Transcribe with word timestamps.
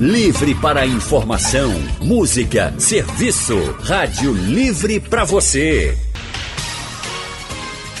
Livre 0.00 0.54
para 0.54 0.86
informação, 0.86 1.74
música, 2.00 2.72
serviço. 2.78 3.58
Rádio 3.82 4.32
Livre 4.32 5.00
para 5.00 5.24
você. 5.24 5.98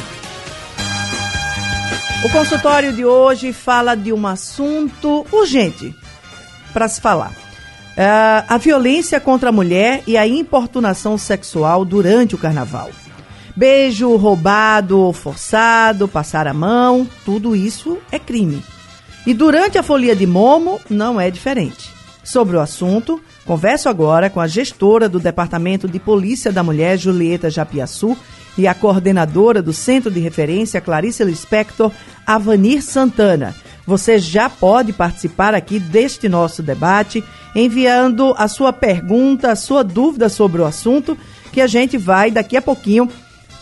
O 2.22 2.30
consultório 2.30 2.92
de 2.92 3.06
hoje 3.06 3.54
fala 3.54 3.94
de 3.94 4.12
um 4.12 4.26
assunto 4.26 5.24
urgente 5.32 5.96
para 6.74 6.86
se 6.86 7.00
falar. 7.00 7.43
Uh, 7.94 8.42
a 8.48 8.58
violência 8.58 9.20
contra 9.20 9.50
a 9.50 9.52
mulher 9.52 10.02
e 10.06 10.16
a 10.16 10.26
importunação 10.26 11.16
sexual 11.16 11.84
durante 11.84 12.34
o 12.34 12.38
carnaval. 12.38 12.90
Beijo 13.54 14.16
roubado 14.16 14.98
ou 14.98 15.12
forçado, 15.12 16.08
passar 16.08 16.48
a 16.48 16.52
mão, 16.52 17.08
tudo 17.24 17.54
isso 17.54 17.98
é 18.10 18.18
crime. 18.18 18.64
E 19.24 19.32
durante 19.32 19.78
a 19.78 19.82
folia 19.82 20.16
de 20.16 20.26
Momo 20.26 20.80
não 20.90 21.20
é 21.20 21.30
diferente. 21.30 21.94
Sobre 22.24 22.56
o 22.56 22.60
assunto, 22.60 23.22
converso 23.44 23.88
agora 23.88 24.28
com 24.28 24.40
a 24.40 24.48
gestora 24.48 25.08
do 25.08 25.20
Departamento 25.20 25.86
de 25.86 26.00
Polícia 26.00 26.50
da 26.50 26.62
Mulher, 26.62 26.98
Julieta 26.98 27.48
Japiaçu, 27.48 28.16
e 28.56 28.66
a 28.66 28.74
coordenadora 28.74 29.60
do 29.62 29.72
Centro 29.72 30.10
de 30.10 30.20
Referência, 30.20 30.80
Clarice 30.80 31.24
Lispector, 31.24 31.92
Avanir 32.26 32.82
Santana. 32.82 33.54
Você 33.86 34.18
já 34.18 34.48
pode 34.48 34.92
participar 34.92 35.54
aqui 35.54 35.78
deste 35.78 36.28
nosso 36.28 36.62
debate, 36.62 37.22
enviando 37.54 38.34
a 38.38 38.48
sua 38.48 38.72
pergunta, 38.72 39.52
a 39.52 39.56
sua 39.56 39.84
dúvida 39.84 40.28
sobre 40.28 40.62
o 40.62 40.64
assunto, 40.64 41.16
que 41.52 41.60
a 41.60 41.66
gente 41.66 41.98
vai 41.98 42.30
daqui 42.30 42.56
a 42.56 42.62
pouquinho 42.62 43.08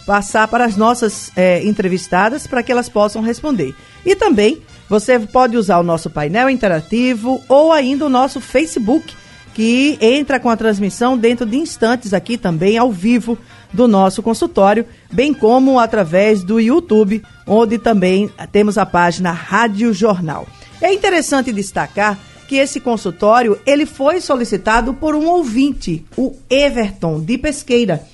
passar 0.06 0.48
para 0.48 0.64
as 0.64 0.76
nossas 0.76 1.30
é, 1.36 1.64
entrevistadas 1.64 2.46
para 2.46 2.62
que 2.62 2.72
elas 2.72 2.88
possam 2.88 3.22
responder. 3.22 3.74
E 4.04 4.14
também 4.14 4.62
você 4.88 5.18
pode 5.18 5.56
usar 5.56 5.78
o 5.78 5.84
nosso 5.84 6.10
painel 6.10 6.50
interativo 6.50 7.42
ou 7.48 7.72
ainda 7.72 8.06
o 8.06 8.10
nosso 8.10 8.40
Facebook, 8.40 9.14
que 9.54 9.98
entra 10.00 10.40
com 10.40 10.48
a 10.48 10.56
transmissão 10.56 11.16
dentro 11.16 11.44
de 11.44 11.56
instantes 11.56 12.14
aqui 12.14 12.38
também 12.38 12.78
ao 12.78 12.90
vivo 12.90 13.38
do 13.72 13.86
nosso 13.86 14.22
consultório, 14.22 14.86
bem 15.10 15.32
como 15.32 15.78
através 15.78 16.42
do 16.42 16.58
YouTube, 16.58 17.22
onde 17.46 17.78
também 17.78 18.30
temos 18.50 18.78
a 18.78 18.86
página 18.86 19.32
Rádio 19.32 19.92
Jornal. 19.92 20.46
É 20.80 20.92
interessante 20.92 21.52
destacar 21.52 22.18
que 22.48 22.56
esse 22.56 22.80
consultório 22.80 23.58
ele 23.64 23.86
foi 23.86 24.20
solicitado 24.20 24.92
por 24.94 25.14
um 25.14 25.26
ouvinte, 25.26 26.04
o 26.16 26.36
Everton 26.50 27.20
de 27.20 27.38
Pesqueira. 27.38 28.06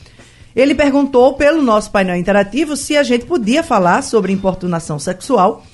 Ele 0.55 0.75
perguntou 0.75 1.35
pelo 1.35 1.63
nosso 1.63 1.91
painel 1.91 2.17
interativo 2.17 2.77
se 2.77 2.97
a 2.97 3.03
gente 3.03 3.27
podia 3.27 3.63
falar 3.63 4.03
sobre 4.03 4.33
importunação 4.33 4.99
sexual 4.99 5.65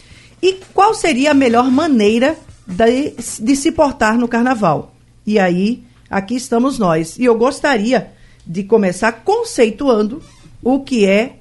e 0.42 0.61
qual 0.72 0.94
seria 0.94 1.30
a 1.30 1.34
melhor 1.34 1.70
maneira 1.70 2.36
de, 2.66 3.14
de 3.41 3.56
se 3.56 3.72
portar 3.72 4.18
no 4.18 4.28
carnaval. 4.28 4.94
E 5.27 5.39
aí, 5.39 5.83
aqui 6.11 6.34
estamos 6.34 6.78
nós. 6.78 7.18
E 7.18 7.24
eu 7.24 7.36
gostaria 7.36 8.12
de 8.46 8.62
começar 8.62 9.12
conceituando 9.12 10.22
o 10.62 10.80
que 10.80 11.06
é 11.06 11.36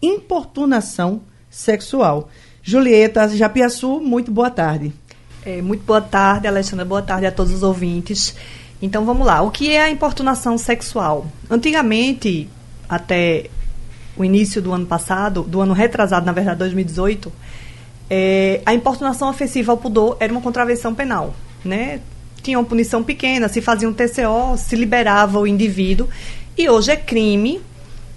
importunação 0.00 1.12
sexual. 1.16 1.35
Julieta 2.62 3.28
Japiaçu, 3.28 4.00
muito 4.00 4.30
boa 4.30 4.50
tarde. 4.50 4.92
É, 5.44 5.62
muito 5.62 5.84
boa 5.84 6.00
tarde, 6.00 6.46
Alexandra. 6.46 6.84
Boa 6.84 7.02
tarde 7.02 7.26
a 7.26 7.32
todos 7.32 7.52
os 7.52 7.62
ouvintes. 7.62 8.34
Então 8.82 9.04
vamos 9.04 9.26
lá. 9.26 9.42
O 9.42 9.50
que 9.50 9.70
é 9.70 9.82
a 9.82 9.90
importunação 9.90 10.58
sexual? 10.58 11.26
Antigamente, 11.48 12.48
até 12.88 13.46
o 14.16 14.24
início 14.24 14.60
do 14.60 14.72
ano 14.72 14.86
passado, 14.86 15.42
do 15.42 15.60
ano 15.60 15.72
retrasado, 15.72 16.26
na 16.26 16.32
verdade, 16.32 16.58
2018, 16.58 17.32
é, 18.10 18.60
a 18.66 18.74
importunação 18.74 19.28
ofensiva 19.28 19.72
ao 19.72 19.78
pudor 19.78 20.16
era 20.20 20.32
uma 20.32 20.40
contravenção 20.40 20.94
penal, 20.94 21.34
né? 21.64 22.00
tinha 22.46 22.58
uma 22.58 22.64
punição 22.64 23.02
pequena, 23.02 23.48
se 23.48 23.60
fazia 23.60 23.88
um 23.88 23.92
TCO, 23.92 24.56
se 24.56 24.76
liberava 24.76 25.40
o 25.40 25.46
indivíduo. 25.46 26.08
E 26.56 26.68
hoje 26.68 26.92
é 26.92 26.96
crime, 26.96 27.60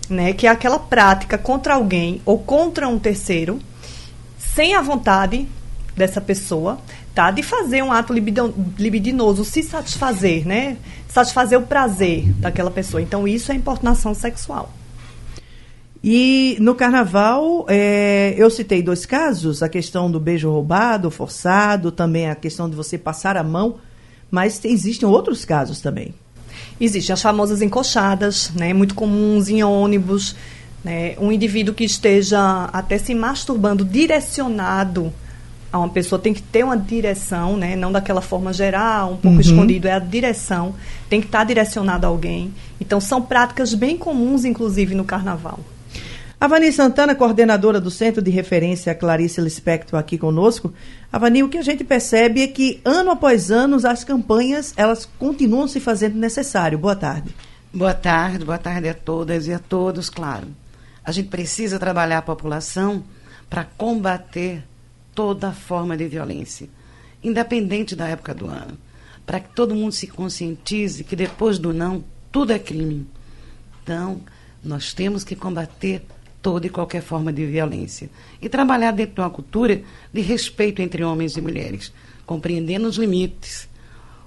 né, 0.09 0.33
que 0.33 0.47
é 0.47 0.49
aquela 0.49 0.79
prática 0.79 1.37
contra 1.37 1.75
alguém 1.75 2.21
ou 2.25 2.39
contra 2.39 2.87
um 2.87 2.97
terceiro, 2.97 3.59
sem 4.37 4.75
a 4.75 4.81
vontade 4.81 5.47
dessa 5.95 6.19
pessoa, 6.19 6.79
tá? 7.13 7.29
De 7.31 7.43
fazer 7.43 7.83
um 7.83 7.91
ato 7.91 8.13
libidinoso, 8.13 9.43
se 9.43 9.61
satisfazer, 9.61 10.47
né? 10.47 10.77
Satisfazer 11.07 11.59
o 11.59 11.63
prazer 11.63 12.25
daquela 12.33 12.71
pessoa. 12.71 13.01
Então, 13.01 13.27
isso 13.27 13.51
é 13.51 13.55
importunação 13.55 14.13
sexual. 14.13 14.71
E 16.01 16.55
no 16.61 16.75
carnaval, 16.75 17.65
é, 17.67 18.33
eu 18.37 18.49
citei 18.49 18.81
dois 18.81 19.05
casos: 19.05 19.61
a 19.61 19.67
questão 19.67 20.09
do 20.09 20.19
beijo 20.19 20.49
roubado, 20.49 21.11
forçado, 21.11 21.91
também 21.91 22.29
a 22.29 22.35
questão 22.35 22.69
de 22.69 22.75
você 22.75 22.97
passar 22.97 23.35
a 23.35 23.43
mão 23.43 23.79
mas 24.31 24.63
existem 24.63 25.07
outros 25.07 25.43
casos 25.45 25.81
também. 25.81 26.13
Existem 26.79 27.13
as 27.13 27.21
famosas 27.21 27.61
encoxadas, 27.61 28.51
né, 28.55 28.73
muito 28.73 28.95
comuns 28.95 29.49
em 29.49 29.63
ônibus. 29.63 30.35
Né, 30.83 31.15
um 31.19 31.31
indivíduo 31.31 31.75
que 31.75 31.83
esteja 31.83 32.69
até 32.71 32.97
se 32.97 33.13
masturbando 33.13 33.83
direcionado 33.83 35.13
a 35.71 35.77
uma 35.77 35.89
pessoa 35.89 36.19
tem 36.19 36.33
que 36.33 36.41
ter 36.41 36.63
uma 36.63 36.77
direção, 36.77 37.55
né, 37.55 37.75
não 37.75 37.91
daquela 37.91 38.21
forma 38.21 38.51
geral, 38.51 39.13
um 39.13 39.17
pouco 39.17 39.35
uhum. 39.35 39.41
escondido, 39.41 39.87
é 39.87 39.91
a 39.91 39.99
direção, 39.99 40.73
tem 41.09 41.21
que 41.21 41.27
estar 41.27 41.43
direcionado 41.43 42.07
a 42.07 42.09
alguém. 42.09 42.53
Então, 42.81 42.99
são 42.99 43.21
práticas 43.21 43.73
bem 43.73 43.97
comuns, 43.97 44.45
inclusive, 44.45 44.95
no 44.95 45.03
carnaval. 45.03 45.59
A 46.41 46.47
Vani 46.47 46.71
Santana, 46.71 47.13
coordenadora 47.15 47.81
do 47.81 47.91
Centro 47.91 48.21
de 48.21 48.31
Referência 48.31 48.95
Clarice 48.95 49.41
Lispector, 49.41 49.99
aqui 49.99 50.17
conosco. 50.17 50.73
Avani, 51.11 51.43
o 51.43 51.49
que 51.49 51.57
a 51.57 51.61
gente 51.61 51.83
percebe 51.83 52.41
é 52.41 52.47
que, 52.47 52.79
ano 52.85 53.11
após 53.11 53.51
ano, 53.51 53.75
as 53.85 54.05
campanhas, 54.05 54.73
elas 54.77 55.05
continuam 55.05 55.67
se 55.67 55.81
fazendo 55.81 56.15
necessário. 56.15 56.77
Boa 56.77 56.95
tarde. 56.95 57.35
Boa 57.73 57.93
tarde, 57.93 58.45
boa 58.45 58.57
tarde 58.57 58.87
a 58.87 58.93
todas 58.93 59.47
e 59.47 59.53
a 59.53 59.59
todos, 59.59 60.09
claro. 60.09 60.47
A 61.03 61.11
gente 61.11 61.27
precisa 61.27 61.77
trabalhar 61.77 62.19
a 62.19 62.21
população 62.21 63.03
para 63.49 63.65
combater 63.65 64.63
toda 65.13 65.51
forma 65.51 65.97
de 65.97 66.07
violência, 66.07 66.69
independente 67.21 67.97
da 67.97 68.07
época 68.07 68.33
do 68.33 68.47
ano, 68.47 68.77
para 69.25 69.41
que 69.41 69.53
todo 69.53 69.75
mundo 69.75 69.91
se 69.91 70.07
conscientize 70.07 71.03
que 71.03 71.17
depois 71.17 71.59
do 71.59 71.73
não, 71.73 72.01
tudo 72.31 72.53
é 72.53 72.59
crime. 72.59 73.05
Então, 73.83 74.21
nós 74.63 74.93
temos 74.93 75.25
que 75.25 75.35
combater 75.35 76.05
toda 76.41 76.67
e 76.67 76.69
qualquer 76.69 77.01
forma 77.01 77.31
de 77.31 77.45
violência. 77.45 78.09
E 78.41 78.47
trabalhar 78.49 78.91
dentro 78.91 79.15
de 79.15 79.21
uma 79.21 79.29
cultura 79.29 79.81
de 80.13 80.21
respeito 80.21 80.81
entre 80.81 81.03
homens 81.03 81.35
e 81.37 81.41
mulheres, 81.41 81.91
compreendendo 82.25 82.87
os 82.87 82.97
limites. 82.97 83.67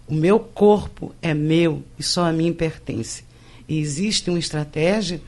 O 0.06 0.15
meu 0.15 0.39
corpo 0.39 1.15
é 1.23 1.33
meu 1.33 1.83
e 1.99 2.03
só 2.03 2.25
a 2.25 2.33
mim 2.33 2.53
pertence. 2.53 3.25
E 3.69 3.78
existe 3.78 4.28
uma 4.28 4.39
estratégia 4.39 5.21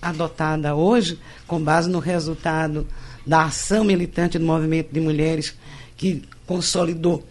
adotada 0.00 0.74
hoje, 0.74 1.18
com 1.46 1.62
base 1.62 1.88
no 1.88 1.98
resultado 1.98 2.86
da 3.26 3.44
ação 3.44 3.84
militante 3.84 4.38
do 4.38 4.44
movimento 4.44 4.92
de 4.92 5.00
mulheres, 5.00 5.54
que 5.96 6.22
consolidou 6.46 7.24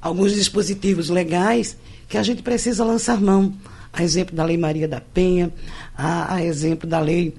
alguns 0.00 0.34
dispositivos 0.34 1.08
legais 1.08 1.76
que 2.08 2.18
a 2.18 2.22
gente 2.22 2.42
precisa 2.42 2.84
lançar 2.84 3.20
mão. 3.20 3.54
A 3.92 4.02
exemplo 4.02 4.34
da 4.34 4.44
Lei 4.44 4.58
Maria 4.58 4.86
da 4.86 5.00
Penha, 5.00 5.52
a, 5.96 6.34
a 6.34 6.44
exemplo 6.44 6.88
da 6.88 7.00
Lei 7.00 7.34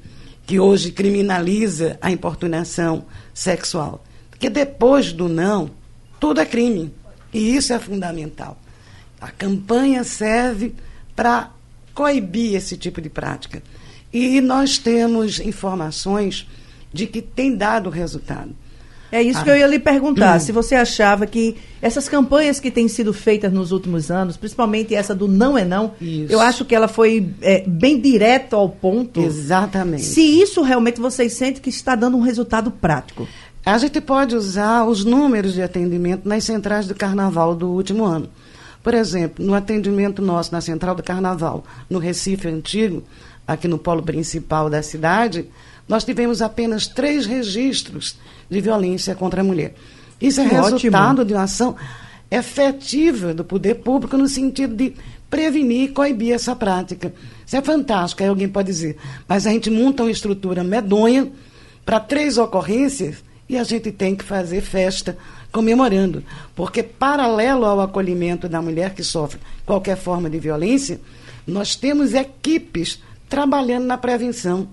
que 0.47 0.61
hoje 0.61 0.93
criminaliza 0.93 1.99
a 2.01 2.09
importunação 2.09 3.05
sexual. 3.33 4.03
Porque 4.31 4.49
depois 4.49 5.11
do 5.11 5.27
não, 5.27 5.69
tudo 6.21 6.39
é 6.39 6.45
crime. 6.45 6.93
E 7.33 7.55
isso 7.57 7.73
é 7.73 7.79
fundamental. 7.79 8.57
A 9.19 9.29
campanha 9.29 10.05
serve 10.05 10.73
para 11.13 11.51
coibir 11.93 12.55
esse 12.55 12.77
tipo 12.77 13.01
de 13.01 13.09
prática. 13.09 13.61
E 14.13 14.39
nós 14.39 14.77
temos 14.77 15.37
informações 15.39 16.47
de 16.93 17.05
que 17.05 17.21
tem 17.21 17.53
dado 17.53 17.89
resultado. 17.89 18.55
É 19.11 19.21
isso 19.21 19.39
ah. 19.39 19.43
que 19.43 19.49
eu 19.49 19.57
ia 19.57 19.67
lhe 19.67 19.79
perguntar. 19.79 20.37
Hum. 20.37 20.39
Se 20.41 20.51
você 20.51 20.75
achava 20.75 21.25
que 21.25 21.55
essas 21.81 22.09
campanhas 22.09 22.59
que 22.59 22.69
têm 22.69 22.87
sido 22.87 23.13
feitas 23.13 23.51
nos 23.51 23.71
últimos 23.71 24.11
anos, 24.11 24.37
principalmente 24.37 24.95
essa 24.95 25.15
do 25.15 25.27
não 25.27 25.57
é 25.57 25.63
não, 25.63 25.93
isso. 26.01 26.31
eu 26.31 26.39
acho 26.39 26.65
que 26.65 26.75
ela 26.75 26.87
foi 26.87 27.29
é, 27.41 27.63
bem 27.67 27.99
direto 27.99 28.55
ao 28.55 28.69
ponto. 28.69 29.21
Exatamente. 29.21 30.03
Se 30.03 30.21
isso 30.21 30.61
realmente 30.61 30.99
vocês 30.99 31.33
sentem 31.33 31.61
que 31.61 31.69
está 31.69 31.95
dando 31.95 32.17
um 32.17 32.21
resultado 32.21 32.71
prático. 32.71 33.27
A 33.65 33.77
gente 33.77 33.99
pode 33.99 34.35
usar 34.35 34.85
os 34.85 35.03
números 35.03 35.53
de 35.53 35.61
atendimento 35.61 36.27
nas 36.27 36.45
centrais 36.45 36.87
do 36.87 36.95
carnaval 36.95 37.53
do 37.53 37.67
último 37.67 38.05
ano. 38.05 38.29
Por 38.81 38.93
exemplo, 38.93 39.45
no 39.45 39.53
atendimento 39.53 40.21
nosso 40.21 40.53
na 40.53 40.61
central 40.61 40.95
do 40.95 41.03
carnaval, 41.03 41.65
no 41.89 41.99
Recife 41.99 42.47
Antigo, 42.47 43.03
aqui 43.45 43.67
no 43.67 43.77
polo 43.77 44.01
principal 44.01 44.69
da 44.69 44.81
cidade, 44.81 45.45
nós 45.87 46.03
tivemos 46.03 46.41
apenas 46.41 46.87
três 46.87 47.25
registros 47.25 48.17
de 48.49 48.61
violência 48.61 49.15
contra 49.15 49.41
a 49.41 49.43
mulher. 49.43 49.73
Isso 50.19 50.41
é 50.41 50.45
Ótimo. 50.45 50.61
resultado 50.63 51.23
de 51.23 51.33
uma 51.33 51.43
ação 51.43 51.75
efetiva 52.29 53.33
do 53.33 53.43
poder 53.43 53.75
público 53.75 54.17
no 54.17 54.27
sentido 54.27 54.75
de 54.75 54.93
prevenir 55.29 55.89
e 55.89 55.93
coibir 55.93 56.33
essa 56.33 56.55
prática. 56.55 57.13
Isso 57.45 57.55
é 57.55 57.61
fantástico, 57.61 58.23
aí 58.23 58.29
alguém 58.29 58.49
pode 58.49 58.67
dizer. 58.67 58.97
Mas 59.27 59.47
a 59.47 59.51
gente 59.51 59.69
monta 59.69 60.03
uma 60.03 60.11
estrutura 60.11 60.63
medonha 60.63 61.31
para 61.85 61.99
três 61.99 62.37
ocorrências 62.37 63.23
e 63.47 63.57
a 63.57 63.63
gente 63.63 63.91
tem 63.91 64.15
que 64.15 64.23
fazer 64.23 64.61
festa 64.61 65.17
comemorando. 65.51 66.23
Porque, 66.55 66.83
paralelo 66.83 67.65
ao 67.65 67.79
acolhimento 67.79 68.49
da 68.49 68.61
mulher 68.61 68.93
que 68.93 69.03
sofre 69.03 69.39
qualquer 69.65 69.97
forma 69.97 70.29
de 70.29 70.39
violência, 70.39 70.99
nós 71.45 71.75
temos 71.75 72.13
equipes 72.13 73.01
trabalhando 73.29 73.85
na 73.85 73.97
prevenção, 73.97 74.67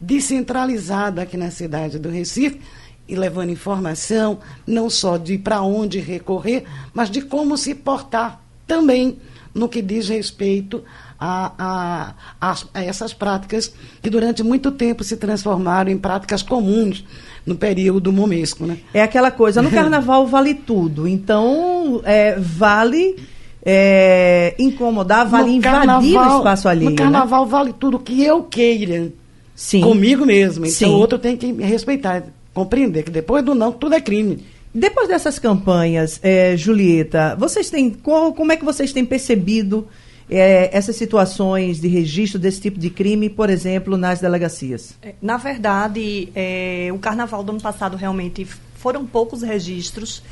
descentralizada 0.00 1.22
aqui 1.22 1.36
na 1.36 1.50
cidade 1.50 1.98
do 1.98 2.08
Recife, 2.08 2.60
e 3.08 3.14
levando 3.14 3.50
informação 3.50 4.38
não 4.66 4.90
só 4.90 5.16
de 5.16 5.38
para 5.38 5.62
onde 5.62 6.00
recorrer, 6.00 6.64
mas 6.92 7.10
de 7.10 7.22
como 7.22 7.56
se 7.56 7.74
portar 7.74 8.40
também 8.66 9.18
no 9.54 9.68
que 9.68 9.80
diz 9.80 10.08
respeito 10.08 10.82
a, 11.18 12.12
a, 12.40 12.54
a, 12.74 12.82
essas 12.82 13.14
práticas 13.14 13.72
que 14.02 14.10
durante 14.10 14.42
muito 14.42 14.70
tempo 14.70 15.02
se 15.02 15.16
transformaram 15.16 15.90
em 15.90 15.96
práticas 15.96 16.42
comuns 16.42 17.04
no 17.46 17.54
período 17.54 18.12
momesco. 18.12 18.66
Né? 18.66 18.78
É 18.92 19.02
aquela 19.02 19.30
coisa, 19.30 19.62
no 19.62 19.70
carnaval 19.72 20.26
vale 20.26 20.52
tudo, 20.52 21.08
então 21.08 22.02
é, 22.04 22.36
vale 22.38 23.16
é, 23.64 24.54
incomodar, 24.58 25.26
vale 25.26 25.48
no 25.48 25.54
invadir 25.54 25.78
carnaval, 25.78 26.34
o 26.34 26.38
espaço 26.38 26.68
alheio. 26.68 26.90
No 26.90 26.96
carnaval 26.96 27.44
né? 27.44 27.50
vale 27.50 27.72
tudo 27.72 27.98
que 27.98 28.22
eu 28.22 28.42
queira. 28.42 29.10
Sim. 29.56 29.80
Comigo 29.80 30.26
mesmo. 30.26 30.66
Então 30.66 30.90
o 30.90 30.98
outro 30.98 31.18
tem 31.18 31.34
que 31.36 31.50
me 31.50 31.64
respeitar, 31.64 32.22
compreender 32.52 33.02
que 33.02 33.10
depois 33.10 33.42
do 33.42 33.54
não, 33.54 33.72
tudo 33.72 33.94
é 33.94 34.00
crime. 34.00 34.44
Depois 34.72 35.08
dessas 35.08 35.38
campanhas, 35.38 36.20
é, 36.22 36.54
Julieta, 36.54 37.34
vocês 37.36 37.70
têm 37.70 37.88
qual, 37.90 38.34
como 38.34 38.52
é 38.52 38.56
que 38.56 38.64
vocês 38.64 38.92
têm 38.92 39.06
percebido 39.06 39.88
é, 40.28 40.68
essas 40.76 40.96
situações 40.96 41.80
de 41.80 41.88
registro 41.88 42.38
desse 42.38 42.60
tipo 42.60 42.78
de 42.78 42.90
crime, 42.90 43.30
por 43.30 43.48
exemplo, 43.48 43.96
nas 43.96 44.20
delegacias? 44.20 44.94
É, 45.02 45.14
na 45.22 45.38
verdade, 45.38 46.28
é, 46.34 46.90
o 46.92 46.98
carnaval 46.98 47.42
do 47.42 47.52
ano 47.52 47.60
passado 47.60 47.96
realmente 47.96 48.46
foram 48.74 49.06
poucos 49.06 49.40
registros. 49.40 50.22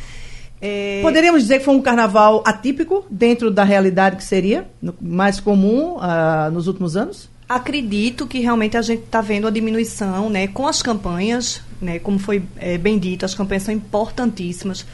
É... 0.61 1.00
Poderíamos 1.03 1.43
dizer 1.43 1.59
que 1.59 1.65
foi 1.65 1.75
um 1.75 1.82
carnaval 1.82 2.43
atípico 2.47 3.05
dentro 3.11 3.50
da 3.50 3.65
realidade 3.65 4.17
que 4.17 4.25
seria 4.25 4.67
mais 5.00 5.41
comum 5.41 5.97
uh, 5.97 6.50
nos 6.53 6.67
últimos 6.67 6.97
anos? 6.97 7.29
Acredito 7.55 8.27
que 8.27 8.41
realmente 8.41 8.77
a 8.77 8.83
gente 8.83 9.05
está 9.05 9.21
vendo 9.21 9.47
a 9.47 9.51
diminuição, 9.51 10.29
né, 10.29 10.49
com 10.49 10.67
as 10.67 10.83
campanhas, 10.83 11.62
né, 11.81 12.01
como 12.01 12.19
foi 12.19 12.43
é, 12.56 12.77
bem 12.77 12.99
dito, 12.99 13.25
as 13.25 13.33
campanhas 13.33 13.62
são 13.62 13.73
importantíssimas. 13.73 14.85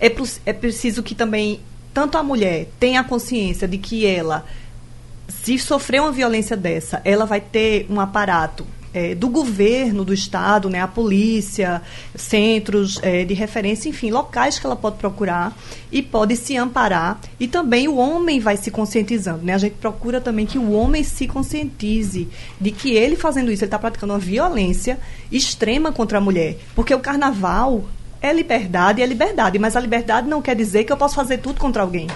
É, 0.00 0.10
é 0.46 0.52
preciso 0.54 1.02
que 1.02 1.14
também 1.14 1.60
tanto 1.92 2.16
a 2.16 2.22
mulher 2.22 2.68
tenha 2.80 3.04
consciência 3.04 3.68
de 3.68 3.76
que 3.76 4.06
ela, 4.06 4.46
se 5.28 5.58
sofrer 5.58 6.00
uma 6.00 6.10
violência 6.10 6.56
dessa, 6.56 7.02
ela 7.04 7.26
vai 7.26 7.42
ter 7.42 7.86
um 7.90 8.00
aparato 8.00 8.66
é, 8.92 9.14
do 9.14 9.28
governo, 9.28 10.04
do 10.04 10.14
Estado, 10.14 10.68
né, 10.68 10.80
a 10.80 10.88
polícia, 10.88 11.82
centros 12.14 12.98
é, 13.02 13.24
de 13.24 13.34
referência, 13.34 13.88
enfim, 13.88 14.10
locais 14.10 14.58
que 14.58 14.66
ela 14.66 14.76
pode 14.76 14.96
procurar 14.96 15.56
e 15.90 16.02
pode 16.02 16.36
se 16.36 16.56
amparar. 16.56 17.20
E 17.38 17.46
também 17.46 17.88
o 17.88 17.96
homem 17.96 18.40
vai 18.40 18.56
se 18.56 18.70
conscientizando. 18.70 19.44
Né? 19.44 19.54
A 19.54 19.58
gente 19.58 19.74
procura 19.74 20.20
também 20.20 20.46
que 20.46 20.58
o 20.58 20.72
homem 20.72 21.02
se 21.04 21.26
conscientize 21.26 22.28
de 22.60 22.70
que 22.70 22.94
ele 22.94 23.16
fazendo 23.16 23.50
isso, 23.50 23.64
ele 23.64 23.68
está 23.68 23.78
praticando 23.78 24.12
uma 24.12 24.18
violência 24.18 24.98
extrema 25.30 25.92
contra 25.92 26.18
a 26.18 26.20
mulher. 26.20 26.58
Porque 26.74 26.94
o 26.94 27.00
carnaval 27.00 27.84
é 28.20 28.32
liberdade, 28.32 29.02
é 29.02 29.06
liberdade, 29.06 29.58
mas 29.58 29.76
a 29.76 29.80
liberdade 29.80 30.28
não 30.28 30.42
quer 30.42 30.56
dizer 30.56 30.84
que 30.84 30.92
eu 30.92 30.96
posso 30.96 31.14
fazer 31.14 31.38
tudo 31.38 31.60
contra 31.60 31.82
alguém. 31.82 32.08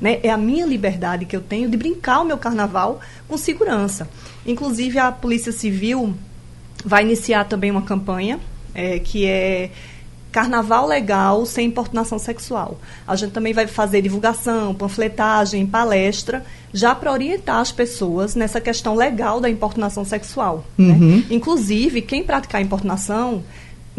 Né? 0.00 0.20
É 0.22 0.30
a 0.30 0.36
minha 0.36 0.66
liberdade 0.66 1.24
que 1.24 1.36
eu 1.36 1.40
tenho 1.40 1.68
de 1.68 1.76
brincar 1.76 2.20
o 2.20 2.24
meu 2.24 2.38
carnaval 2.38 3.00
com 3.26 3.36
segurança. 3.36 4.08
Inclusive, 4.46 4.98
a 4.98 5.10
Polícia 5.10 5.52
Civil 5.52 6.14
vai 6.84 7.02
iniciar 7.02 7.44
também 7.44 7.70
uma 7.70 7.82
campanha 7.82 8.38
é, 8.74 8.98
que 8.98 9.26
é 9.26 9.70
Carnaval 10.30 10.86
Legal 10.86 11.44
sem 11.46 11.66
importunação 11.66 12.18
sexual. 12.18 12.78
A 13.06 13.16
gente 13.16 13.32
também 13.32 13.52
vai 13.52 13.66
fazer 13.66 14.02
divulgação, 14.02 14.74
panfletagem, 14.74 15.66
palestra, 15.66 16.44
já 16.72 16.94
para 16.94 17.10
orientar 17.12 17.56
as 17.56 17.72
pessoas 17.72 18.34
nessa 18.34 18.60
questão 18.60 18.94
legal 18.94 19.40
da 19.40 19.48
importunação 19.48 20.04
sexual. 20.04 20.64
Né? 20.76 20.94
Uhum. 20.94 21.16
Né? 21.16 21.24
Inclusive, 21.30 22.02
quem 22.02 22.22
praticar 22.22 22.60
importunação, 22.60 23.42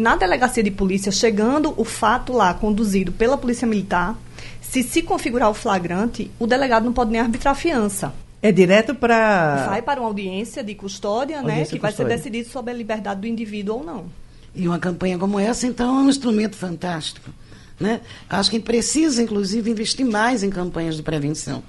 na 0.00 0.16
delegacia 0.16 0.62
de 0.62 0.70
polícia, 0.70 1.12
chegando 1.12 1.74
o 1.76 1.84
fato 1.84 2.32
lá 2.32 2.54
conduzido 2.54 3.12
pela 3.12 3.36
Polícia 3.36 3.68
Militar, 3.68 4.16
se 4.62 4.82
se 4.82 5.02
configurar 5.02 5.50
o 5.50 5.54
flagrante, 5.54 6.30
o 6.38 6.46
delegado 6.46 6.84
não 6.84 6.92
pode 6.92 7.10
nem 7.10 7.20
arbitrar 7.20 7.54
fiança. 7.54 8.14
É 8.40 8.50
direto 8.50 8.94
para. 8.94 9.66
Vai 9.66 9.82
para 9.82 10.00
uma 10.00 10.08
audiência 10.08 10.64
de 10.64 10.74
custódia, 10.74 11.42
né, 11.42 11.50
audiência 11.50 11.74
né? 11.74 11.76
Que 11.76 11.78
vai 11.78 11.92
ser 11.92 12.06
decidido 12.06 12.48
sobre 12.48 12.72
a 12.72 12.74
liberdade 12.74 13.20
do 13.20 13.26
indivíduo 13.26 13.76
ou 13.76 13.84
não. 13.84 14.06
E 14.54 14.66
uma 14.66 14.78
campanha 14.78 15.18
como 15.18 15.38
essa, 15.38 15.66
então, 15.66 16.00
é 16.00 16.02
um 16.04 16.08
instrumento 16.08 16.56
fantástico. 16.56 17.30
Né? 17.78 18.00
Acho 18.28 18.50
que 18.50 18.58
precisa, 18.58 19.22
inclusive, 19.22 19.70
investir 19.70 20.06
mais 20.06 20.42
em 20.42 20.50
campanhas 20.50 20.96
de 20.96 21.02
prevenção. 21.02 21.62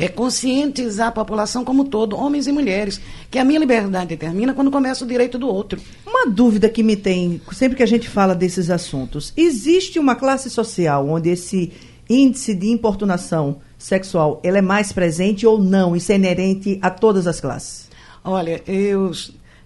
É 0.00 0.08
conscientizar 0.08 1.08
a 1.08 1.12
população 1.12 1.64
como 1.64 1.84
todo, 1.84 2.16
homens 2.16 2.46
e 2.46 2.52
mulheres, 2.52 3.00
que 3.30 3.38
a 3.38 3.44
minha 3.44 3.60
liberdade 3.60 4.16
termina 4.16 4.54
quando 4.54 4.70
começa 4.70 5.04
o 5.04 5.08
direito 5.08 5.38
do 5.38 5.46
outro. 5.46 5.80
Uma 6.06 6.26
dúvida 6.26 6.68
que 6.68 6.82
me 6.82 6.96
tem, 6.96 7.40
sempre 7.52 7.76
que 7.76 7.82
a 7.82 7.86
gente 7.86 8.08
fala 8.08 8.34
desses 8.34 8.70
assuntos: 8.70 9.32
existe 9.36 9.98
uma 9.98 10.14
classe 10.14 10.48
social 10.48 11.06
onde 11.06 11.28
esse 11.28 11.72
índice 12.08 12.54
de 12.54 12.68
importunação 12.68 13.58
sexual 13.78 14.40
ele 14.42 14.58
é 14.58 14.62
mais 14.62 14.92
presente 14.92 15.46
ou 15.46 15.58
não? 15.58 15.94
Isso 15.94 16.10
é 16.12 16.16
inerente 16.16 16.78
a 16.82 16.90
todas 16.90 17.26
as 17.26 17.40
classes? 17.40 17.88
Olha, 18.24 18.62
eu, 18.66 19.12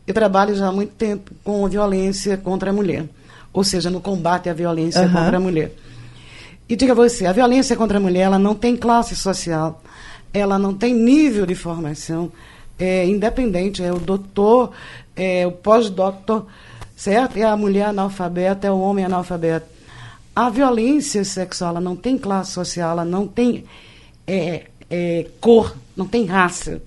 eu 0.07 0.15
trabalho 0.15 0.55
já 0.55 0.69
há 0.69 0.73
muito 0.73 0.93
tempo 0.95 1.33
com 1.43 1.67
violência 1.69 2.37
contra 2.37 2.71
a 2.71 2.73
mulher, 2.73 3.09
ou 3.53 3.65
seja, 3.65 3.91
no 3.91 4.01
combate 4.01 4.49
à 4.49 4.53
violência 4.53 5.03
uhum. 5.03 5.13
contra 5.13 5.37
a 5.37 5.41
mulher. 5.41 5.75
E 6.69 6.77
diga 6.77 6.95
você, 6.95 7.27
a 7.27 7.33
violência 7.33 7.77
contra 7.77 7.99
a 7.99 8.01
mulher 8.01 8.23
ela 8.23 8.39
não 8.39 8.55
tem 8.55 8.77
classe 8.77 9.15
social, 9.15 9.83
ela 10.35 10.59
não 10.59 10.75
tem 10.75 10.93
nível 10.93 11.47
de 11.47 11.55
formação, 11.55 12.31
é 12.77 13.07
independente, 13.07 13.83
é 13.83 13.93
o 13.93 14.01
doutor, 14.01 14.73
é 15.15 15.47
o 15.47 15.53
pós-doutor, 15.53 16.47
certo? 16.97 17.37
É 17.37 17.45
a 17.45 17.57
mulher 17.57 17.87
analfabeta, 17.87 18.67
é 18.67 18.71
o 18.71 18.81
homem 18.81 19.05
analfabeto. 19.05 19.67
A 20.35 20.51
violência 20.51 21.25
sexual 21.25 21.71
ela 21.71 21.81
não 21.81 21.95
tem 21.95 22.19
classe 22.19 22.51
social, 22.51 22.91
ela 22.91 23.05
não 23.05 23.29
tem 23.29 23.65
é, 24.27 24.65
é, 24.91 25.27
cor, 25.41 25.77
não 25.97 26.07
tem 26.07 26.25
raça. 26.25 26.83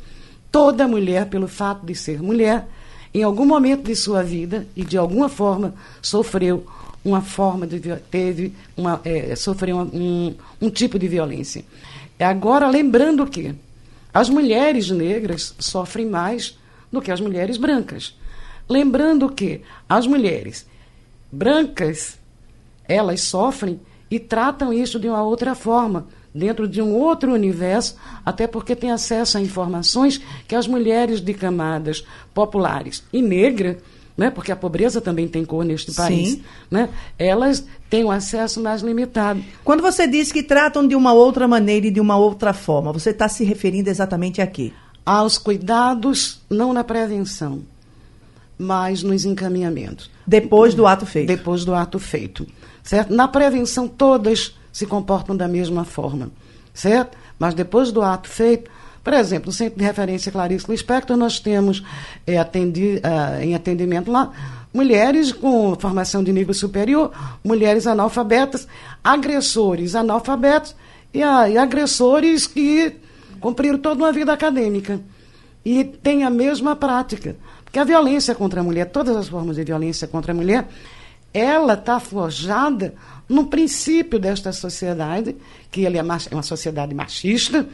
Toda 0.51 0.87
mulher, 0.87 1.27
pelo 1.27 1.47
fato 1.47 1.85
de 1.85 1.95
ser 1.95 2.21
mulher, 2.21 2.67
em 3.13 3.23
algum 3.23 3.45
momento 3.45 3.83
de 3.83 3.95
sua 3.95 4.21
vida 4.21 4.67
e 4.75 4.83
de 4.83 4.97
alguma 4.97 5.29
forma 5.29 5.73
sofreu 6.01 6.67
uma 7.05 7.21
forma 7.21 7.65
de 7.65 7.79
teve 8.11 8.53
uma 8.75 8.99
é, 9.05 9.33
sofreu 9.35 9.77
um, 9.77 10.35
um 10.61 10.69
tipo 10.69 10.99
de 10.99 11.07
violência. 11.07 11.63
Agora 12.19 12.67
lembrando 12.67 13.25
que 13.27 13.55
as 14.13 14.29
mulheres 14.29 14.89
negras 14.89 15.53
sofrem 15.59 16.07
mais 16.07 16.57
do 16.91 17.01
que 17.01 17.11
as 17.11 17.21
mulheres 17.21 17.57
brancas. 17.57 18.17
Lembrando 18.67 19.29
que 19.29 19.61
as 19.87 20.07
mulheres 20.07 20.65
brancas 21.31 22.17
elas 22.87 23.21
sofrem 23.21 23.79
e 24.09 24.19
tratam 24.19 24.71
isso 24.73 24.99
de 24.99 25.07
uma 25.09 25.21
outra 25.21 25.53
forma, 25.53 26.07
dentro 26.33 26.67
de 26.67 26.81
um 26.81 26.93
outro 26.93 27.33
universo, 27.33 27.97
até 28.25 28.47
porque 28.47 28.75
têm 28.75 28.91
acesso 28.91 29.37
a 29.37 29.41
informações 29.41 30.21
que 30.47 30.55
as 30.55 30.67
mulheres 30.67 31.19
de 31.19 31.33
camadas 31.33 32.05
populares 32.33 33.03
e 33.11 33.21
negra, 33.21 33.77
né, 34.17 34.31
porque 34.31 34.51
a 34.51 34.55
pobreza 34.55 34.99
também 34.99 35.27
tem 35.27 35.45
cor 35.45 35.63
neste 35.63 35.93
país, 35.93 36.39
né, 36.71 36.89
elas 37.19 37.63
têm 37.89 38.03
um 38.03 38.11
acesso 38.11 38.61
mais 38.61 38.81
limitado. 38.81 39.43
Quando 39.63 39.81
você 39.81 40.07
diz 40.07 40.31
que 40.31 40.41
tratam 40.41 40.87
de 40.87 40.95
uma 40.95 41.13
outra 41.13 41.47
maneira 41.47 41.87
e 41.87 41.91
de 41.91 42.01
uma 42.01 42.17
outra 42.17 42.51
forma, 42.51 42.91
você 42.91 43.11
está 43.11 43.29
se 43.29 43.43
referindo 43.43 43.89
exatamente 43.89 44.41
a 44.41 44.47
quê? 44.47 44.73
Aos 45.05 45.37
cuidados, 45.37 46.41
não 46.49 46.73
na 46.73 46.83
prevenção, 46.83 47.61
mas 48.57 49.03
nos 49.03 49.23
encaminhamentos. 49.23 50.09
Depois 50.25 50.73
do 50.73 50.87
ato 50.87 51.05
feito. 51.05 51.27
Depois 51.27 51.63
do 51.63 51.73
ato 51.73 51.99
feito. 51.99 52.45
Certo? 52.83 53.13
Na 53.13 53.27
prevenção, 53.27 53.87
todas 53.87 54.55
se 54.71 54.85
comportam 54.85 55.35
da 55.35 55.47
mesma 55.47 55.85
forma. 55.85 56.31
Certo? 56.73 57.17
Mas 57.39 57.53
depois 57.53 57.91
do 57.91 58.01
ato 58.01 58.27
feito, 58.27 58.69
por 59.07 59.13
exemplo, 59.13 59.45
no 59.45 59.53
Centro 59.53 59.79
de 59.79 59.85
Referência 59.85 60.29
Clarice 60.29 60.69
Lispector, 60.69 61.15
nós 61.15 61.39
temos 61.39 61.81
é, 62.25 62.37
atendi, 62.37 62.97
uh, 62.97 63.41
em 63.41 63.55
atendimento 63.55 64.11
lá 64.11 64.33
mulheres 64.73 65.31
com 65.31 65.73
formação 65.79 66.21
de 66.21 66.33
nível 66.33 66.53
superior, 66.53 67.13
mulheres 67.41 67.87
analfabetas, 67.87 68.67
agressores 69.01 69.95
analfabetos 69.95 70.75
e, 71.13 71.23
uh, 71.23 71.47
e 71.47 71.57
agressores 71.57 72.47
que 72.47 72.97
cumpriram 73.39 73.77
toda 73.77 74.03
uma 74.03 74.11
vida 74.11 74.33
acadêmica 74.33 74.99
e 75.63 75.85
têm 75.85 76.25
a 76.25 76.29
mesma 76.29 76.75
prática. 76.75 77.37
Porque 77.63 77.79
a 77.79 77.85
violência 77.85 78.35
contra 78.35 78.59
a 78.59 78.63
mulher, 78.63 78.87
todas 78.87 79.15
as 79.15 79.29
formas 79.29 79.55
de 79.55 79.63
violência 79.63 80.05
contra 80.05 80.33
a 80.33 80.35
mulher, 80.35 80.67
ela 81.33 81.75
está 81.75 81.97
forjada 81.97 82.93
no 83.29 83.45
princípio 83.45 84.19
desta 84.19 84.51
sociedade, 84.51 85.33
que 85.71 85.85
ele 85.85 85.97
é, 85.97 86.01
é 86.01 86.35
uma 86.35 86.43
sociedade 86.43 86.93
machista, 86.93 87.65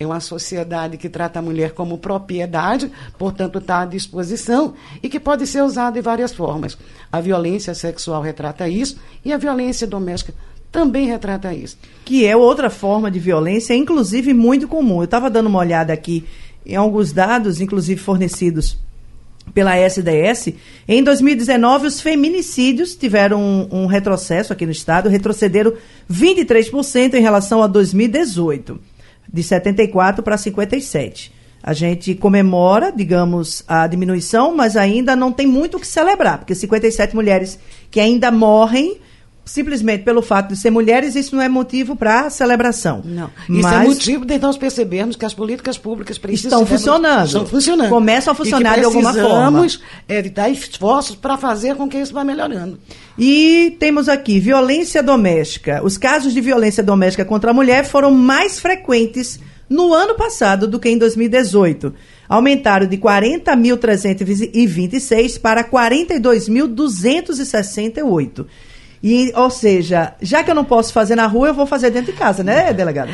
é 0.00 0.06
uma 0.06 0.20
sociedade 0.20 0.96
que 0.96 1.08
trata 1.08 1.40
a 1.40 1.42
mulher 1.42 1.72
como 1.72 1.98
propriedade, 1.98 2.90
portanto 3.18 3.58
está 3.58 3.80
à 3.80 3.86
disposição 3.86 4.74
e 5.02 5.08
que 5.08 5.18
pode 5.18 5.46
ser 5.46 5.62
usada 5.62 5.94
de 5.94 6.00
várias 6.00 6.32
formas. 6.32 6.78
A 7.10 7.20
violência 7.20 7.74
sexual 7.74 8.22
retrata 8.22 8.68
isso 8.68 8.98
e 9.24 9.32
a 9.32 9.36
violência 9.36 9.86
doméstica 9.86 10.32
também 10.70 11.06
retrata 11.06 11.52
isso. 11.52 11.76
Que 12.04 12.26
é 12.26 12.36
outra 12.36 12.70
forma 12.70 13.10
de 13.10 13.18
violência, 13.18 13.74
inclusive 13.74 14.32
muito 14.32 14.68
comum. 14.68 14.98
Eu 14.98 15.04
estava 15.04 15.28
dando 15.28 15.48
uma 15.48 15.58
olhada 15.58 15.92
aqui 15.92 16.24
em 16.64 16.76
alguns 16.76 17.12
dados, 17.12 17.60
inclusive 17.60 18.00
fornecidos 18.00 18.78
pela 19.52 19.76
SDS. 19.76 20.52
Em 20.86 21.02
2019, 21.02 21.86
os 21.86 22.00
feminicídios 22.00 22.94
tiveram 22.94 23.40
um, 23.40 23.82
um 23.82 23.86
retrocesso 23.86 24.52
aqui 24.52 24.66
no 24.66 24.72
estado, 24.72 25.08
retrocederam 25.08 25.72
23% 26.08 27.14
em 27.14 27.22
relação 27.22 27.62
a 27.62 27.66
2018 27.66 28.78
de 29.32 29.42
74 29.42 30.22
para 30.22 30.36
57. 30.36 31.32
A 31.62 31.72
gente 31.72 32.14
comemora, 32.14 32.92
digamos, 32.92 33.64
a 33.66 33.86
diminuição, 33.86 34.56
mas 34.56 34.76
ainda 34.76 35.16
não 35.16 35.32
tem 35.32 35.46
muito 35.46 35.76
o 35.76 35.80
que 35.80 35.86
celebrar, 35.86 36.38
porque 36.38 36.54
57 36.54 37.14
mulheres 37.14 37.58
que 37.90 38.00
ainda 38.00 38.30
morrem 38.30 38.98
simplesmente 39.48 40.04
pelo 40.04 40.20
fato 40.20 40.48
de 40.48 40.56
ser 40.56 40.70
mulheres, 40.70 41.16
isso 41.16 41.34
não 41.34 41.42
é 41.42 41.48
motivo 41.48 41.96
para 41.96 42.28
celebração. 42.28 43.00
Não. 43.02 43.30
Isso 43.48 43.66
é 43.66 43.82
motivo 43.82 44.26
de 44.26 44.38
nós 44.38 44.58
percebermos 44.58 45.16
que 45.16 45.24
as 45.24 45.32
políticas 45.32 45.78
públicas 45.78 46.18
precisam 46.18 46.60
estão 46.60 46.66
funcionando. 46.66 47.26
Estão 47.26 47.46
funcionando. 47.46 47.88
Começam 47.88 48.32
a 48.32 48.34
funcionar 48.34 48.78
de 48.78 48.84
alguma 48.84 49.14
forma. 49.14 49.66
É, 50.06 50.20
de 50.20 50.28
dar 50.28 50.50
esforços 50.50 51.16
para 51.16 51.38
fazer 51.38 51.76
com 51.76 51.88
que 51.88 51.96
isso 51.96 52.12
vá 52.12 52.22
melhorando. 52.22 52.78
E 53.18 53.74
temos 53.80 54.06
aqui 54.08 54.38
violência 54.38 55.02
doméstica. 55.02 55.80
Os 55.82 55.96
casos 55.96 56.34
de 56.34 56.42
violência 56.42 56.82
doméstica 56.82 57.24
contra 57.24 57.50
a 57.50 57.54
mulher 57.54 57.86
foram 57.86 58.10
mais 58.10 58.60
frequentes 58.60 59.40
no 59.68 59.92
ano 59.94 60.14
passado 60.14 60.68
do 60.68 60.78
que 60.78 60.90
em 60.90 60.98
2018. 60.98 61.94
Aumentaram 62.28 62.86
de 62.86 62.98
40.326 62.98 65.40
para 65.40 65.64
42.268. 65.64 68.46
E, 69.02 69.32
ou 69.34 69.50
seja, 69.50 70.14
já 70.20 70.42
que 70.42 70.50
eu 70.50 70.54
não 70.54 70.64
posso 70.64 70.92
fazer 70.92 71.14
na 71.14 71.26
rua, 71.26 71.48
eu 71.48 71.54
vou 71.54 71.66
fazer 71.66 71.90
dentro 71.90 72.12
de 72.12 72.18
casa, 72.18 72.42
né, 72.42 72.72
delegada? 72.72 73.10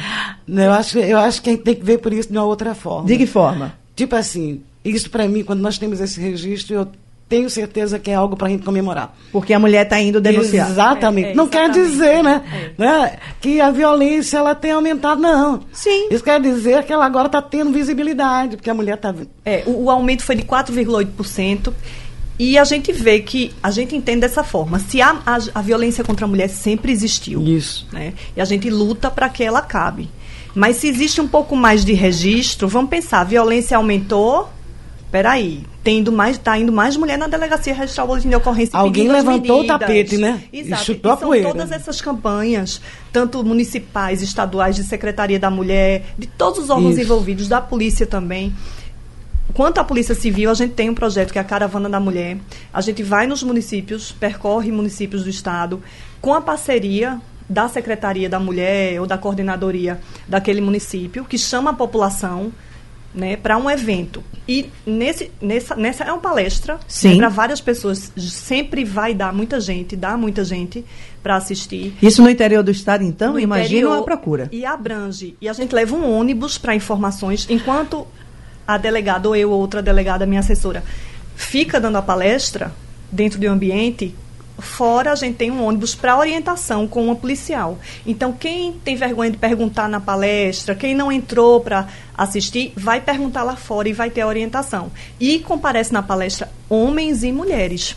Eu 0.48 0.72
acho, 0.72 0.98
eu 0.98 1.18
acho 1.18 1.42
que 1.42 1.50
a 1.50 1.52
gente 1.52 1.62
tem 1.62 1.74
que 1.74 1.84
ver 1.84 1.98
por 1.98 2.12
isso 2.12 2.30
de 2.30 2.36
uma 2.36 2.44
outra 2.44 2.74
forma. 2.74 3.06
De 3.06 3.16
que 3.16 3.26
forma? 3.26 3.74
Tipo 3.94 4.16
assim, 4.16 4.62
isso 4.84 5.10
para 5.10 5.28
mim, 5.28 5.44
quando 5.44 5.60
nós 5.60 5.78
temos 5.78 6.00
esse 6.00 6.20
registro, 6.20 6.74
eu 6.74 6.88
tenho 7.28 7.48
certeza 7.48 7.98
que 7.98 8.10
é 8.10 8.14
algo 8.14 8.36
para 8.36 8.46
a 8.46 8.50
gente 8.50 8.64
comemorar. 8.64 9.16
Porque 9.32 9.52
a 9.52 9.58
mulher 9.58 9.84
está 9.84 10.00
indo 10.00 10.20
denunciar. 10.20 10.70
Exatamente. 10.70 11.28
É, 11.28 11.32
é, 11.32 11.34
não 11.34 11.48
quer 11.48 11.70
dizer, 11.70 12.22
né, 12.22 12.42
é. 12.78 12.82
né, 12.82 13.18
que 13.40 13.60
a 13.60 13.70
violência 13.70 14.38
ela 14.38 14.54
tem 14.54 14.72
aumentado, 14.72 15.20
não. 15.20 15.60
Sim. 15.72 16.08
Isso 16.10 16.22
quer 16.22 16.40
dizer 16.40 16.84
que 16.84 16.92
ela 16.92 17.04
agora 17.04 17.26
está 17.26 17.40
tendo 17.40 17.72
visibilidade, 17.72 18.56
porque 18.56 18.70
a 18.70 18.74
mulher 18.74 18.96
está... 18.96 19.14
É, 19.44 19.62
o, 19.66 19.84
o 19.84 19.90
aumento 19.90 20.22
foi 20.22 20.36
de 20.36 20.42
4,8%. 20.42 21.72
E 22.38 22.58
a 22.58 22.64
gente 22.64 22.92
vê 22.92 23.20
que, 23.20 23.52
a 23.62 23.70
gente 23.70 23.94
entende 23.94 24.22
dessa 24.22 24.42
forma, 24.42 24.78
se 24.78 25.00
a, 25.00 25.20
a, 25.24 25.38
a 25.54 25.62
violência 25.62 26.02
contra 26.02 26.26
a 26.26 26.28
mulher 26.28 26.48
sempre 26.48 26.90
existiu. 26.90 27.42
Isso. 27.42 27.86
Né? 27.92 28.14
E 28.36 28.40
a 28.40 28.44
gente 28.44 28.68
luta 28.68 29.10
para 29.10 29.28
que 29.28 29.42
ela 29.44 29.60
acabe. 29.60 30.08
Mas 30.54 30.76
se 30.76 30.88
existe 30.88 31.20
um 31.20 31.28
pouco 31.28 31.56
mais 31.56 31.84
de 31.84 31.92
registro, 31.92 32.68
vamos 32.68 32.90
pensar, 32.90 33.20
a 33.20 33.24
violência 33.24 33.76
aumentou, 33.76 34.48
peraí, 35.10 35.64
tendo 35.82 36.10
mais, 36.10 36.38
tá 36.38 36.58
indo 36.58 36.72
mais 36.72 36.96
mulher 36.96 37.18
na 37.18 37.26
delegacia 37.28 37.74
registrar 37.74 38.04
o 38.04 38.06
boletim 38.06 38.28
de 38.28 38.36
ocorrência. 38.36 38.78
Alguém 38.78 39.08
levantou 39.08 39.58
medidas. 39.58 39.76
o 39.76 39.78
tapete, 39.78 40.16
né? 40.16 40.42
Exato. 40.52 40.82
E 40.82 40.84
chutou 40.84 41.10
e 41.10 41.14
a 41.14 41.16
poeira. 41.16 41.48
todas 41.48 41.70
essas 41.70 42.00
campanhas, 42.00 42.80
tanto 43.12 43.44
municipais, 43.44 44.22
estaduais, 44.22 44.74
de 44.76 44.82
Secretaria 44.82 45.38
da 45.38 45.50
Mulher, 45.50 46.06
de 46.18 46.26
todos 46.26 46.64
os 46.64 46.70
órgãos 46.70 46.92
Isso. 46.92 47.02
envolvidos, 47.02 47.48
da 47.48 47.60
polícia 47.60 48.06
também. 48.06 48.52
Quanto 49.52 49.78
à 49.78 49.84
Polícia 49.84 50.14
Civil, 50.14 50.50
a 50.50 50.54
gente 50.54 50.74
tem 50.74 50.90
um 50.90 50.94
projeto 50.94 51.32
que 51.32 51.38
é 51.38 51.40
a 51.40 51.44
Caravana 51.44 51.88
da 51.88 52.00
Mulher. 52.00 52.38
A 52.72 52.80
gente 52.80 53.02
vai 53.02 53.26
nos 53.26 53.42
municípios, 53.42 54.10
percorre 54.10 54.72
municípios 54.72 55.24
do 55.24 55.30
estado, 55.30 55.82
com 56.20 56.32
a 56.32 56.40
parceria 56.40 57.20
da 57.48 57.68
Secretaria 57.68 58.28
da 58.28 58.40
Mulher 58.40 59.00
ou 59.00 59.06
da 59.06 59.18
coordenadoria 59.18 60.00
daquele 60.26 60.60
município, 60.60 61.24
que 61.24 61.36
chama 61.36 61.70
a 61.70 61.74
população 61.74 62.52
né, 63.14 63.36
para 63.36 63.56
um 63.56 63.70
evento. 63.70 64.24
E 64.46 64.70
nesse, 64.84 65.30
nessa, 65.40 65.76
nessa 65.76 66.04
é 66.04 66.12
uma 66.12 66.20
palestra 66.20 66.78
né, 67.04 67.16
para 67.16 67.28
várias 67.28 67.60
pessoas. 67.60 68.12
Sempre 68.16 68.84
vai 68.84 69.14
dar 69.14 69.32
muita 69.32 69.60
gente, 69.60 69.94
dá 69.94 70.16
muita 70.16 70.44
gente 70.44 70.84
para 71.22 71.36
assistir. 71.36 71.94
Isso 72.02 72.22
no 72.22 72.28
interior 72.28 72.62
do 72.62 72.70
estado, 72.70 73.04
então? 73.04 73.38
Imagina 73.38 73.98
a 73.98 74.02
procura. 74.02 74.48
E 74.50 74.64
abrange. 74.64 75.36
E 75.40 75.48
a 75.48 75.52
gente 75.52 75.74
leva 75.74 75.94
um 75.94 76.10
ônibus 76.10 76.58
para 76.58 76.74
informações, 76.74 77.46
enquanto 77.48 78.06
a 78.66 78.78
delegada, 78.78 79.28
ou 79.28 79.37
eu 79.37 79.50
ou 79.50 79.61
outra 79.61 79.83
delegada, 79.83 80.26
minha 80.26 80.40
assessora, 80.40 80.83
fica 81.37 81.80
dando 81.80 81.99
a 81.99 82.02
palestra 82.02 82.73
dentro 83.11 83.38
de 83.38 83.49
um 83.49 83.52
ambiente, 83.52 84.14
fora 84.59 85.12
a 85.12 85.14
gente 85.14 85.37
tem 85.37 85.50
um 85.50 85.64
ônibus 85.64 85.94
para 85.94 86.16
orientação 86.16 86.87
com 86.87 87.04
uma 87.04 87.16
policial. 87.16 87.78
Então, 88.06 88.33
quem 88.33 88.73
tem 88.85 88.97
vergonha 88.97 89.30
de 89.30 89.37
perguntar 89.37 89.88
na 89.88 90.00
palestra, 90.00 90.75
quem 90.75 90.94
não 90.94 91.11
entrou 91.11 91.61
para 91.61 91.88
assistir, 92.16 92.73
vai 92.76 93.00
perguntar 93.00 93.42
lá 93.42 93.56
fora 93.56 93.88
e 93.88 93.92
vai 93.92 94.11
ter 94.11 94.23
a 94.23 94.26
orientação. 94.26 94.90
E 95.18 95.38
comparece 95.40 95.92
na 95.92 96.02
palestra 96.02 96.50
homens 96.68 97.23
e 97.23 97.33
mulheres, 97.33 97.97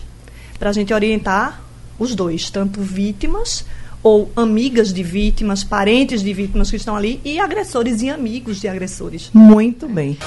para 0.57 0.69
a 0.69 0.73
gente 0.73 0.93
orientar 0.93 1.61
os 1.99 2.13
dois, 2.13 2.49
tanto 2.49 2.81
vítimas 2.81 3.65
ou 4.07 4.31
amigas 4.37 4.93
de 4.93 5.03
vítimas, 5.03 5.65
parentes 5.65 6.23
de 6.23 6.31
vítimas 6.31 6.69
que 6.69 6.77
estão 6.77 6.95
ali 6.95 7.19
e 7.25 7.41
agressores 7.41 8.01
e 8.01 8.09
amigos 8.09 8.61
de 8.61 8.65
agressores. 8.65 9.29
Muito 9.33 9.85
bem. 9.85 10.17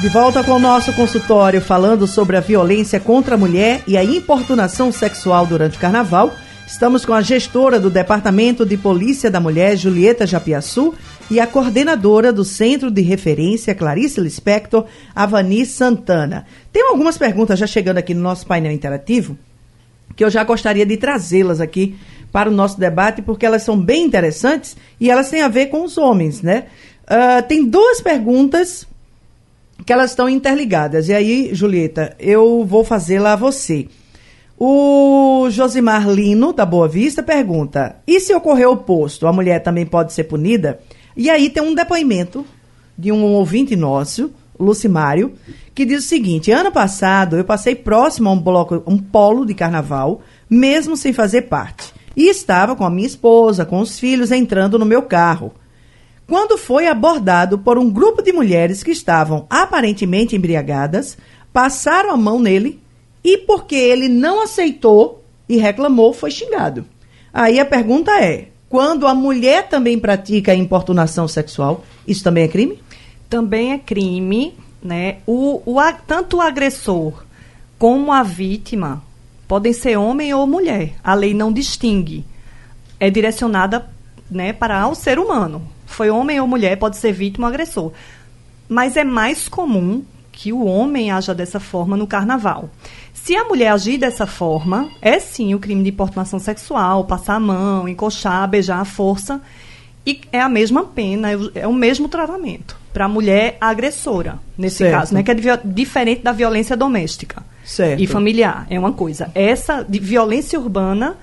De 0.00 0.08
volta 0.08 0.44
com 0.44 0.52
o 0.52 0.58
nosso 0.60 0.92
consultório 0.92 1.60
falando 1.60 2.06
sobre 2.06 2.36
a 2.36 2.40
violência 2.40 3.00
contra 3.00 3.34
a 3.34 3.38
mulher 3.38 3.82
e 3.88 3.96
a 3.96 4.04
importunação 4.04 4.92
sexual 4.92 5.44
durante 5.46 5.76
o 5.76 5.80
carnaval. 5.80 6.32
Estamos 6.64 7.04
com 7.04 7.12
a 7.12 7.22
gestora 7.22 7.80
do 7.80 7.90
Departamento 7.90 8.64
de 8.64 8.76
Polícia 8.76 9.28
da 9.28 9.40
Mulher, 9.40 9.76
Julieta 9.76 10.24
Japiaçu, 10.24 10.94
e 11.28 11.40
a 11.40 11.46
coordenadora 11.46 12.32
do 12.32 12.44
Centro 12.44 12.88
de 12.88 13.02
Referência, 13.02 13.74
Clarice 13.74 14.20
Lispector, 14.20 14.84
Avani 15.12 15.66
Santana. 15.66 16.46
Tem 16.72 16.88
algumas 16.88 17.18
perguntas 17.18 17.58
já 17.58 17.66
chegando 17.66 17.98
aqui 17.98 18.14
no 18.14 18.22
nosso 18.22 18.46
painel 18.46 18.70
interativo 18.70 19.36
que 20.16 20.24
eu 20.24 20.30
já 20.30 20.42
gostaria 20.42 20.86
de 20.86 20.96
trazê-las 20.96 21.60
aqui 21.60 21.94
para 22.36 22.50
o 22.50 22.52
nosso 22.52 22.78
debate, 22.78 23.22
porque 23.22 23.46
elas 23.46 23.62
são 23.62 23.80
bem 23.80 24.04
interessantes 24.04 24.76
e 25.00 25.10
elas 25.10 25.30
têm 25.30 25.40
a 25.40 25.48
ver 25.48 25.68
com 25.68 25.82
os 25.82 25.96
homens, 25.96 26.42
né? 26.42 26.66
Uh, 27.04 27.42
tem 27.48 27.64
duas 27.64 28.02
perguntas 28.02 28.86
que 29.86 29.90
elas 29.90 30.10
estão 30.10 30.28
interligadas. 30.28 31.08
E 31.08 31.14
aí, 31.14 31.48
Julieta, 31.54 32.14
eu 32.20 32.62
vou 32.62 32.84
fazê-la 32.84 33.32
a 33.32 33.36
você. 33.36 33.88
O 34.58 35.48
Josimar 35.48 36.10
Lino, 36.10 36.52
da 36.52 36.66
Boa 36.66 36.86
Vista, 36.86 37.22
pergunta: 37.22 37.96
e 38.06 38.20
se 38.20 38.34
ocorrer 38.34 38.68
o 38.68 38.72
oposto, 38.72 39.26
a 39.26 39.32
mulher 39.32 39.62
também 39.62 39.86
pode 39.86 40.12
ser 40.12 40.24
punida? 40.24 40.78
E 41.16 41.30
aí 41.30 41.48
tem 41.48 41.62
um 41.62 41.74
depoimento 41.74 42.44
de 42.98 43.10
um 43.12 43.24
ouvinte 43.32 43.74
nosso, 43.74 44.30
Lucimário, 44.60 45.32
que 45.74 45.86
diz 45.86 46.04
o 46.04 46.08
seguinte: 46.08 46.52
ano 46.52 46.70
passado 46.70 47.38
eu 47.38 47.44
passei 47.46 47.74
próximo 47.74 48.28
a 48.28 48.32
um, 48.32 48.38
bloco, 48.38 48.82
um 48.86 48.98
polo 48.98 49.46
de 49.46 49.54
carnaval, 49.54 50.20
mesmo 50.50 50.98
sem 50.98 51.14
fazer 51.14 51.42
parte. 51.42 51.96
E 52.16 52.28
estava 52.28 52.74
com 52.74 52.84
a 52.84 52.90
minha 52.90 53.06
esposa, 53.06 53.64
com 53.64 53.80
os 53.80 53.98
filhos, 53.98 54.32
entrando 54.32 54.78
no 54.78 54.86
meu 54.86 55.02
carro 55.02 55.52
quando 56.26 56.58
foi 56.58 56.88
abordado 56.88 57.58
por 57.58 57.78
um 57.78 57.88
grupo 57.88 58.20
de 58.20 58.32
mulheres 58.32 58.82
que 58.82 58.90
estavam 58.90 59.46
aparentemente 59.48 60.34
embriagadas, 60.34 61.16
passaram 61.52 62.10
a 62.10 62.16
mão 62.16 62.40
nele 62.40 62.80
e, 63.22 63.38
porque 63.38 63.76
ele 63.76 64.08
não 64.08 64.42
aceitou 64.42 65.24
e 65.48 65.56
reclamou, 65.56 66.12
foi 66.12 66.32
xingado. 66.32 66.84
Aí 67.32 67.60
a 67.60 67.64
pergunta 67.64 68.10
é: 68.20 68.48
quando 68.68 69.06
a 69.06 69.14
mulher 69.14 69.68
também 69.68 69.98
pratica 69.98 70.54
importunação 70.54 71.28
sexual, 71.28 71.84
isso 72.06 72.24
também 72.24 72.44
é 72.44 72.48
crime? 72.48 72.82
Também 73.30 73.72
é 73.72 73.78
crime, 73.78 74.54
né? 74.82 75.18
O, 75.26 75.62
o, 75.64 75.76
tanto 76.08 76.38
o 76.38 76.40
agressor 76.40 77.24
como 77.78 78.12
a 78.12 78.24
vítima 78.24 79.02
podem 79.48 79.72
ser 79.72 79.96
homem 79.96 80.32
ou 80.34 80.46
mulher. 80.46 80.94
A 81.02 81.14
lei 81.14 81.34
não 81.34 81.52
distingue. 81.52 82.24
É 82.98 83.10
direcionada 83.10 83.88
né, 84.30 84.52
para 84.52 84.86
o 84.88 84.94
ser 84.94 85.18
humano 85.18 85.76
foi 85.86 86.10
homem 86.10 86.40
ou 86.40 86.46
mulher, 86.46 86.76
pode 86.76 86.96
ser 86.96 87.12
vítima 87.12 87.46
ou 87.46 87.52
agressor. 87.52 87.92
Mas 88.68 88.96
é 88.96 89.04
mais 89.04 89.48
comum 89.48 90.02
que 90.32 90.52
o 90.52 90.66
homem 90.66 91.10
haja 91.10 91.34
dessa 91.34 91.58
forma 91.58 91.96
no 91.96 92.06
carnaval. 92.06 92.68
Se 93.14 93.34
a 93.34 93.44
mulher 93.44 93.68
agir 93.68 93.96
dessa 93.96 94.26
forma, 94.26 94.90
é 95.00 95.18
sim 95.18 95.54
o 95.54 95.58
crime 95.58 95.82
de 95.82 95.90
importunação 95.90 96.38
sexual, 96.38 97.04
passar 97.04 97.36
a 97.36 97.40
mão, 97.40 97.88
encoxar, 97.88 98.46
beijar 98.48 98.80
à 98.80 98.84
força. 98.84 99.40
E 100.04 100.20
é 100.30 100.40
a 100.40 100.48
mesma 100.48 100.84
pena, 100.84 101.30
é 101.54 101.66
o 101.66 101.72
mesmo 101.72 102.08
tratamento 102.08 102.76
para 102.92 103.06
a 103.06 103.08
mulher 103.08 103.56
agressora, 103.60 104.38
nesse 104.56 104.78
certo. 104.78 104.92
caso, 104.92 105.14
né, 105.14 105.22
que 105.22 105.30
é 105.30 105.34
diferente 105.64 106.22
da 106.22 106.32
violência 106.32 106.76
doméstica. 106.76 107.42
Certo. 107.66 108.00
e 108.00 108.06
familiar. 108.06 108.66
É 108.70 108.78
uma 108.78 108.92
coisa. 108.92 109.30
Essa 109.34 109.82
de 109.82 109.98
violência 109.98 110.58
urbana 110.58 111.16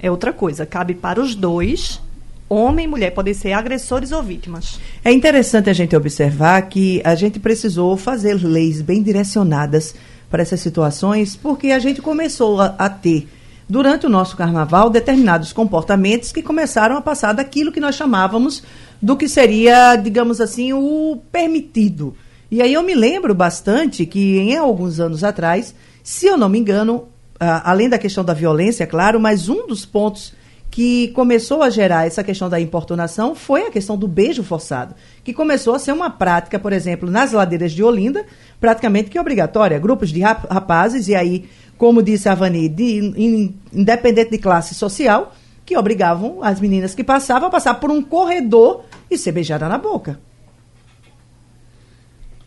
é 0.00 0.10
outra 0.10 0.32
coisa. 0.32 0.64
Cabe 0.64 0.94
para 0.94 1.20
os 1.20 1.34
dois, 1.34 2.00
homem 2.48 2.86
e 2.86 2.88
mulher, 2.88 3.10
podem 3.12 3.34
ser 3.34 3.52
agressores 3.52 4.10
ou 4.10 4.22
vítimas. 4.22 4.80
É 5.04 5.12
interessante 5.12 5.68
a 5.68 5.74
gente 5.74 5.94
observar 5.94 6.60
que 6.62 7.02
a 7.04 7.14
gente 7.14 7.38
precisou 7.38 7.96
fazer 7.96 8.34
leis 8.42 8.80
bem 8.80 9.02
direcionadas 9.02 9.94
para 10.30 10.42
essas 10.42 10.60
situações, 10.60 11.36
porque 11.36 11.70
a 11.70 11.78
gente 11.78 12.00
começou 12.00 12.60
a, 12.60 12.74
a 12.78 12.88
ter, 12.88 13.28
durante 13.68 14.06
o 14.06 14.08
nosso 14.08 14.36
carnaval, 14.36 14.88
determinados 14.88 15.52
comportamentos 15.52 16.32
que 16.32 16.42
começaram 16.42 16.96
a 16.96 17.02
passar 17.02 17.34
daquilo 17.34 17.72
que 17.72 17.80
nós 17.80 17.94
chamávamos 17.94 18.62
do 19.02 19.16
que 19.16 19.28
seria, 19.28 19.96
digamos 19.96 20.40
assim, 20.40 20.72
o 20.72 21.20
permitido. 21.30 22.16
E 22.50 22.60
aí 22.60 22.72
eu 22.72 22.82
me 22.82 22.94
lembro 22.94 23.34
bastante 23.34 24.04
que, 24.04 24.38
em 24.38 24.56
alguns 24.56 24.98
anos 24.98 25.22
atrás, 25.22 25.74
se 26.10 26.26
eu 26.26 26.36
não 26.36 26.48
me 26.48 26.58
engano, 26.58 27.06
além 27.38 27.88
da 27.88 27.96
questão 27.96 28.24
da 28.24 28.34
violência, 28.34 28.84
claro, 28.84 29.20
mas 29.20 29.48
um 29.48 29.68
dos 29.68 29.86
pontos 29.86 30.34
que 30.68 31.08
começou 31.08 31.62
a 31.62 31.70
gerar 31.70 32.04
essa 32.04 32.24
questão 32.24 32.48
da 32.48 32.60
importunação 32.60 33.32
foi 33.32 33.68
a 33.68 33.70
questão 33.70 33.96
do 33.96 34.08
beijo 34.08 34.42
forçado, 34.42 34.96
que 35.22 35.32
começou 35.32 35.72
a 35.72 35.78
ser 35.78 35.92
uma 35.92 36.10
prática, 36.10 36.58
por 36.58 36.72
exemplo, 36.72 37.08
nas 37.08 37.30
ladeiras 37.30 37.70
de 37.70 37.84
Olinda, 37.84 38.26
praticamente 38.60 39.08
que 39.08 39.18
é 39.18 39.20
obrigatória. 39.20 39.78
Grupos 39.78 40.10
de 40.10 40.18
rap- 40.18 40.48
rapazes, 40.50 41.06
e 41.06 41.14
aí, 41.14 41.48
como 41.78 42.02
disse 42.02 42.28
a 42.28 42.34
Vani, 42.34 42.68
de, 42.68 42.98
in- 43.16 43.54
independente 43.72 44.32
de 44.32 44.38
classe 44.38 44.74
social, 44.74 45.32
que 45.64 45.76
obrigavam 45.78 46.42
as 46.42 46.58
meninas 46.60 46.92
que 46.92 47.04
passavam 47.04 47.46
a 47.46 47.50
passar 47.52 47.74
por 47.74 47.88
um 47.88 48.02
corredor 48.02 48.82
e 49.08 49.16
ser 49.16 49.30
beijada 49.30 49.68
na 49.68 49.78
boca. 49.78 50.18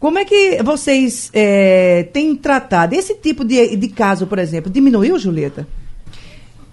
Como 0.03 0.19
é 0.19 0.25
que 0.25 0.61
vocês 0.61 1.31
eh, 1.33 2.09
têm 2.11 2.35
tratado 2.35 2.93
esse 2.93 3.15
tipo 3.15 3.45
de, 3.45 3.73
de 3.77 3.87
caso, 3.87 4.27
por 4.27 4.37
exemplo? 4.37 4.69
Diminuiu, 4.69 5.17
Julieta? 5.17 5.65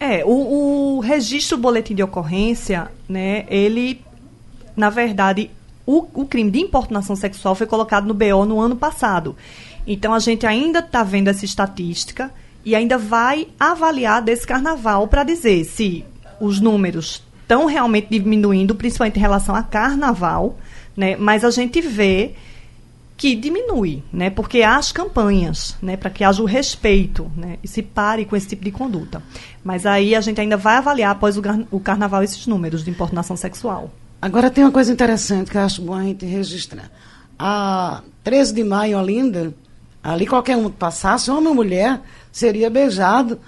É, 0.00 0.24
o, 0.24 0.96
o 0.96 0.98
registro 0.98 1.56
do 1.56 1.60
boletim 1.60 1.94
de 1.94 2.02
ocorrência, 2.02 2.90
né, 3.08 3.46
ele, 3.48 4.00
na 4.76 4.90
verdade, 4.90 5.48
o, 5.86 6.08
o 6.12 6.26
crime 6.26 6.50
de 6.50 6.58
importunação 6.58 7.14
sexual 7.14 7.54
foi 7.54 7.68
colocado 7.68 8.04
no 8.04 8.14
BO 8.14 8.44
no 8.44 8.58
ano 8.58 8.74
passado. 8.74 9.36
Então, 9.86 10.12
a 10.12 10.18
gente 10.18 10.44
ainda 10.44 10.80
está 10.80 11.04
vendo 11.04 11.28
essa 11.28 11.44
estatística 11.44 12.32
e 12.64 12.74
ainda 12.74 12.98
vai 12.98 13.46
avaliar 13.60 14.22
desse 14.22 14.44
carnaval 14.44 15.06
para 15.06 15.22
dizer 15.22 15.62
se 15.66 16.04
os 16.40 16.60
números 16.60 17.22
estão 17.42 17.66
realmente 17.66 18.08
diminuindo, 18.10 18.74
principalmente 18.74 19.18
em 19.18 19.22
relação 19.22 19.54
a 19.54 19.62
carnaval, 19.62 20.58
né, 20.96 21.14
mas 21.16 21.44
a 21.44 21.50
gente 21.52 21.80
vê 21.80 22.34
que 23.20 23.36
diminui, 23.36 24.02
né? 24.10 24.30
Porque 24.30 24.62
há 24.62 24.76
as 24.76 24.92
campanhas, 24.92 25.76
né? 25.82 25.94
Para 25.94 26.08
que 26.08 26.24
haja 26.24 26.42
o 26.42 26.46
respeito, 26.46 27.30
né? 27.36 27.58
E 27.62 27.68
se 27.68 27.82
pare 27.82 28.24
com 28.24 28.34
esse 28.34 28.48
tipo 28.48 28.64
de 28.64 28.70
conduta. 28.70 29.22
Mas 29.62 29.84
aí 29.84 30.14
a 30.14 30.22
gente 30.22 30.40
ainda 30.40 30.56
vai 30.56 30.76
avaliar 30.76 31.10
após 31.10 31.36
o, 31.36 31.42
o 31.70 31.78
carnaval 31.78 32.22
esses 32.22 32.46
números 32.46 32.82
de 32.82 32.88
importunação 32.88 33.36
sexual. 33.36 33.90
Agora 34.22 34.48
tem 34.48 34.64
uma 34.64 34.72
coisa 34.72 34.90
interessante 34.90 35.50
que 35.50 35.58
eu 35.58 35.60
acho 35.60 35.82
bom 35.82 35.92
a 35.92 36.02
gente 36.02 36.24
registrar. 36.24 36.90
A 37.38 38.00
13 38.24 38.54
de 38.54 38.64
maio, 38.64 38.98
Olinda, 38.98 39.52
ali 40.02 40.26
qualquer 40.26 40.56
um 40.56 40.70
que 40.70 40.78
passasse, 40.78 41.30
homem 41.30 41.48
ou 41.48 41.54
mulher, 41.54 42.00
seria 42.32 42.70
beijado, 42.70 43.38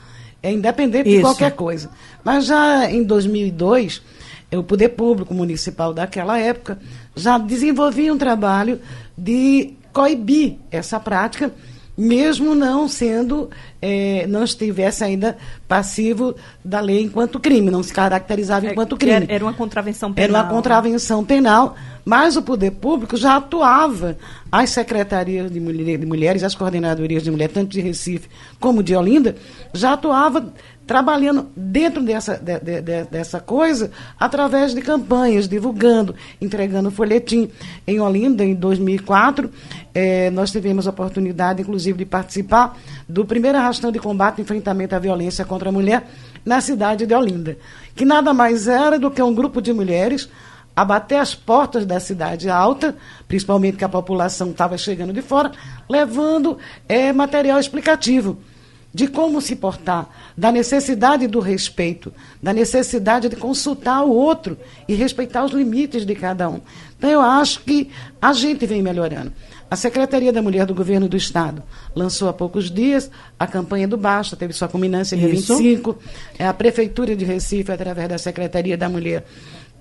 é, 0.42 0.52
independente 0.52 1.04
de 1.04 1.14
Isso. 1.14 1.22
qualquer 1.22 1.52
coisa. 1.52 1.88
Mas 2.22 2.44
já 2.44 2.90
em 2.90 3.02
2002, 3.02 4.02
eh, 4.50 4.58
o 4.58 4.62
poder 4.62 4.90
público 4.90 5.32
municipal 5.32 5.94
daquela 5.94 6.38
época 6.38 6.78
já 7.16 7.38
desenvolvia 7.38 8.12
um 8.12 8.18
trabalho 8.18 8.78
de 9.16 9.74
coibir 9.92 10.56
essa 10.70 10.98
prática, 10.98 11.52
mesmo 11.96 12.54
não 12.54 12.88
sendo, 12.88 13.50
eh, 13.80 14.26
não 14.26 14.44
estivesse 14.44 15.04
ainda 15.04 15.36
passivo 15.68 16.34
da 16.64 16.80
lei 16.80 17.02
enquanto 17.02 17.38
crime, 17.38 17.70
não 17.70 17.82
se 17.82 17.92
caracterizava 17.92 18.66
enquanto 18.66 18.96
crime. 18.96 19.24
Era, 19.24 19.32
era 19.34 19.44
uma 19.44 19.52
contravenção 19.52 20.12
penal. 20.12 20.24
Era 20.24 20.32
uma 20.32 20.54
contravenção 20.54 21.22
penal, 21.22 21.76
mas 22.04 22.36
o 22.36 22.42
poder 22.42 22.70
público 22.72 23.16
já 23.16 23.36
atuava, 23.36 24.16
as 24.50 24.70
secretarias 24.70 25.50
de, 25.50 25.60
mulher, 25.60 25.98
de 25.98 26.06
mulheres, 26.06 26.42
as 26.42 26.54
coordenadorias 26.54 27.22
de 27.22 27.30
mulheres, 27.30 27.54
tanto 27.54 27.70
de 27.70 27.80
Recife 27.80 28.28
como 28.58 28.82
de 28.82 28.96
Olinda, 28.96 29.36
já 29.74 29.92
atuava 29.92 30.52
trabalhando 30.86 31.48
dentro 31.56 32.02
dessa, 32.02 32.36
de- 32.36 32.58
de- 32.58 32.80
de- 32.82 33.04
dessa 33.04 33.40
coisa 33.40 33.90
através 34.18 34.74
de 34.74 34.82
campanhas, 34.82 35.48
divulgando, 35.48 36.14
entregando 36.40 36.90
folhetim. 36.90 37.50
Em 37.86 38.00
Olinda, 38.00 38.44
em 38.44 38.54
2004, 38.54 39.50
eh, 39.94 40.30
nós 40.30 40.50
tivemos 40.50 40.86
a 40.86 40.90
oportunidade, 40.90 41.62
inclusive, 41.62 41.98
de 41.98 42.04
participar 42.04 42.76
do 43.08 43.24
primeiro 43.24 43.58
arrastão 43.58 43.92
de 43.92 43.98
combate 43.98 44.38
e 44.38 44.42
enfrentamento 44.42 44.94
à 44.94 44.98
violência 44.98 45.44
contra 45.44 45.68
a 45.68 45.72
mulher 45.72 46.04
na 46.44 46.60
cidade 46.60 47.06
de 47.06 47.14
Olinda, 47.14 47.56
que 47.94 48.04
nada 48.04 48.34
mais 48.34 48.66
era 48.66 48.98
do 48.98 49.10
que 49.10 49.22
um 49.22 49.32
grupo 49.34 49.62
de 49.62 49.72
mulheres 49.72 50.28
a 50.74 50.84
bater 50.84 51.16
as 51.18 51.34
portas 51.34 51.84
da 51.86 52.00
cidade 52.00 52.48
alta, 52.48 52.96
principalmente 53.28 53.76
que 53.76 53.84
a 53.84 53.88
população 53.88 54.50
estava 54.50 54.76
chegando 54.78 55.12
de 55.12 55.20
fora, 55.22 55.52
levando 55.88 56.58
eh, 56.88 57.12
material 57.12 57.60
explicativo 57.60 58.38
de 58.94 59.08
como 59.08 59.40
se 59.40 59.56
portar, 59.56 60.08
da 60.36 60.52
necessidade 60.52 61.26
do 61.26 61.40
respeito, 61.40 62.12
da 62.42 62.52
necessidade 62.52 63.28
de 63.28 63.36
consultar 63.36 64.04
o 64.04 64.10
outro 64.10 64.58
e 64.86 64.94
respeitar 64.94 65.44
os 65.44 65.52
limites 65.52 66.04
de 66.04 66.14
cada 66.14 66.48
um. 66.48 66.60
Então, 66.98 67.10
eu 67.10 67.20
acho 67.20 67.60
que 67.60 67.90
a 68.20 68.32
gente 68.32 68.66
vem 68.66 68.82
melhorando. 68.82 69.32
A 69.70 69.76
Secretaria 69.76 70.30
da 70.30 70.42
Mulher 70.42 70.66
do 70.66 70.74
Governo 70.74 71.08
do 71.08 71.16
Estado 71.16 71.62
lançou 71.96 72.28
há 72.28 72.32
poucos 72.32 72.70
dias 72.70 73.10
a 73.38 73.46
campanha 73.46 73.88
do 73.88 73.96
Basta, 73.96 74.36
teve 74.36 74.52
sua 74.52 74.68
culminância 74.68 75.16
em 75.16 75.32
Isso. 75.32 75.56
25. 75.56 75.98
É, 76.38 76.46
a 76.46 76.52
Prefeitura 76.52 77.16
de 77.16 77.24
Recife, 77.24 77.72
através 77.72 78.06
da 78.06 78.18
Secretaria 78.18 78.76
da 78.76 78.90
Mulher, 78.90 79.24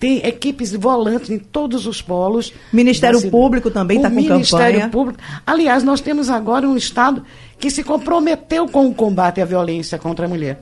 tem 0.01 0.17
equipes 0.25 0.73
volantes 0.73 1.29
em 1.29 1.37
todos 1.37 1.85
os 1.85 2.01
polos. 2.01 2.51
Ministério. 2.73 3.29
Público 3.29 3.69
também 3.69 3.99
O 3.99 4.01
tá 4.01 4.09
com 4.09 4.15
Ministério 4.15 4.73
campanha. 4.73 4.89
Público. 4.89 5.19
Aliás, 5.45 5.83
nós 5.83 6.01
temos 6.01 6.27
agora 6.27 6.67
um 6.67 6.75
Estado 6.75 7.23
que 7.59 7.69
se 7.69 7.83
comprometeu 7.83 8.67
com 8.67 8.87
o 8.87 8.95
combate 8.95 9.39
à 9.39 9.45
violência 9.45 9.99
contra 9.99 10.25
a 10.25 10.27
mulher. 10.27 10.59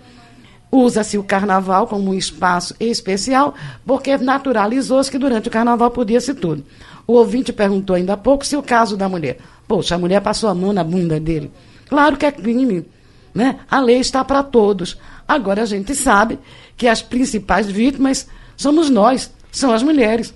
Usa-se 0.69 1.17
o 1.17 1.23
carnaval 1.23 1.87
como 1.87 2.11
um 2.11 2.13
espaço 2.13 2.75
especial, 2.81 3.55
porque 3.85 4.17
naturalizou-se 4.17 5.09
que 5.09 5.17
durante 5.17 5.47
o 5.47 5.51
carnaval 5.51 5.89
podia-se 5.89 6.33
tudo. 6.33 6.65
O 7.07 7.13
ouvinte 7.13 7.53
perguntou 7.53 7.95
ainda 7.95 8.13
há 8.13 8.17
pouco 8.17 8.45
se 8.45 8.57
o 8.57 8.61
caso 8.61 8.97
da 8.97 9.07
mulher. 9.07 9.37
Poxa, 9.65 9.95
a 9.95 9.97
mulher 9.97 10.19
passou 10.19 10.49
a 10.49 10.53
mão 10.53 10.73
na 10.73 10.83
bunda 10.83 11.17
dele. 11.17 11.49
Claro 11.87 12.17
que 12.17 12.25
é 12.25 12.31
crime. 12.33 12.85
Né? 13.33 13.55
A 13.71 13.79
lei 13.79 14.01
está 14.01 14.21
para 14.25 14.43
todos. 14.43 14.97
Agora 15.25 15.63
a 15.63 15.65
gente 15.65 15.95
sabe 15.95 16.37
que 16.75 16.89
as 16.89 17.01
principais 17.01 17.67
vítimas 17.67 18.27
somos 18.59 18.89
nós, 18.89 19.31
são 19.51 19.71
as 19.73 19.81
mulheres. 19.81 20.33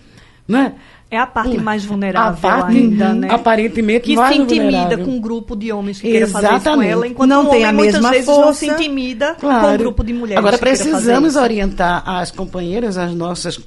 Né? 0.47 0.73
É 1.12 1.17
a 1.17 1.27
parte 1.27 1.59
mais 1.59 1.86
vulnerável 1.86 2.49
A 2.49 2.55
parte, 2.57 2.75
ainda, 2.75 3.13
né? 3.13 3.27
aparentemente, 3.29 4.05
que 4.05 4.15
mais 4.15 4.36
se 4.36 4.41
intimida 4.41 4.71
vulnerável. 4.71 5.05
com 5.05 5.12
um 5.12 5.21
grupo 5.21 5.55
de 5.55 5.71
homens 5.71 6.01
que 6.01 6.09
queira 6.09 6.25
fazer 6.27 6.47
isso 6.47 6.53
com 6.55 6.55
Exatamente. 6.62 6.91
ela, 6.91 7.07
enquanto 7.07 7.29
Não 7.29 7.41
o 7.41 7.49
tem 7.49 7.59
homem 7.59 7.65
a 7.65 7.73
muitas 7.73 7.93
mesma 7.93 8.09
vezes 8.09 8.27
não 8.27 8.33
força. 8.36 8.59
se 8.59 8.67
intimida 8.67 9.36
com 9.36 9.41
Claro. 9.41 9.73
um 9.73 9.77
grupo 9.77 10.03
de 10.03 10.12
mulheres. 10.13 10.38
Agora 10.39 10.57
que 10.57 10.63
queira 10.63 10.77
fazer 10.77 10.89
precisamos 10.91 11.29
isso. 11.33 11.39
orientar 11.39 12.03
as 12.09 12.31
companheiras, 12.31 12.97
as 12.97 13.13
nossas 13.13 13.59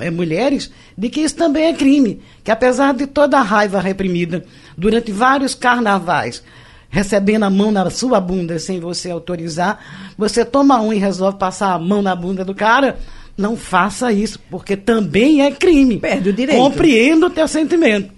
eh, 0.00 0.10
mulheres, 0.10 0.70
de 0.96 1.08
que 1.08 1.20
isso 1.22 1.34
também 1.34 1.64
é 1.64 1.72
crime. 1.72 2.20
Que 2.44 2.52
apesar 2.52 2.94
de 2.94 3.08
toda 3.08 3.38
a 3.38 3.42
raiva 3.42 3.80
reprimida 3.80 4.44
durante 4.78 5.10
vários 5.10 5.52
carnavais, 5.56 6.44
recebendo 6.88 7.42
a 7.42 7.50
mão 7.50 7.72
na 7.72 7.90
sua 7.90 8.20
bunda 8.20 8.56
sem 8.60 8.78
você 8.78 9.10
autorizar, 9.10 9.80
você 10.16 10.44
toma 10.44 10.80
um 10.80 10.92
e 10.92 10.96
resolve 10.98 11.38
passar 11.38 11.72
a 11.72 11.78
mão 11.78 12.00
na 12.02 12.14
bunda 12.14 12.44
do 12.44 12.54
cara. 12.54 12.98
Não 13.36 13.56
faça 13.56 14.12
isso, 14.12 14.38
porque 14.50 14.76
também 14.76 15.42
é 15.42 15.50
crime. 15.50 15.98
Perde 15.98 16.30
o 16.30 16.32
direito. 16.32 16.58
Compreendo 16.58 17.26
o 17.26 17.30
teu 17.30 17.48
sentimento. 17.48 18.10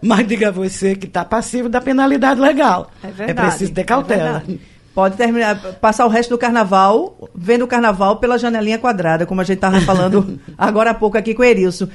Mas 0.00 0.26
diga 0.26 0.52
você 0.52 0.94
que 0.94 1.06
está 1.06 1.24
passivo 1.24 1.68
da 1.68 1.80
penalidade 1.80 2.40
legal. 2.40 2.90
É 3.02 3.08
verdade, 3.08 3.48
preciso 3.48 3.72
ter 3.72 3.80
é 3.80 3.84
cautela. 3.84 4.22
verdade. 4.40 4.60
Pode 4.94 5.16
terminar, 5.16 5.56
passar 5.80 6.06
o 6.06 6.08
resto 6.08 6.30
do 6.30 6.38
carnaval 6.38 7.28
vendo 7.34 7.62
o 7.62 7.68
carnaval 7.68 8.16
pela 8.16 8.36
janelinha 8.36 8.78
quadrada, 8.78 9.24
como 9.26 9.40
a 9.40 9.44
gente 9.44 9.58
estava 9.58 9.80
falando 9.82 10.40
agora 10.58 10.90
há 10.90 10.94
pouco 10.94 11.16
aqui 11.16 11.34
com 11.34 11.42
o 11.42 11.44
Erilson. 11.44 11.88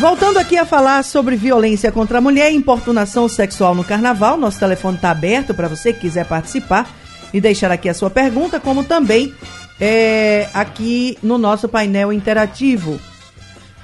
Voltando 0.00 0.38
aqui 0.38 0.56
a 0.56 0.64
falar 0.64 1.04
sobre 1.04 1.36
violência 1.36 1.92
contra 1.92 2.18
a 2.18 2.20
mulher 2.20 2.50
e 2.50 2.56
importunação 2.56 3.28
sexual 3.28 3.74
no 3.74 3.84
carnaval, 3.84 4.36
nosso 4.36 4.58
telefone 4.58 4.96
está 4.96 5.10
aberto 5.10 5.54
para 5.54 5.68
você 5.68 5.92
que 5.92 6.00
quiser 6.00 6.26
participar 6.26 6.90
e 7.32 7.40
deixar 7.40 7.70
aqui 7.70 7.88
a 7.88 7.94
sua 7.94 8.10
pergunta, 8.10 8.58
como 8.58 8.82
também 8.82 9.32
é, 9.80 10.48
aqui 10.54 11.18
no 11.22 11.38
nosso 11.38 11.68
painel 11.68 12.12
interativo. 12.12 13.00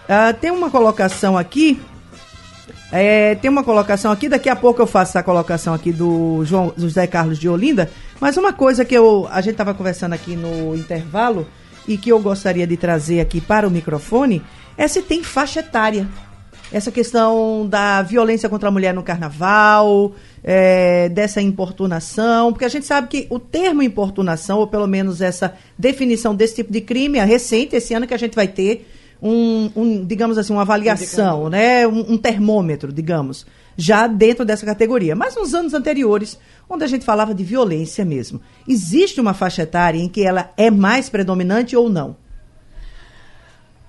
Ah, 0.09 0.33
tem 0.33 0.51
uma 0.51 0.71
colocação 0.71 1.37
aqui 1.37 1.81
é, 2.91 3.35
tem 3.35 3.51
uma 3.51 3.63
colocação 3.63 4.11
aqui, 4.11 4.29
daqui 4.29 4.49
a 4.49 4.57
pouco 4.57 4.81
eu 4.81 4.87
faço 4.87 5.11
essa 5.11 5.23
colocação 5.23 5.75
aqui 5.75 5.93
do 5.93 6.43
João 6.45 6.73
José 6.77 7.07
Carlos 7.07 7.39
de 7.39 7.49
Olinda, 7.49 7.91
mas 8.19 8.37
uma 8.39 8.53
coisa 8.53 8.85
que 8.85 8.95
eu, 8.95 9.29
a 9.31 9.41
gente 9.43 9.53
estava 9.53 9.75
conversando 9.75 10.15
aqui 10.15 10.35
no 10.35 10.75
intervalo 10.75 11.47
e 11.87 11.99
que 11.99 12.11
eu 12.11 12.19
gostaria 12.19 12.67
de 12.67 12.77
trazer 12.79 13.21
aqui 13.21 13.41
para 13.41 13.69
o 13.69 13.71
microfone 13.71 14.43
é 14.77 14.89
se 14.89 15.03
tem 15.03 15.23
faixa 15.23 15.61
etária. 15.61 16.09
Essa 16.73 16.91
questão 16.91 17.67
da 17.67 18.03
violência 18.03 18.49
contra 18.49 18.69
a 18.69 18.73
mulher 18.73 18.93
no 18.93 19.03
carnaval, 19.03 20.13
é, 20.45 21.09
dessa 21.09 21.41
importunação, 21.41 22.53
porque 22.53 22.65
a 22.65 22.69
gente 22.69 22.87
sabe 22.87 23.09
que 23.09 23.27
o 23.31 23.39
termo 23.39 23.83
importunação, 23.83 24.59
ou 24.59 24.67
pelo 24.67 24.87
menos 24.87 25.21
essa 25.21 25.55
definição 25.79 26.35
desse 26.35 26.57
tipo 26.57 26.73
de 26.73 26.81
crime, 26.81 27.19
é 27.19 27.25
recente, 27.25 27.77
esse 27.77 27.95
ano 27.95 28.07
que 28.07 28.15
a 28.15 28.19
gente 28.19 28.35
vai 28.35 28.49
ter 28.49 28.87
um, 29.21 29.71
um 29.75 30.05
digamos 30.05 30.39
assim, 30.39 30.53
uma 30.53 30.63
avaliação, 30.63 31.49
né? 31.49 31.87
Um, 31.87 32.13
um, 32.13 32.17
termômetro, 32.17 32.93
digamos, 32.93 33.47
já 33.77 34.07
dentro 34.07 34.45
dessa 34.45 34.65
categoria. 34.65 35.17
Mas 35.17 35.35
nos 35.35 35.55
anos 35.55 35.75
anteriores, 35.75 36.39
onde 36.69 36.85
a 36.85 36.87
gente 36.87 37.05
falava 37.05 37.35
de 37.35 37.43
violência 37.43 38.05
mesmo, 38.05 38.41
existe 38.67 39.21
uma 39.21 39.35
faixa 39.35 39.63
etária 39.63 39.99
em 39.99 40.09
que 40.09 40.23
ela 40.23 40.53
é 40.57 40.71
mais 40.71 41.09
predominante 41.09 41.77
ou 41.77 41.89
não? 41.89 42.17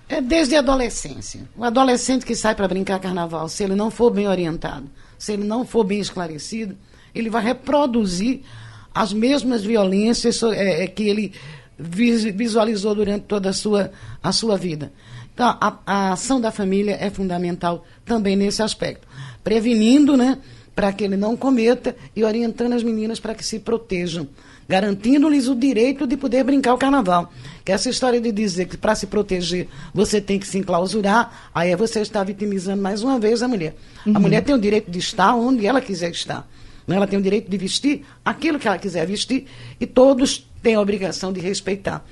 É 0.10 0.20
desde 0.20 0.56
a 0.56 0.60
adolescência. 0.60 1.48
O 1.56 1.64
adolescente 1.64 2.26
que 2.26 2.36
sai 2.36 2.56
para 2.56 2.68
brincar 2.68 3.00
carnaval, 3.00 3.48
se 3.48 3.64
ele 3.64 3.76
não 3.76 3.92
for 3.92 4.10
bem 4.10 4.28
orientado, 4.28 4.90
se 5.20 5.34
ele 5.34 5.44
não 5.44 5.64
for 5.64 5.84
bem 5.84 6.00
esclarecido, 6.00 6.76
ele 7.14 7.30
vai 7.30 7.44
reproduzir 7.44 8.42
as 8.94 9.14
mesmas 9.14 9.64
violências 9.64 10.42
é, 10.42 10.84
é 10.84 10.88
que 10.88 11.04
ele 11.04 11.34
visualizou 11.78 12.96
durante 12.96 13.26
toda 13.26 13.52
a 13.52 13.54
sua, 13.54 13.92
a 14.22 14.32
sua 14.32 14.58
vida. 14.58 14.92
Então, 15.34 15.48
a, 15.62 15.78
a 15.86 16.12
ação 16.12 16.42
da 16.42 16.52
família 16.52 16.98
é 17.00 17.10
fundamental 17.10 17.86
também 18.04 18.36
nesse 18.36 18.62
aspecto. 18.62 19.08
Prevenindo, 19.44 20.18
né, 20.18 20.40
para 20.76 20.94
que 20.94 21.04
ele 21.04 21.18
não 21.18 21.36
cometa 21.36 21.96
e 22.16 22.24
orientando 22.24 22.74
as 22.74 22.84
meninas 22.84 23.20
para 23.20 23.36
que 23.36 23.46
se 23.46 23.60
protejam 23.60 24.28
garantindo-lhes 24.70 25.48
o 25.48 25.56
direito 25.56 26.06
de 26.06 26.16
poder 26.16 26.44
brincar 26.44 26.76
o 26.76 26.78
carnaval. 26.78 27.34
Que 27.66 27.72
essa 27.72 27.90
história 27.90 28.22
de 28.22 28.32
dizer 28.32 28.68
que 28.68 28.78
para 28.78 28.94
se 28.94 29.08
proteger 29.08 29.68
você 29.92 30.22
tem 30.22 30.38
que 30.38 30.46
se 30.46 30.60
enclausurar, 30.60 31.50
aí 31.54 31.72
é 31.72 31.76
você 31.76 32.02
está 32.02 32.24
vitimizando 32.24 32.80
mais 32.80 33.02
uma 33.02 33.20
vez 33.20 33.42
a 33.42 33.48
mulher. 33.48 33.76
Uhum. 34.06 34.16
A 34.16 34.20
mulher 34.20 34.44
tem 34.44 34.54
o 34.54 34.60
direito 34.60 34.92
de 34.92 35.00
estar 35.00 35.34
onde 35.34 35.66
ela 35.66 35.82
quiser 35.82 36.12
estar. 36.12 36.48
Né? 36.86 36.96
Ela 36.96 37.08
tem 37.08 37.18
o 37.18 37.22
direito 37.22 37.50
de 37.50 37.58
vestir 37.58 38.06
aquilo 38.24 38.60
que 38.60 38.68
ela 38.68 38.78
quiser 38.78 39.08
vestir 39.08 39.48
e 39.80 39.88
todos 39.88 40.48
têm 40.62 40.76
a 40.76 40.82
obrigação 40.82 41.34
de 41.34 41.40
respeitar. 41.40 42.06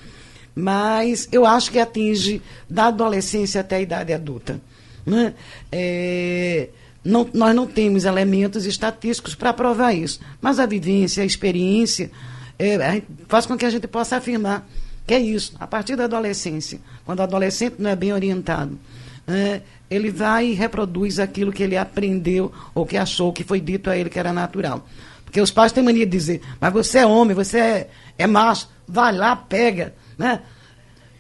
Mas 0.56 1.30
eu 1.32 1.46
acho 1.46 1.72
que 1.72 1.78
atinge 1.78 2.42
da 2.68 2.86
adolescência 2.86 3.62
até 3.62 3.76
a 3.76 3.82
idade 3.82 4.12
adulta. 4.12 4.60
Né? 5.06 5.36
É, 5.72 6.70
não, 7.08 7.28
nós 7.34 7.56
não 7.56 7.66
temos 7.66 8.04
elementos 8.04 8.66
estatísticos 8.66 9.34
para 9.34 9.54
provar 9.54 9.94
isso. 9.94 10.20
Mas 10.42 10.60
a 10.60 10.66
vivência, 10.66 11.24
a 11.24 11.26
experiência, 11.26 12.12
é, 12.60 13.02
faz 13.28 13.46
com 13.46 13.58
que 13.58 13.66
a 13.66 13.70
gente 13.70 13.88
possa 13.88 14.18
afirmar 14.18 14.68
que 15.08 15.14
é 15.14 15.20
isso. 15.20 15.56
A 15.58 15.66
partir 15.66 15.96
da 15.96 16.04
adolescência, 16.04 16.82
quando 17.06 17.20
o 17.20 17.24
adolescente 17.24 17.76
não 17.80 17.90
é 17.90 17.96
bem 17.96 18.12
orientado, 18.12 18.78
é, 19.26 19.62
ele 19.90 20.12
vai 20.12 20.48
e 20.48 20.54
reproduz 20.54 21.18
aquilo 21.18 21.54
que 21.54 21.64
ele 21.64 21.78
aprendeu 21.78 22.52
ou 22.76 22.86
que 22.86 22.98
achou 22.98 23.32
que 23.32 23.46
foi 23.46 23.62
dito 23.62 23.90
a 23.90 23.96
ele 23.96 24.10
que 24.10 24.20
era 24.20 24.34
natural. 24.34 24.86
Porque 25.24 25.40
os 25.40 25.50
pais 25.50 25.72
têm 25.72 25.84
mania 25.84 26.06
de 26.06 26.12
dizer, 26.12 26.42
mas 26.60 26.74
você 26.74 27.00
é 27.00 27.06
homem, 27.06 27.34
você 27.34 27.58
é, 27.58 27.90
é 28.18 28.28
macho, 28.28 28.68
vai 28.86 29.14
lá, 29.14 29.34
pega, 29.34 29.94
né? 30.18 30.42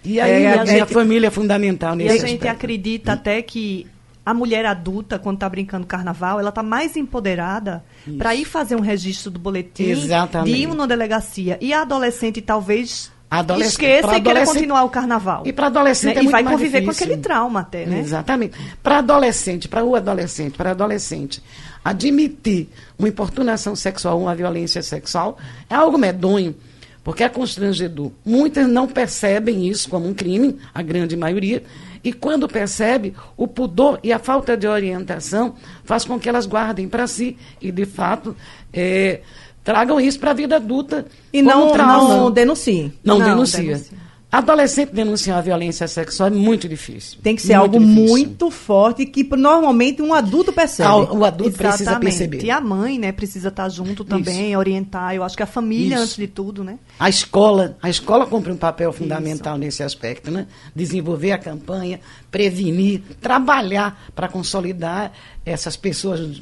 E 0.04 0.20
aí 0.20 0.44
é, 0.44 0.60
a, 0.60 0.66
gente, 0.66 0.82
a, 0.82 0.86
família 0.86 1.28
é 1.28 1.32
fundamental 1.32 1.96
nesse 1.96 2.10
E 2.10 2.12
a 2.12 2.22
gente 2.22 2.34
aspecto. 2.36 2.56
acredita 2.56 3.14
até 3.14 3.42
que 3.42 3.88
a 4.28 4.34
mulher 4.34 4.66
adulta, 4.66 5.18
quando 5.18 5.38
está 5.38 5.48
brincando 5.48 5.88
carnaval, 5.88 6.38
ela 6.38 6.50
está 6.50 6.62
mais 6.62 6.98
empoderada 6.98 7.82
para 8.18 8.36
ir 8.36 8.44
fazer 8.44 8.76
um 8.76 8.82
registro 8.82 9.32
do 9.32 9.40
boletim, 9.40 9.86
Exatamente. 9.86 10.54
de 10.54 10.64
ir 10.64 10.68
numa 10.68 10.86
delegacia. 10.86 11.58
E 11.62 11.74
a 11.74 11.84
adolescente 11.84 12.42
talvez 12.42 13.10
Adolesc 13.30 13.72
esqueça 13.72 14.18
e 14.18 14.22
queira 14.22 14.46
continuar 14.46 14.84
o 14.84 14.90
carnaval. 14.90 15.44
E 15.46 15.54
para 15.54 15.68
adolescente 15.68 16.16
né? 16.16 16.22
é 16.24 16.26
E 16.26 16.28
vai 16.28 16.44
conviver 16.44 16.82
com 16.82 16.92
aquele 16.92 17.16
trauma 17.16 17.62
até, 17.62 17.86
né? 17.86 18.02
Exatamente. 18.02 18.58
Para 18.84 18.98
adolescente, 18.98 19.70
para 19.70 19.82
o 19.86 19.96
adolescente, 19.96 20.58
para 20.58 20.72
adolescente, 20.72 21.42
admitir 21.82 22.68
uma 23.00 23.08
importunação 23.08 23.78
sexual, 23.78 24.20
uma 24.20 24.36
violência 24.36 24.84
sexual, 24.84 25.38
é 25.70 25.76
algo 25.76 25.98
medonho, 25.98 26.54
porque 27.02 27.24
é 27.24 27.30
constrangedor. 27.30 28.12
Muitas 28.26 28.68
não 28.68 28.88
percebem 28.88 29.70
isso 29.70 29.88
como 29.88 30.06
um 30.06 30.14
crime, 30.14 30.58
a 30.74 30.82
grande 30.82 31.16
maioria, 31.16 31.64
e 32.08 32.14
quando 32.14 32.48
percebe, 32.48 33.14
o 33.36 33.46
pudor 33.46 34.00
e 34.02 34.14
a 34.14 34.18
falta 34.18 34.56
de 34.56 34.66
orientação 34.66 35.56
faz 35.84 36.06
com 36.06 36.18
que 36.18 36.30
elas 36.30 36.46
guardem 36.46 36.88
para 36.88 37.06
si 37.06 37.36
e, 37.62 37.70
de 37.70 37.86
fato, 37.86 38.34
é, 38.72 39.20
tragam 39.62 40.00
isso 40.00 40.18
para 40.18 40.32
a 40.32 40.34
vida 40.34 40.56
adulta. 40.56 41.06
E 41.34 41.42
não, 41.42 41.70
não 41.76 42.32
denunciem. 42.32 42.94
Não, 43.04 43.20
não 43.20 43.28
denuncia. 43.28 43.60
denuncia. 43.60 43.98
Adolescente 44.30 44.92
denunciar 44.94 45.38
a 45.38 45.42
violência 45.42 45.88
sexual 45.88 46.28
é 46.28 46.32
muito 46.32 46.68
difícil. 46.68 47.18
Tem 47.24 47.34
que 47.34 47.42
ser 47.42 47.58
muito 47.58 47.76
algo 47.76 47.80
difícil. 47.80 48.08
muito 48.08 48.52
forte 48.52 49.06
que 49.06 49.24
normalmente 49.38 50.02
um 50.02 50.14
adulto 50.14 50.52
percebe. 50.52 50.90
O 50.90 51.24
adulto 51.24 51.52
Exatamente. 51.52 51.58
precisa 51.58 52.00
perceber. 52.00 52.44
E 52.44 52.52
a 52.52 52.60
mãe, 52.60 53.00
né, 53.00 53.14
precisa 53.14 53.48
estar 53.48 53.70
junto 53.70 54.04
também, 54.04 54.50
Isso. 54.50 54.60
orientar. 54.60 55.16
Eu 55.16 55.24
acho 55.24 55.38
que 55.38 55.44
a 55.44 55.48
família, 55.48 55.96
Isso. 55.96 56.04
antes 56.04 56.16
de 56.18 56.28
tudo, 56.28 56.62
né? 56.62 56.78
A 57.00 57.08
escola, 57.08 57.78
a 57.82 57.90
escola 57.90 58.26
cumpre 58.26 58.52
um 58.52 58.58
papel 58.58 58.92
fundamental 58.92 59.54
Isso. 59.54 59.60
nesse 59.62 59.84
aspecto, 59.84 60.30
né? 60.30 60.46
Desenvolver 60.76 61.32
a 61.32 61.38
campanha, 61.38 62.02
prevenir, 62.30 63.02
trabalhar 63.22 64.10
para 64.14 64.28
consolidar 64.28 65.14
essas 65.46 65.78
pessoas 65.78 66.42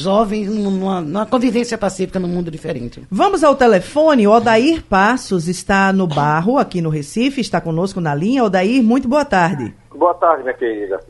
jovens 0.00 0.48
numa, 0.48 1.00
numa, 1.00 1.26
convivência 1.26 1.76
pacífica 1.76 2.18
num 2.18 2.28
mundo 2.28 2.50
diferente. 2.50 3.06
Vamos 3.10 3.42
ao 3.42 3.54
telefone. 3.54 4.26
O 4.26 4.32
Odair 4.32 4.82
Passos 4.84 5.48
está 5.48 5.92
no 5.92 6.06
barro, 6.06 6.58
aqui 6.58 6.80
no 6.80 6.90
Recife, 6.90 7.40
está 7.40 7.60
conosco 7.60 8.00
na 8.00 8.14
linha. 8.14 8.44
Odair, 8.44 8.82
muito 8.82 9.08
boa 9.08 9.24
tarde. 9.24 9.74
Boa 9.94 10.14
tarde, 10.14 10.42
minha 10.42 10.54
querida. 10.54 11.00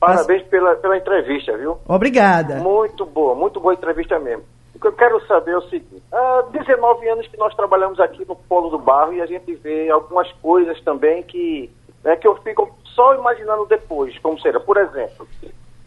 Parabéns 0.00 0.42
pela, 0.44 0.74
pela 0.76 0.96
entrevista, 0.96 1.56
viu? 1.56 1.76
Obrigada. 1.86 2.56
Muito 2.56 3.04
boa, 3.04 3.34
muito 3.34 3.60
boa 3.60 3.74
entrevista 3.74 4.18
mesmo. 4.18 4.42
O 4.74 4.80
que 4.80 4.86
eu 4.86 4.92
quero 4.92 5.20
saber 5.26 5.52
é 5.52 5.58
o 5.58 5.68
seguinte: 5.68 6.02
há 6.10 6.44
19 6.50 7.08
anos 7.08 7.26
que 7.26 7.36
nós 7.36 7.54
trabalhamos 7.54 8.00
aqui 8.00 8.24
no 8.26 8.34
Polo 8.34 8.70
do 8.70 8.78
Barro 8.78 9.12
e 9.12 9.20
a 9.20 9.26
gente 9.26 9.54
vê 9.56 9.90
algumas 9.90 10.32
coisas 10.40 10.80
também 10.80 11.22
que, 11.22 11.70
né, 12.02 12.16
que 12.16 12.26
eu 12.26 12.34
fico 12.36 12.74
só 12.94 13.14
imaginando 13.14 13.66
depois, 13.66 14.18
como 14.20 14.40
será. 14.40 14.58
Por 14.58 14.78
exemplo, 14.78 15.28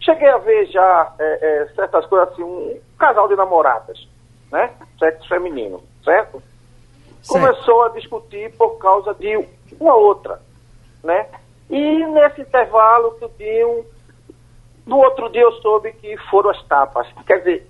Cheguei 0.04 0.28
a 0.28 0.38
ver 0.38 0.66
já 0.68 1.14
é, 1.18 1.40
é, 1.42 1.66
certas 1.76 2.06
coisas 2.08 2.30
assim, 2.30 2.44
um 2.44 2.80
casal 3.00 3.28
de 3.28 3.36
namoradas, 3.36 4.08
né? 4.52 4.72
Sexo 5.00 5.28
feminino, 5.30 5.82
certo? 6.04 6.42
certo? 6.42 7.28
Começou 7.28 7.84
a 7.84 7.90
discutir 7.90 8.52
por 8.58 8.78
causa 8.80 9.14
de 9.14 9.48
uma 9.80 9.96
outra, 9.96 10.42
né? 11.04 11.28
E 11.70 12.06
nesse 12.08 12.42
intervalo 12.42 13.12
tudinho, 13.12 13.86
no 14.86 14.98
outro 14.98 15.30
dia 15.30 15.42
eu 15.42 15.54
soube 15.54 15.94
que 15.94 16.18
foram 16.30 16.50
as 16.50 16.62
tapas. 16.64 17.08
Quer 17.26 17.38
dizer, 17.40 17.68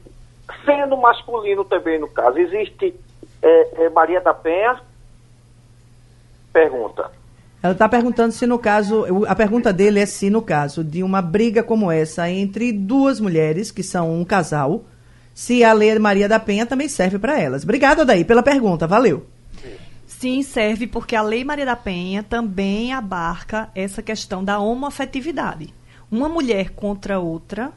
sendo 0.65 0.97
masculino 0.97 1.63
também 1.63 1.99
no 1.99 2.09
caso, 2.09 2.39
existe 2.39 2.99
é, 3.43 3.85
é 3.85 3.89
Maria 3.89 4.21
da 4.21 4.33
Penha? 4.33 4.81
Pergunta. 6.51 7.11
Ela 7.63 7.71
está 7.71 7.87
perguntando 7.87 8.33
se 8.33 8.45
no 8.45 8.59
caso, 8.59 9.05
a 9.25 9.33
pergunta 9.33 9.71
dele 9.71 10.01
é 10.01 10.05
se 10.05 10.29
no 10.29 10.41
caso 10.41 10.83
de 10.83 11.01
uma 11.01 11.21
briga 11.21 11.63
como 11.63 11.89
essa 11.89 12.29
entre 12.29 12.73
duas 12.73 13.21
mulheres, 13.21 13.71
que 13.71 13.81
são 13.81 14.13
um 14.13 14.25
casal, 14.25 14.83
se 15.33 15.63
a 15.63 15.71
lei 15.71 15.97
Maria 15.97 16.27
da 16.27 16.41
Penha 16.41 16.65
também 16.65 16.89
serve 16.89 17.17
para 17.17 17.39
elas. 17.39 17.63
Obrigada, 17.63 18.03
daí 18.03 18.25
pela 18.25 18.43
pergunta. 18.43 18.85
Valeu. 18.85 19.25
Sim, 20.05 20.43
serve 20.43 20.87
porque 20.87 21.15
a 21.15 21.21
Lei 21.21 21.43
Maria 21.45 21.65
da 21.65 21.75
Penha 21.75 22.21
também 22.21 22.93
abarca 22.93 23.69
essa 23.73 24.01
questão 24.01 24.43
da 24.43 24.59
homoafetividade. 24.59 25.73
Uma 26.11 26.27
mulher 26.27 26.71
contra 26.71 27.19
outra, 27.19 27.71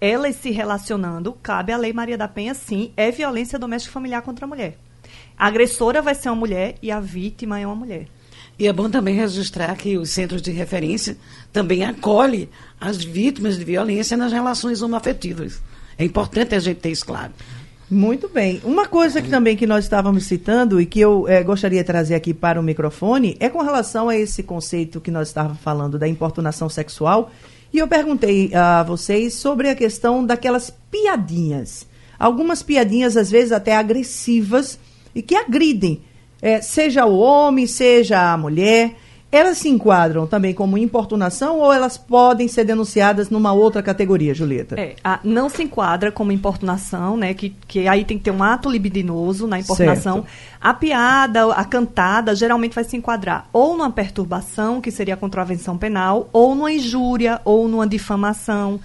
elas 0.00 0.36
se 0.36 0.50
relacionando, 0.50 1.32
cabe 1.42 1.72
a 1.72 1.76
Lei 1.78 1.92
Maria 1.92 2.18
da 2.18 2.28
Penha, 2.28 2.54
sim, 2.54 2.92
é 2.96 3.10
violência 3.10 3.58
doméstica 3.58 3.92
familiar 3.92 4.22
contra 4.22 4.44
a 4.44 4.48
mulher. 4.48 4.78
A 5.36 5.46
agressora 5.46 6.00
vai 6.02 6.14
ser 6.14 6.28
uma 6.28 6.36
mulher 6.36 6.76
e 6.82 6.90
a 6.90 7.00
vítima 7.00 7.58
é 7.58 7.66
uma 7.66 7.74
mulher. 7.74 8.06
E 8.58 8.66
é 8.66 8.72
bom 8.72 8.88
também 8.88 9.14
registrar 9.14 9.74
que 9.76 9.96
os 9.96 10.10
centros 10.10 10.42
de 10.42 10.50
referência 10.50 11.16
também 11.52 11.84
acolhem 11.84 12.48
as 12.80 13.02
vítimas 13.02 13.58
de 13.58 13.64
violência 13.64 14.16
nas 14.16 14.32
relações 14.32 14.82
homoafetivas. 14.82 15.60
É 15.98 16.04
importante 16.04 16.54
a 16.54 16.60
gente 16.60 16.78
ter 16.78 16.90
isso 16.90 17.06
claro. 17.06 17.32
Muito 17.90 18.28
bem. 18.28 18.60
Uma 18.64 18.86
coisa 18.86 19.20
que 19.20 19.28
também 19.28 19.54
que 19.54 19.66
nós 19.66 19.84
estávamos 19.84 20.24
citando 20.24 20.80
e 20.80 20.86
que 20.86 20.98
eu 20.98 21.28
é, 21.28 21.42
gostaria 21.42 21.80
de 21.80 21.86
trazer 21.86 22.14
aqui 22.14 22.32
para 22.32 22.58
o 22.58 22.62
microfone 22.62 23.36
é 23.38 23.50
com 23.50 23.60
relação 23.60 24.08
a 24.08 24.16
esse 24.16 24.42
conceito 24.42 25.00
que 25.00 25.10
nós 25.10 25.28
estávamos 25.28 25.60
falando 25.60 25.98
da 25.98 26.08
importunação 26.08 26.70
sexual. 26.70 27.30
E 27.70 27.78
eu 27.78 27.86
perguntei 27.86 28.54
a 28.54 28.82
vocês 28.82 29.34
sobre 29.34 29.68
a 29.68 29.74
questão 29.74 30.24
daquelas 30.24 30.72
piadinhas. 30.90 31.86
Algumas 32.18 32.62
piadinhas, 32.62 33.16
às 33.16 33.30
vezes 33.30 33.52
até 33.52 33.76
agressivas, 33.76 34.78
e 35.14 35.20
que 35.20 35.34
agridem 35.34 36.00
é, 36.42 36.60
seja 36.60 37.06
o 37.06 37.16
homem, 37.16 37.68
seja 37.68 38.32
a 38.32 38.36
mulher. 38.36 38.96
elas 39.30 39.56
se 39.56 39.68
enquadram 39.68 40.26
também 40.26 40.52
como 40.52 40.76
importunação 40.76 41.60
ou 41.60 41.72
elas 41.72 41.96
podem 41.96 42.48
ser 42.48 42.64
denunciadas 42.64 43.30
numa 43.30 43.50
outra 43.50 43.82
categoria, 43.82 44.34
Julieta? 44.34 44.78
É, 44.78 44.96
a, 45.02 45.20
não 45.24 45.48
se 45.48 45.62
enquadra 45.62 46.12
como 46.12 46.32
importunação, 46.32 47.16
né? 47.16 47.32
Que, 47.32 47.54
que 47.66 47.88
aí 47.88 48.04
tem 48.04 48.18
que 48.18 48.24
ter 48.24 48.30
um 48.30 48.42
ato 48.42 48.68
libidinoso 48.68 49.46
na 49.46 49.58
importunação. 49.58 50.16
Certo. 50.16 50.28
A 50.60 50.74
piada, 50.74 51.50
a 51.52 51.64
cantada, 51.64 52.34
geralmente 52.34 52.74
vai 52.74 52.84
se 52.84 52.94
enquadrar 52.96 53.48
ou 53.52 53.74
numa 53.74 53.90
perturbação, 53.90 54.82
que 54.82 54.90
seria 54.90 55.14
a 55.14 55.16
contravenção 55.16 55.78
penal, 55.78 56.28
ou 56.32 56.54
numa 56.54 56.72
injúria, 56.72 57.40
ou 57.42 57.66
numa 57.68 57.86
difamação, 57.86 58.78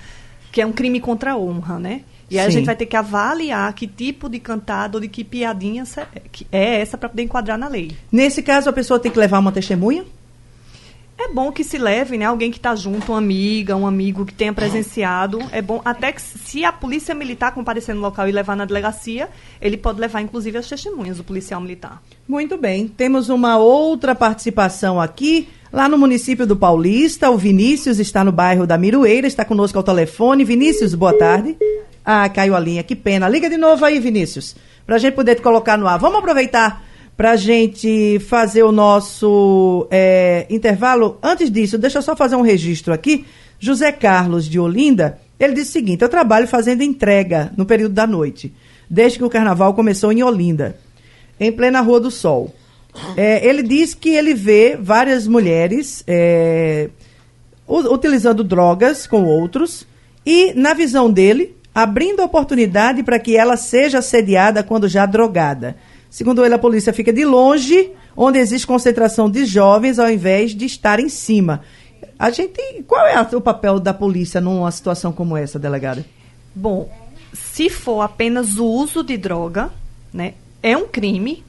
que 0.51 0.61
é 0.61 0.65
um 0.65 0.71
crime 0.71 1.01
contra 1.01 1.33
a 1.33 1.37
honra, 1.37 1.77
né? 1.77 2.01
E 2.29 2.37
aí 2.37 2.43
Sim. 2.43 2.47
a 2.47 2.51
gente 2.51 2.65
vai 2.65 2.75
ter 2.75 2.85
que 2.85 2.95
avaliar 2.95 3.71
que 3.73 3.87
tipo 3.87 4.27
de 4.27 4.39
cantada 4.39 4.97
ou 4.97 5.01
de 5.01 5.07
que 5.07 5.23
piadinha 5.23 5.83
é 6.51 6.81
essa 6.81 6.97
para 6.97 7.09
poder 7.09 7.23
enquadrar 7.23 7.57
na 7.57 7.67
lei. 7.67 7.95
Nesse 8.11 8.43
caso, 8.43 8.69
a 8.69 8.73
pessoa 8.73 8.99
tem 8.99 9.11
que 9.11 9.19
levar 9.19 9.39
uma 9.39 9.51
testemunha? 9.51 10.03
É 11.19 11.29
bom 11.29 11.51
que 11.51 11.63
se 11.63 11.79
leve, 11.79 12.15
né? 12.15 12.25
Alguém 12.25 12.51
que 12.51 12.57
está 12.57 12.75
junto, 12.75 13.11
uma 13.11 13.17
amiga, 13.17 13.75
um 13.75 13.87
amigo 13.87 14.23
que 14.23 14.33
tenha 14.33 14.53
presenciado. 14.53 15.39
É 15.51 15.63
bom, 15.63 15.81
até 15.83 16.11
que 16.11 16.21
se 16.21 16.63
a 16.63 16.71
polícia 16.71 17.15
militar 17.15 17.53
comparecer 17.53 17.95
no 17.95 18.01
local 18.01 18.29
e 18.29 18.31
levar 18.31 18.55
na 18.55 18.65
delegacia, 18.65 19.27
ele 19.59 19.77
pode 19.77 19.99
levar, 19.99 20.21
inclusive, 20.21 20.59
as 20.59 20.69
testemunhas 20.69 21.17
do 21.17 21.23
policial 21.23 21.59
militar. 21.59 22.03
Muito 22.27 22.55
bem. 22.55 22.87
Temos 22.87 23.29
uma 23.29 23.57
outra 23.57 24.13
participação 24.13 25.01
aqui, 25.01 25.49
lá 25.73 25.89
no 25.89 25.97
município 25.97 26.45
do 26.45 26.55
Paulista. 26.55 27.31
O 27.31 27.37
Vinícius 27.37 27.97
está 27.97 28.23
no 28.23 28.31
bairro 28.31 28.67
da 28.67 28.77
Miroeira, 28.77 29.25
está 29.25 29.43
conosco 29.43 29.77
ao 29.79 29.83
telefone. 29.83 30.43
Vinícius, 30.43 30.93
boa 30.93 31.17
tarde. 31.17 31.57
Ah, 32.09 32.29
caiu 32.29 32.55
a 32.55 32.59
linha, 32.61 32.83
que 32.83 32.95
pena. 32.95 33.27
Liga 33.27 33.49
de 33.49 33.57
novo 33.57 33.83
aí, 33.83 33.99
Vinícius, 33.99 34.55
para 34.85 34.95
a 34.95 34.97
gente 34.97 35.13
poder 35.13 35.35
te 35.35 35.41
colocar 35.41 35.77
no 35.77 35.85
ar. 35.85 35.99
Vamos 35.99 36.19
aproveitar 36.19 36.81
para 37.17 37.31
a 37.31 37.35
gente 37.35 38.17
fazer 38.29 38.63
o 38.63 38.71
nosso 38.71 39.85
é, 39.91 40.47
intervalo. 40.49 41.19
Antes 41.21 41.51
disso, 41.51 41.77
deixa 41.77 41.97
eu 41.97 42.01
só 42.01 42.15
fazer 42.15 42.37
um 42.37 42.41
registro 42.41 42.93
aqui. 42.93 43.25
José 43.59 43.91
Carlos 43.91 44.47
de 44.47 44.57
Olinda, 44.57 45.19
ele 45.37 45.55
disse 45.55 45.71
o 45.71 45.73
seguinte: 45.73 46.01
eu 46.01 46.07
trabalho 46.07 46.47
fazendo 46.47 46.81
entrega 46.81 47.51
no 47.57 47.65
período 47.65 47.93
da 47.93 48.07
noite, 48.07 48.53
desde 48.89 49.17
que 49.17 49.25
o 49.25 49.29
carnaval 49.29 49.73
começou 49.73 50.09
em 50.13 50.23
Olinda, 50.23 50.79
em 51.37 51.51
plena 51.51 51.81
Rua 51.81 51.99
do 51.99 52.09
Sol. 52.09 52.55
É, 53.17 53.45
ele 53.45 53.61
diz 53.61 53.93
que 53.93 54.11
ele 54.11 54.33
vê 54.33 54.77
várias 54.79 55.27
mulheres 55.27 56.05
é, 56.07 56.89
utilizando 57.67 58.45
drogas 58.45 59.05
com 59.05 59.25
outros 59.25 59.85
e, 60.25 60.53
na 60.53 60.73
visão 60.73 61.11
dele, 61.11 61.57
abrindo 61.77 62.23
oportunidade 62.23 63.03
para 63.03 63.19
que 63.19 63.37
ela 63.37 63.55
seja 63.55 63.99
assediada 63.99 64.63
quando 64.63 64.89
já 64.89 65.05
drogada. 65.05 65.77
Segundo 66.09 66.43
ele, 66.43 66.55
a 66.55 66.57
polícia 66.57 66.91
fica 66.91 67.13
de 67.13 67.23
longe, 67.23 67.91
onde 68.15 68.39
existe 68.39 68.65
concentração 68.65 69.29
de 69.29 69.45
jovens, 69.45 69.99
ao 69.99 70.09
invés 70.09 70.55
de 70.55 70.65
estar 70.65 70.99
em 70.99 71.07
cima. 71.07 71.61
A 72.17 72.31
gente, 72.31 72.59
qual 72.87 73.05
é 73.05 73.21
o 73.21 73.39
papel 73.39 73.79
da 73.79 73.93
polícia 73.93 74.41
numa 74.41 74.71
situação 74.71 75.11
como 75.11 75.37
essa, 75.37 75.59
delegada? 75.59 76.03
Bom, 76.55 76.89
se 77.31 77.69
for 77.69 78.01
apenas 78.01 78.57
o 78.57 78.65
uso 78.65 79.03
de 79.03 79.15
droga, 79.15 79.69
né, 80.11 80.33
é 80.63 80.75
um 80.75 80.87
crime 80.87 81.45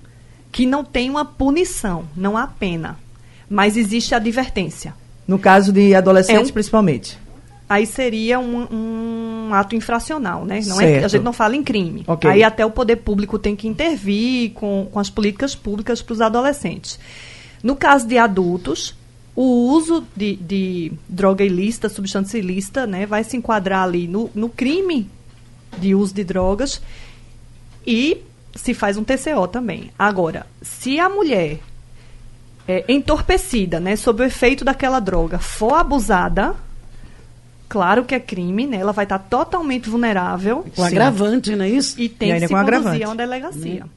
que 0.52 0.66
não 0.66 0.84
tem 0.84 1.08
uma 1.08 1.24
punição, 1.24 2.04
não 2.14 2.36
há 2.36 2.46
pena, 2.46 2.98
mas 3.48 3.78
existe 3.78 4.14
advertência. 4.14 4.94
No 5.26 5.38
caso 5.38 5.72
de 5.72 5.94
adolescentes, 5.94 6.48
é 6.48 6.50
um, 6.50 6.52
principalmente 6.52 7.18
aí 7.68 7.84
seria 7.84 8.38
um, 8.38 9.48
um, 9.48 9.54
ato 9.54 9.76
infracional, 9.76 10.44
né? 10.44 10.60
Não 10.66 10.80
é, 10.80 11.04
a 11.04 11.08
gente 11.08 11.22
não 11.22 11.32
fala 11.32 11.54
em 11.54 11.62
crime. 11.62 12.02
Okay. 12.06 12.30
Aí 12.30 12.42
até 12.42 12.64
o 12.64 12.70
poder 12.70 12.96
público 12.96 13.38
tem 13.38 13.54
que 13.54 13.68
intervir 13.68 14.52
com, 14.52 14.88
com 14.90 14.98
as 14.98 15.10
políticas 15.10 15.54
públicas 15.54 16.00
para 16.00 16.12
os 16.14 16.20
adolescentes. 16.20 16.98
No 17.62 17.76
caso 17.76 18.06
de 18.06 18.16
adultos, 18.16 18.96
o 19.36 19.70
uso 19.70 20.04
de, 20.16 20.36
de 20.36 20.92
droga 21.08 21.44
ilícita, 21.44 21.88
substância 21.88 22.38
ilícita, 22.38 22.86
né, 22.86 23.04
vai 23.04 23.22
se 23.22 23.36
enquadrar 23.36 23.82
ali 23.82 24.08
no, 24.08 24.30
no 24.34 24.48
crime 24.48 25.08
de 25.78 25.94
uso 25.94 26.14
de 26.14 26.24
drogas 26.24 26.80
e 27.86 28.22
se 28.54 28.74
faz 28.74 28.96
um 28.96 29.04
TCO 29.04 29.46
também. 29.46 29.90
Agora, 29.98 30.46
se 30.62 30.98
a 30.98 31.08
mulher 31.08 31.60
é, 32.66 32.84
entorpecida, 32.88 33.78
né, 33.78 33.94
sob 33.96 34.22
o 34.22 34.26
efeito 34.26 34.64
daquela 34.64 35.00
droga, 35.00 35.38
for 35.38 35.74
abusada, 35.74 36.54
Claro 37.68 38.04
que 38.04 38.14
é 38.14 38.20
crime, 38.20 38.66
né? 38.66 38.78
Ela 38.78 38.92
vai 38.92 39.04
estar 39.04 39.18
totalmente 39.18 39.90
vulnerável. 39.90 40.64
Com 40.74 40.82
agravante, 40.82 41.54
não 41.54 41.64
é 41.64 41.68
isso? 41.68 42.00
E 42.00 42.08
tem 42.08 42.30
e 42.30 42.34
que 42.34 42.40
se 42.40 42.48
conduzir 42.48 42.74
agravante. 42.74 43.04
a 43.04 43.08
uma 43.08 43.16
delegacia. 43.16 43.84
Hum. 43.84 43.88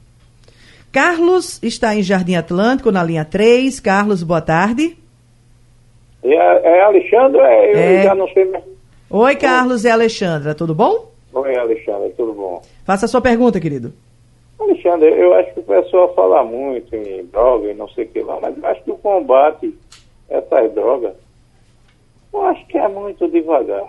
Carlos 0.92 1.58
está 1.62 1.96
em 1.96 2.02
Jardim 2.02 2.34
Atlântico, 2.34 2.92
na 2.92 3.02
linha 3.02 3.24
3. 3.24 3.80
Carlos, 3.80 4.22
boa 4.22 4.42
tarde. 4.42 4.94
É, 6.22 6.34
é 6.34 6.82
Alexandre? 6.82 7.40
É, 7.40 7.72
eu 7.72 7.78
é. 7.78 8.02
já 8.02 8.14
não 8.14 8.28
sei 8.28 8.44
mais. 8.44 8.64
Oi, 9.08 9.36
Carlos, 9.36 9.84
é 9.84 9.90
Alexandra, 9.90 10.54
tudo 10.54 10.74
bom? 10.74 11.10
Oi, 11.32 11.56
Alexandre, 11.56 12.10
tudo 12.16 12.34
bom? 12.34 12.62
Faça 12.84 13.06
a 13.06 13.08
sua 13.08 13.22
pergunta, 13.22 13.58
querido. 13.58 13.92
Alexandre, 14.60 15.08
eu 15.08 15.34
acho 15.34 15.54
que 15.54 15.60
o 15.60 15.64
pessoal 15.64 16.14
fala 16.14 16.44
muito 16.44 16.94
em 16.94 17.24
droga 17.26 17.70
e 17.70 17.74
não 17.74 17.88
sei 17.88 18.04
o 18.04 18.08
que 18.08 18.20
lá, 18.20 18.38
mas 18.40 18.56
eu 18.56 18.66
acho 18.66 18.82
que 18.84 18.90
o 18.90 18.98
combate 18.98 19.74
a 20.30 20.36
essas 20.36 20.72
drogas 20.74 21.14
eu 22.32 22.42
acho 22.46 22.66
que 22.66 22.78
é 22.78 22.88
muito 22.88 23.28
devagar. 23.28 23.88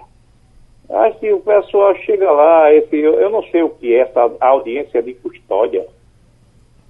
Eu 0.89 0.97
acho 0.97 1.19
que 1.19 1.31
o 1.31 1.39
pessoal 1.39 1.95
chega 1.97 2.29
lá, 2.31 2.73
esse, 2.73 2.95
eu, 2.97 3.13
eu 3.19 3.29
não 3.29 3.43
sei 3.43 3.63
o 3.63 3.69
que 3.69 3.93
é 3.93 3.99
essa 3.99 4.31
audiência 4.39 5.01
de 5.01 5.13
custódia. 5.13 5.87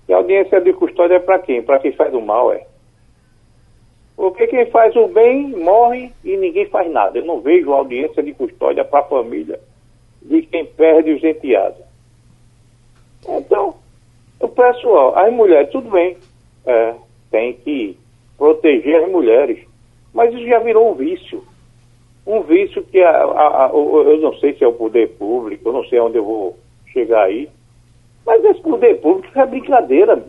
E 0.07 0.13
audiência 0.13 0.59
de 0.59 0.73
custódia 0.73 1.15
é 1.15 1.19
para 1.19 1.39
quem? 1.39 1.61
Para 1.61 1.79
quem 1.79 1.91
faz 1.93 2.13
o 2.13 2.21
mal, 2.21 2.51
é. 2.51 2.65
Porque 4.15 4.47
quem 4.47 4.65
faz 4.67 4.95
o 4.95 5.07
bem 5.07 5.49
morre 5.49 6.11
e 6.23 6.37
ninguém 6.37 6.67
faz 6.67 6.91
nada. 6.91 7.17
Eu 7.17 7.25
não 7.25 7.41
vejo 7.41 7.71
audiência 7.71 8.21
de 8.21 8.33
custódia 8.33 8.83
para 8.83 8.99
a 8.99 9.07
família 9.07 9.59
de 10.21 10.41
quem 10.43 10.65
perde 10.65 11.11
os 11.11 11.23
enteados. 11.23 11.83
Então, 13.27 13.75
o 14.39 14.47
pessoal, 14.47 15.17
as 15.17 15.31
mulheres, 15.33 15.71
tudo 15.71 15.89
bem, 15.89 16.17
é, 16.65 16.95
tem 17.31 17.53
que 17.53 17.97
proteger 18.37 19.03
as 19.03 19.11
mulheres. 19.11 19.65
Mas 20.13 20.34
isso 20.34 20.45
já 20.45 20.60
virou 20.60 20.91
um 20.91 20.95
vício. 20.95 21.43
Um 22.26 22.41
vício 22.41 22.84
que 22.84 23.02
a, 23.02 23.10
a, 23.10 23.65
a, 23.65 23.69
eu 23.73 24.17
não 24.21 24.34
sei 24.36 24.54
se 24.54 24.63
é 24.63 24.67
o 24.67 24.73
poder 24.73 25.10
público, 25.17 25.67
eu 25.67 25.73
não 25.73 25.84
sei 25.86 25.99
onde 25.99 26.17
eu 26.17 26.23
vou 26.23 26.58
chegar 26.91 27.23
aí. 27.23 27.49
Mas 28.26 28.43
esse 28.45 28.62
poder 28.62 29.02
público 29.02 29.38
é 29.38 29.45
brincadeira. 29.45 30.23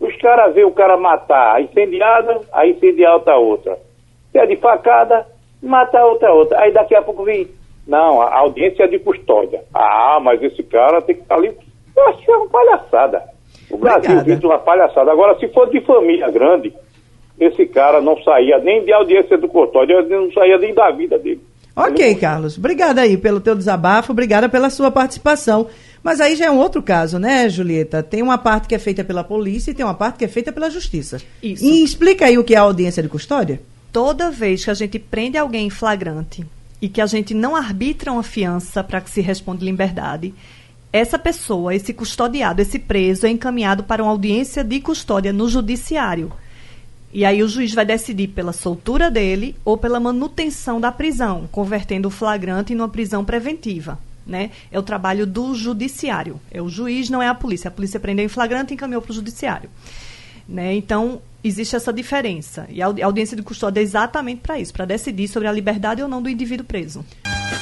Os 0.00 0.16
caras 0.16 0.54
veem 0.54 0.66
o 0.66 0.72
cara 0.72 0.96
matar 0.96 1.56
a 1.56 1.60
incendiada, 1.60 2.40
a 2.52 2.66
incendiar 2.66 3.14
outra 3.14 3.36
outra. 3.36 3.78
Se 4.32 4.38
é 4.38 4.46
de 4.46 4.56
facada, 4.56 5.26
mata 5.62 6.04
outra 6.04 6.32
outra. 6.32 6.58
Aí 6.60 6.72
daqui 6.72 6.94
a 6.94 7.02
pouco 7.02 7.24
vem, 7.24 7.48
não, 7.86 8.20
a 8.20 8.38
audiência 8.38 8.84
é 8.84 8.88
de 8.88 8.98
custódia. 8.98 9.62
Ah, 9.74 10.18
mas 10.22 10.42
esse 10.42 10.62
cara 10.62 11.02
tem 11.02 11.16
que 11.16 11.22
estar 11.22 11.34
ali. 11.34 11.54
Eu 11.96 12.08
acho 12.08 12.24
que 12.24 12.30
é 12.30 12.36
uma 12.36 12.48
palhaçada. 12.48 13.22
O 13.70 13.76
Brasil 13.76 14.22
vive 14.22 14.46
uma 14.46 14.58
palhaçada. 14.58 15.10
Agora, 15.10 15.38
se 15.38 15.48
for 15.48 15.68
de 15.70 15.80
família 15.80 16.30
grande, 16.30 16.72
esse 17.38 17.66
cara 17.66 18.00
não 18.00 18.20
saía 18.22 18.58
nem 18.58 18.84
de 18.84 18.92
audiência 18.92 19.36
do 19.36 19.48
custódio, 19.48 20.06
não 20.08 20.32
saía 20.32 20.58
nem 20.58 20.74
da 20.74 20.90
vida 20.90 21.18
dele. 21.18 21.40
Ok, 21.74 22.14
Carlos. 22.14 22.56
Obrigada 22.56 23.02
aí 23.02 23.18
pelo 23.18 23.38
teu 23.38 23.54
desabafo, 23.54 24.12
obrigada 24.12 24.48
pela 24.48 24.70
sua 24.70 24.90
participação. 24.90 25.66
Mas 26.02 26.20
aí 26.20 26.36
já 26.36 26.46
é 26.46 26.50
um 26.50 26.58
outro 26.58 26.82
caso, 26.82 27.18
né, 27.18 27.48
Julieta? 27.48 28.02
Tem 28.02 28.22
uma 28.22 28.38
parte 28.38 28.68
que 28.68 28.74
é 28.74 28.78
feita 28.78 29.04
pela 29.04 29.24
polícia 29.24 29.70
e 29.70 29.74
tem 29.74 29.84
uma 29.84 29.92
parte 29.92 30.18
que 30.18 30.24
é 30.24 30.28
feita 30.28 30.52
pela 30.52 30.70
justiça. 30.70 31.20
Isso. 31.42 31.64
E 31.64 31.82
explica 31.82 32.26
aí 32.26 32.38
o 32.38 32.44
que 32.44 32.54
é 32.54 32.58
a 32.58 32.62
audiência 32.62 33.02
de 33.02 33.08
custódia. 33.08 33.60
Toda 33.92 34.30
vez 34.30 34.64
que 34.64 34.70
a 34.70 34.74
gente 34.74 34.98
prende 34.98 35.36
alguém 35.36 35.66
em 35.66 35.70
flagrante 35.70 36.46
e 36.80 36.88
que 36.88 37.00
a 37.00 37.06
gente 37.06 37.34
não 37.34 37.56
arbitra 37.56 38.12
uma 38.12 38.22
fiança 38.22 38.84
para 38.84 39.00
que 39.00 39.10
se 39.10 39.20
responda 39.20 39.64
liberdade, 39.64 40.32
essa 40.92 41.18
pessoa, 41.18 41.74
esse 41.74 41.92
custodiado, 41.92 42.62
esse 42.62 42.78
preso 42.78 43.26
é 43.26 43.30
encaminhado 43.30 43.82
para 43.84 44.02
uma 44.02 44.12
audiência 44.12 44.62
de 44.62 44.80
custódia 44.80 45.32
no 45.32 45.48
judiciário. 45.48 46.32
E 47.16 47.24
aí 47.24 47.42
o 47.42 47.48
juiz 47.48 47.72
vai 47.72 47.86
decidir 47.86 48.28
pela 48.28 48.52
soltura 48.52 49.10
dele 49.10 49.56
ou 49.64 49.78
pela 49.78 49.98
manutenção 49.98 50.78
da 50.78 50.92
prisão, 50.92 51.48
convertendo 51.50 52.08
o 52.08 52.10
flagrante 52.10 52.74
em 52.74 52.76
uma 52.76 52.90
prisão 52.90 53.24
preventiva. 53.24 53.98
Né? 54.26 54.50
É 54.70 54.78
o 54.78 54.82
trabalho 54.82 55.26
do 55.26 55.54
judiciário. 55.54 56.38
É 56.50 56.60
o 56.60 56.68
juiz, 56.68 57.08
não 57.08 57.22
é 57.22 57.28
a 57.28 57.34
polícia. 57.34 57.68
A 57.68 57.70
polícia 57.70 57.98
prendeu 57.98 58.22
em 58.22 58.28
flagrante 58.28 58.74
e 58.74 58.74
encaminhou 58.74 59.00
para 59.00 59.12
o 59.12 59.14
judiciário. 59.14 59.70
Né? 60.46 60.74
Então, 60.74 61.22
existe 61.42 61.74
essa 61.74 61.90
diferença. 61.90 62.66
E 62.68 62.82
a 62.82 63.06
audiência 63.06 63.34
de 63.34 63.42
custódia 63.42 63.80
é 63.80 63.82
exatamente 63.82 64.42
para 64.42 64.60
isso, 64.60 64.74
para 64.74 64.84
decidir 64.84 65.26
sobre 65.26 65.48
a 65.48 65.52
liberdade 65.52 66.02
ou 66.02 66.08
não 66.08 66.20
do 66.20 66.28
indivíduo 66.28 66.66
preso. 66.66 67.02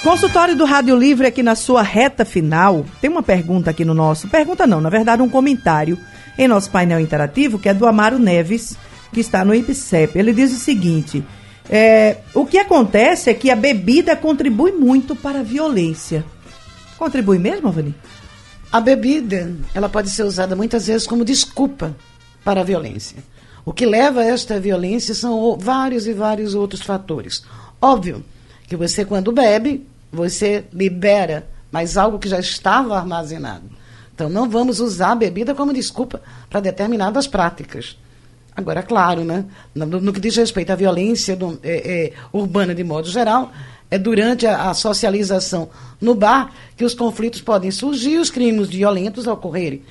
Consultório 0.03 0.57
do 0.57 0.65
Rádio 0.65 0.97
Livre 0.97 1.29
aqui 1.29 1.45
na 1.45 1.55
sua 1.55 1.81
reta 1.81 2.25
final. 2.25 2.85
Tem 3.01 3.09
uma 3.09 3.23
pergunta 3.23 3.71
aqui 3.71 3.85
no 3.85 3.95
nosso. 3.95 4.27
Pergunta 4.27 4.67
não, 4.67 4.81
na 4.81 4.91
verdade, 4.91 5.23
um 5.23 5.29
comentário 5.29 5.97
em 6.37 6.49
nosso 6.49 6.73
painel 6.73 6.99
interativo, 6.99 7.57
que 7.57 7.69
é 7.69 7.75
do 7.75 7.87
Amaro 7.87 8.19
Neves 8.19 8.77
que 9.15 9.21
está 9.21 9.45
no 9.45 9.55
IPCEP. 9.55 10.19
Ele 10.19 10.35
diz 10.35 10.53
o 10.53 10.59
seguinte: 10.59 11.25
é, 11.71 12.19
o 12.35 12.45
que 12.45 12.59
acontece 12.59 13.31
é 13.31 13.35
que 13.35 13.51
a 13.51 13.57
bebida 13.57 14.15
contribui 14.15 14.73
muito 14.73 15.17
para 15.17 15.41
a 15.41 15.43
violência. 15.43 16.25
Contribui 16.99 17.39
mesmo, 17.39 17.73
Vani? 17.73 17.95
A 18.71 18.81
bebida, 18.81 19.55
ela 19.73 19.89
pode 19.89 20.11
ser 20.11 20.25
usada 20.25 20.55
muitas 20.55 20.87
vezes 20.87 21.07
como 21.07 21.25
desculpa 21.25 21.97
para 22.45 22.61
a 22.61 22.65
violência. 22.65 23.19
O 23.65 23.73
que 23.73 23.87
leva 23.87 24.21
a 24.21 24.25
esta 24.25 24.61
violência 24.61 25.15
são 25.15 25.57
vários 25.57 26.07
e 26.07 26.13
vários 26.13 26.55
outros 26.55 26.83
fatores. 26.83 27.45
Óbvio 27.81 28.23
que 28.67 28.77
você, 28.77 29.05
quando 29.05 29.33
bebe, 29.33 29.87
você 30.13 30.65
libera, 30.73 31.49
mas 31.73 31.97
algo 31.97 32.19
que 32.19 32.29
já 32.29 32.39
estava 32.39 32.97
armazenado. 32.97 33.65
Então, 34.15 34.29
não 34.29 34.49
vamos 34.49 34.81
usar 34.81 35.13
a 35.13 35.17
bebida 35.17 35.55
como 35.55 35.73
desculpa 35.73 36.21
para 36.51 36.61
determinadas 36.61 37.27
práticas. 37.27 37.97
Agora, 38.57 38.83
claro, 38.83 39.25
né, 39.25 39.45
no, 39.75 39.87
no, 39.87 40.13
que 40.13 40.21
diz 40.21 40.37
respeito 40.37 40.71
à 40.71 40.77
violência 40.77 41.35
do, 41.35 41.59
é, 41.63 42.05
é, 42.07 42.13
urbana 42.33 42.73
de 42.75 42.85
modo 42.85 43.09
geral, 43.09 43.51
é 43.91 43.99
durante 43.99 44.47
a, 44.47 44.71
a, 44.71 44.75
socialização 44.75 45.69
no 46.01 46.15
bar 46.15 46.53
que 46.77 46.85
os 46.85 46.95
conflitos 46.95 47.41
podem 47.41 47.73
surgir 47.73 48.13
e 48.13 48.19
os 48.19 48.31
crimes 48.31 48.69
violentos 48.69 49.27
ocorrerem. 49.27 49.83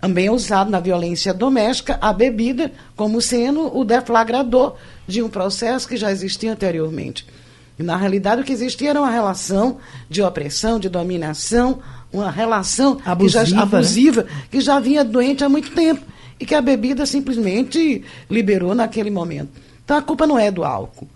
Também 0.00 0.26
é 0.26 0.32
usado 0.32 0.68
na 0.68 0.80
violência 0.80 1.32
doméstica 1.32 1.96
a 2.00 2.12
bebida 2.12 2.72
como 2.96 3.20
sendo 3.20 3.76
o 3.76 3.84
deflagrador 3.84 4.74
de 5.06 5.22
um 5.22 5.28
processo 5.28 5.86
que 5.86 5.96
já 5.96 6.10
existia 6.10 6.52
anteriormente. 6.52 7.24
E, 7.78 7.84
na 7.84 7.96
realidade, 7.96 8.42
o 8.42 8.44
que 8.44 8.52
existia 8.52 8.90
era 8.90 9.00
uma 9.00 9.10
relação 9.10 9.78
de 10.10 10.20
opressão, 10.20 10.80
de 10.80 10.88
dominação, 10.88 11.78
uma 12.12 12.32
relação 12.32 12.98
abusiva, 13.04 13.44
que 13.44 13.50
já, 13.50 13.62
abusiva, 13.62 14.22
né? 14.24 14.30
que 14.50 14.60
já 14.60 14.80
vinha 14.80 15.04
doente 15.04 15.44
há 15.44 15.48
muito 15.48 15.70
tempo 15.70 16.11
e 16.42 16.44
que 16.44 16.56
a 16.56 16.60
bebida 16.60 17.06
simplesmente 17.06 18.02
liberou 18.28 18.74
naquele 18.74 19.10
momento. 19.10 19.50
Então 19.84 19.96
a 19.96 20.02
culpa 20.02 20.26
não 20.26 20.36
é 20.36 20.50
do 20.50 20.64
álcool. 20.64 21.06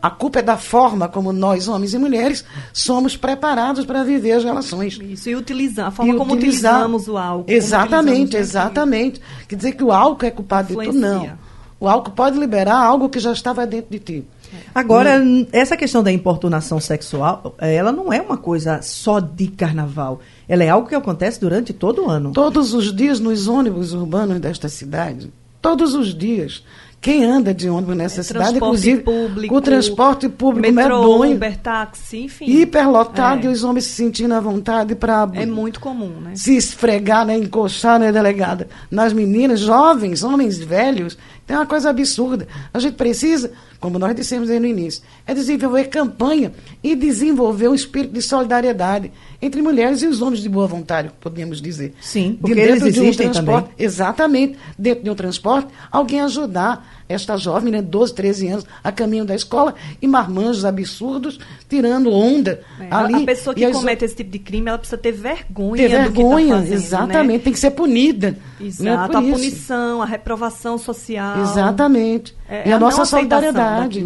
A 0.00 0.08
culpa 0.08 0.38
é 0.38 0.42
da 0.42 0.56
forma 0.56 1.08
como 1.08 1.32
nós, 1.32 1.66
homens 1.66 1.92
e 1.92 1.98
mulheres, 1.98 2.44
somos 2.72 3.16
preparados 3.16 3.84
para 3.84 4.04
viver 4.04 4.30
as 4.32 4.44
relações. 4.44 4.96
Isso, 5.02 5.28
e 5.28 5.34
utilizar, 5.34 5.88
a 5.88 5.90
forma 5.90 6.14
e 6.14 6.16
como 6.16 6.34
utilizar, 6.34 6.74
utilizamos 6.74 7.08
o 7.08 7.18
álcool. 7.18 7.50
Exatamente, 7.50 8.36
exatamente. 8.36 9.20
Quer 9.48 9.56
dizer 9.56 9.72
que 9.72 9.82
o 9.82 9.90
álcool 9.90 10.24
é 10.24 10.30
culpado 10.30 10.70
Influencia. 10.70 10.92
de 10.92 11.00
tudo, 11.00 11.26
não. 11.26 11.38
O 11.80 11.88
álcool 11.88 12.12
pode 12.12 12.38
liberar 12.38 12.76
algo 12.76 13.08
que 13.08 13.18
já 13.18 13.32
estava 13.32 13.66
dentro 13.66 13.90
de 13.90 13.98
ti. 13.98 14.24
Agora, 14.72 15.20
hum. 15.20 15.48
essa 15.50 15.76
questão 15.76 16.00
da 16.00 16.12
importunação 16.12 16.78
sexual, 16.78 17.56
ela 17.58 17.90
não 17.90 18.12
é 18.12 18.20
uma 18.20 18.36
coisa 18.36 18.80
só 18.82 19.18
de 19.18 19.48
carnaval. 19.48 20.20
Ela 20.48 20.64
é 20.64 20.68
algo 20.68 20.88
que 20.88 20.94
acontece 20.94 21.40
durante 21.40 21.72
todo 21.72 22.04
o 22.04 22.10
ano. 22.10 22.32
Todos 22.32 22.72
os 22.74 22.94
dias 22.94 23.18
nos 23.18 23.48
ônibus 23.48 23.92
urbanos 23.92 24.38
desta 24.40 24.68
cidade. 24.68 25.32
Todos 25.60 25.94
os 25.94 26.14
dias. 26.14 26.62
Quem 27.00 27.24
anda 27.24 27.54
de 27.54 27.68
ônibus 27.68 27.96
nessa 27.96 28.20
é, 28.20 28.24
cidade, 28.24 28.56
inclusive 28.56 29.02
público, 29.02 29.54
o 29.54 29.60
transporte 29.60 30.28
público 30.28 30.74
metrô, 30.74 31.18
medonho, 31.18 31.36
Uber, 31.36 31.56
táxi, 31.56 32.24
enfim. 32.24 32.46
Hiperlotado 32.46 33.46
é. 33.46 33.50
e 33.50 33.52
os 33.52 33.62
homens 33.62 33.84
se 33.84 33.90
sentindo 33.90 34.34
à 34.34 34.40
vontade 34.40 34.94
para. 34.94 35.28
É 35.34 35.46
muito 35.46 35.78
comum, 35.78 36.20
né? 36.20 36.32
Se 36.34 36.56
esfregar, 36.56 37.24
né, 37.24 37.36
encoxar, 37.36 38.00
né, 38.00 38.10
delegada? 38.10 38.66
Nas 38.90 39.12
meninas, 39.12 39.60
jovens, 39.60 40.24
homens 40.24 40.58
velhos. 40.58 41.16
Tem 41.46 41.56
uma 41.56 41.66
coisa 41.66 41.90
absurda. 41.90 42.48
A 42.74 42.78
gente 42.78 42.94
precisa 42.94 43.52
como 43.80 43.98
nós 43.98 44.14
dissemos 44.14 44.50
aí 44.50 44.58
no 44.58 44.66
início, 44.66 45.02
é 45.26 45.34
desenvolver 45.34 45.84
campanha 45.84 46.52
e 46.82 46.94
desenvolver 46.94 47.68
um 47.68 47.74
espírito 47.74 48.14
de 48.14 48.22
solidariedade 48.22 49.12
entre 49.40 49.60
mulheres 49.62 50.02
e 50.02 50.06
os 50.06 50.22
homens 50.22 50.40
de 50.40 50.48
boa 50.48 50.66
vontade, 50.66 51.10
podemos 51.20 51.60
dizer. 51.60 51.94
Sim, 52.00 52.36
porque 52.40 52.54
de 52.54 52.66
dentro 52.66 52.86
eles 52.86 52.94
de 52.94 53.00
um 53.00 53.12
transporte, 53.12 53.68
também. 53.68 53.86
Exatamente, 53.86 54.58
dentro 54.78 55.04
de 55.04 55.10
um 55.10 55.14
transporte, 55.14 55.68
alguém 55.90 56.20
ajudar 56.22 57.04
esta 57.08 57.36
jovem, 57.36 57.72
né, 57.72 57.82
12, 57.82 58.14
13 58.14 58.48
anos, 58.48 58.66
a 58.82 58.90
caminho 58.90 59.24
da 59.24 59.34
escola, 59.34 59.74
e 60.00 60.06
marmanjos 60.06 60.64
absurdos, 60.64 61.38
tirando 61.68 62.10
onda 62.10 62.60
é, 62.80 62.88
ali. 62.90 63.22
A 63.22 63.26
pessoa 63.26 63.54
que 63.54 63.64
as... 63.64 63.76
comete 63.76 64.04
esse 64.04 64.16
tipo 64.16 64.30
de 64.30 64.38
crime, 64.38 64.68
ela 64.68 64.78
precisa 64.78 64.98
ter 64.98 65.12
vergonha 65.12 65.82
ter 65.82 65.88
vergonha, 65.88 66.54
tá 66.54 66.60
fazendo, 66.60 66.74
exatamente, 66.74 67.38
né? 67.38 67.44
tem 67.44 67.52
que 67.52 67.58
ser 67.58 67.70
punida. 67.70 68.30
Né, 68.30 68.66
Exato, 68.66 69.12
né, 69.12 69.18
a 69.18 69.32
punição, 69.32 70.02
a 70.02 70.06
reprovação 70.06 70.78
social. 70.78 71.42
Exatamente. 71.42 72.34
É, 72.48 72.68
e 72.68 72.72
a, 72.72 72.76
a 72.76 72.78
nossa 72.78 73.04
solidariedade. 73.04 74.04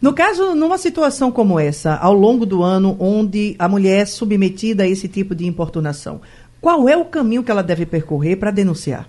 No 0.00 0.14
caso, 0.14 0.54
numa 0.54 0.78
situação 0.78 1.30
como 1.30 1.60
essa, 1.60 1.94
ao 1.96 2.14
longo 2.14 2.46
do 2.46 2.62
ano, 2.62 2.96
onde 2.98 3.54
a 3.58 3.68
mulher 3.68 4.00
é 4.00 4.06
submetida 4.06 4.84
a 4.84 4.88
esse 4.88 5.06
tipo 5.08 5.34
de 5.34 5.46
importunação, 5.46 6.22
qual 6.58 6.88
é 6.88 6.96
o 6.96 7.04
caminho 7.04 7.42
que 7.42 7.50
ela 7.50 7.62
deve 7.62 7.84
percorrer 7.84 8.36
para 8.36 8.50
denunciar? 8.50 9.06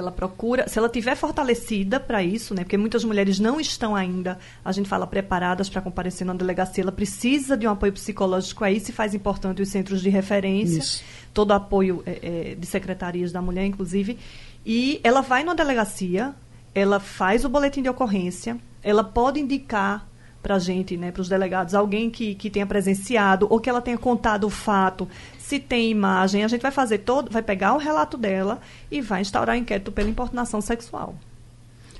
Ela 0.00 0.10
procura, 0.10 0.68
se 0.68 0.78
ela 0.78 0.88
tiver 0.88 1.14
fortalecida 1.14 2.00
para 2.00 2.22
isso, 2.22 2.54
né, 2.54 2.64
porque 2.64 2.76
muitas 2.76 3.04
mulheres 3.04 3.38
não 3.38 3.60
estão 3.60 3.94
ainda, 3.94 4.38
a 4.64 4.72
gente 4.72 4.88
fala, 4.88 5.06
preparadas 5.06 5.68
para 5.68 5.80
comparecer 5.80 6.26
na 6.26 6.34
delegacia, 6.34 6.82
ela 6.82 6.92
precisa 6.92 7.56
de 7.56 7.66
um 7.66 7.70
apoio 7.70 7.92
psicológico, 7.92 8.64
aí 8.64 8.80
se 8.80 8.92
faz 8.92 9.14
importante 9.14 9.62
os 9.62 9.68
centros 9.68 10.02
de 10.02 10.08
referência, 10.08 10.78
isso. 10.78 11.04
todo 11.32 11.50
o 11.50 11.54
apoio 11.54 12.02
é, 12.04 12.50
é, 12.50 12.54
de 12.54 12.66
secretarias 12.66 13.30
da 13.30 13.40
mulher, 13.40 13.64
inclusive, 13.64 14.18
e 14.64 15.00
ela 15.04 15.20
vai 15.20 15.44
na 15.44 15.54
delegacia, 15.54 16.34
ela 16.74 17.00
faz 17.00 17.44
o 17.44 17.48
boletim 17.48 17.82
de 17.82 17.88
ocorrência, 17.88 18.58
ela 18.82 19.04
pode 19.04 19.40
indicar 19.40 20.08
para 20.42 20.54
a 20.54 20.58
gente, 20.58 20.96
né, 20.96 21.12
para 21.12 21.20
os 21.20 21.28
delegados, 21.28 21.74
alguém 21.74 22.10
que, 22.10 22.34
que 22.34 22.48
tenha 22.48 22.66
presenciado 22.66 23.46
ou 23.50 23.60
que 23.60 23.68
ela 23.68 23.82
tenha 23.82 23.98
contado 23.98 24.44
o 24.44 24.50
fato, 24.50 25.06
se 25.50 25.58
tem 25.58 25.90
imagem, 25.90 26.44
a 26.44 26.48
gente 26.48 26.62
vai 26.62 26.70
fazer 26.70 26.98
todo, 26.98 27.28
vai 27.28 27.42
pegar 27.42 27.74
o 27.74 27.78
relato 27.78 28.16
dela 28.16 28.60
e 28.88 29.00
vai 29.00 29.20
instaurar 29.20 29.56
inquérito 29.56 29.90
pela 29.90 30.08
importunação 30.08 30.60
sexual. 30.60 31.16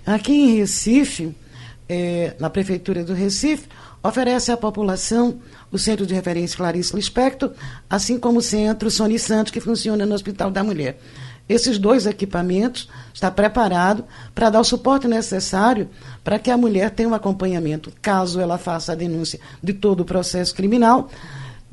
Aqui 0.06 0.32
em 0.32 0.56
Recife, 0.58 1.34
é, 1.88 2.36
na 2.38 2.48
Prefeitura 2.48 3.02
do 3.02 3.12
Recife, 3.12 3.66
oferece 4.04 4.52
à 4.52 4.56
população 4.56 5.40
o 5.68 5.78
Centro 5.78 6.06
de 6.06 6.14
Referência 6.14 6.56
Clarice 6.56 6.94
Lispector, 6.94 7.50
assim 7.88 8.20
como 8.20 8.38
o 8.38 8.42
Centro 8.42 8.88
Sony 8.88 9.18
Santos, 9.18 9.52
que 9.52 9.60
funciona 9.60 10.06
no 10.06 10.14
Hospital 10.14 10.52
da 10.52 10.62
Mulher. 10.62 11.00
Esses 11.48 11.76
dois 11.76 12.06
equipamentos 12.06 12.88
está 13.12 13.32
preparado 13.32 14.04
para 14.32 14.48
dar 14.48 14.60
o 14.60 14.64
suporte 14.64 15.08
necessário 15.08 15.90
para 16.22 16.38
que 16.38 16.52
a 16.52 16.56
mulher 16.56 16.90
tenha 16.90 17.08
um 17.08 17.14
acompanhamento, 17.14 17.92
caso 18.00 18.38
ela 18.38 18.58
faça 18.58 18.92
a 18.92 18.94
denúncia 18.94 19.40
de 19.60 19.72
todo 19.72 20.02
o 20.02 20.04
processo 20.04 20.54
criminal, 20.54 21.10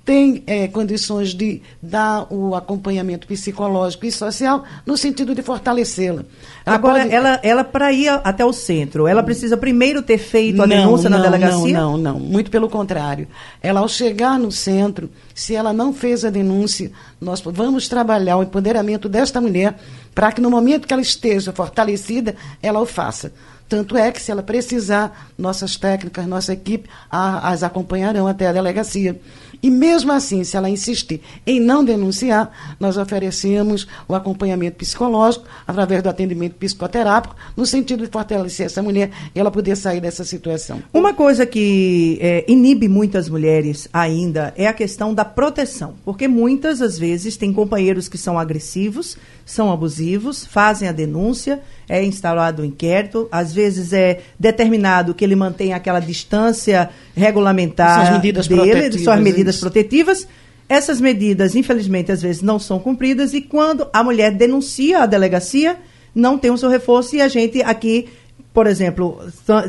tem 0.08 0.42
é, 0.48 0.70
condições 0.70 1.34
de 1.34 1.62
dar 1.82 2.28
o 2.32 2.56
acompanhamento 2.56 3.28
psicológico 3.28 4.06
e 4.06 4.12
social 4.12 4.64
no 4.86 4.96
sentido 4.96 5.36
de 5.36 5.42
fortalecê-la. 5.42 6.24
Agora, 6.66 7.02
pode... 7.02 7.14
ela, 7.14 7.38
ela 7.44 7.62
para 7.62 7.92
ir 7.92 8.08
até 8.24 8.46
o 8.46 8.54
centro, 8.54 9.06
ela 9.06 9.22
precisa 9.22 9.58
primeiro 9.58 10.02
ter 10.02 10.18
feito 10.18 10.62
a 10.62 10.66
não, 10.66 10.78
denúncia 10.78 11.10
não, 11.10 11.18
na 11.18 11.24
delegacia? 11.26 11.74
Não, 11.78 11.98
não, 11.98 12.14
não. 12.14 12.20
Muito 12.22 12.50
pelo 12.50 12.70
contrário. 12.70 13.28
Ela, 13.62 13.82
ao 13.82 13.90
chegar 13.90 14.40
no 14.40 14.50
centro, 14.50 15.10
se 15.36 15.54
ela 15.54 15.74
não 15.74 15.92
fez 15.92 16.24
a 16.24 16.30
denúncia, 16.30 16.90
nós 17.20 17.42
vamos 17.42 17.90
trabalhar 17.90 18.38
o 18.38 18.44
empoderamento 18.44 19.10
desta 19.10 19.42
mulher 19.42 19.76
para 20.16 20.32
que 20.32 20.40
no 20.40 20.50
momento 20.50 20.88
que 20.88 20.94
ela 20.94 21.02
esteja 21.02 21.52
fortalecida, 21.52 22.34
ela 22.64 22.80
o 22.80 22.86
faça. 22.86 23.34
Tanto 23.70 23.98
é 23.98 24.12
que, 24.12 24.22
se 24.22 24.32
ela 24.32 24.44
precisar, 24.44 25.30
nossas 25.38 25.76
técnicas, 25.76 26.26
nossa 26.26 26.54
equipe 26.54 26.90
a, 27.10 27.50
as 27.50 27.64
acompanharão 27.64 28.28
até 28.28 28.48
a 28.48 28.54
delegacia. 28.54 29.20
E 29.62 29.70
mesmo 29.70 30.12
assim, 30.12 30.44
se 30.44 30.56
ela 30.56 30.70
insistir 30.70 31.22
em 31.46 31.60
não 31.60 31.84
denunciar, 31.84 32.76
nós 32.80 32.96
oferecemos 32.98 33.88
o 34.08 34.14
acompanhamento 34.14 34.78
psicológico 34.78 35.46
através 35.66 36.04
do 36.04 36.10
atendimento 36.10 36.54
psicoterápico, 36.56 37.36
no 37.56 37.66
sentido 37.66 38.06
de 38.06 38.12
fortalecer 38.12 38.68
essa 38.68 38.84
mulher 38.84 39.12
e 39.34 39.40
ela 39.40 39.50
poder 39.50 39.76
sair 39.76 40.00
dessa 40.00 40.24
situação. 40.24 40.82
Uma 40.94 41.14
coisa 41.14 41.46
que 41.46 42.20
é, 42.22 42.46
inibe 42.48 42.88
muitas 42.88 43.28
mulheres 43.30 43.88
ainda 43.92 44.54
é 44.56 44.68
a 44.68 44.74
questão 44.74 45.14
da 45.14 45.26
proteção, 45.26 45.96
porque 46.06 46.28
muitas 46.28 46.82
às 46.82 46.98
vezes 46.98 47.36
têm 47.36 47.52
companheiros 47.52 48.08
que 48.08 48.18
são 48.18 48.38
agressivos, 48.38 49.18
são 49.48 49.72
abusivos, 49.72 50.46
fazem 50.46 50.90
a 50.90 50.92
denúncia, 50.92 51.62
é 51.88 52.04
instaurado 52.04 52.62
o 52.62 52.66
um 52.66 52.68
inquérito, 52.68 53.30
às 53.32 53.54
vezes 53.54 53.94
é 53.94 54.20
determinado 54.38 55.14
que 55.14 55.24
ele 55.24 55.38
mantenha 55.38 55.78
aquela 55.78 56.02
distância 56.02 56.90
regulamentar 57.16 58.02
suas 58.02 58.18
medidas 58.18 58.48
dele, 58.48 58.62
protetivas, 58.62 59.04
suas 59.04 59.20
medidas 59.22 59.56
isso. 59.56 59.62
protetivas. 59.62 60.28
Essas 60.68 61.00
medidas, 61.00 61.56
infelizmente, 61.56 62.12
às 62.12 62.22
vezes 62.22 62.42
não 62.42 62.60
são 62.60 62.78
cumpridas 62.78 63.34
e 63.34 63.42
quando 63.42 63.88
a 63.94 64.04
mulher 64.04 64.32
denuncia 64.34 65.04
a 65.04 65.06
delegacia, 65.06 65.78
não 66.14 66.38
tem 66.38 66.52
o 66.52 66.58
seu 66.58 66.68
reforço 66.68 67.16
e 67.16 67.22
a 67.22 67.30
gente 67.30 67.62
aqui 67.62 68.10
por 68.58 68.66
exemplo, 68.66 69.20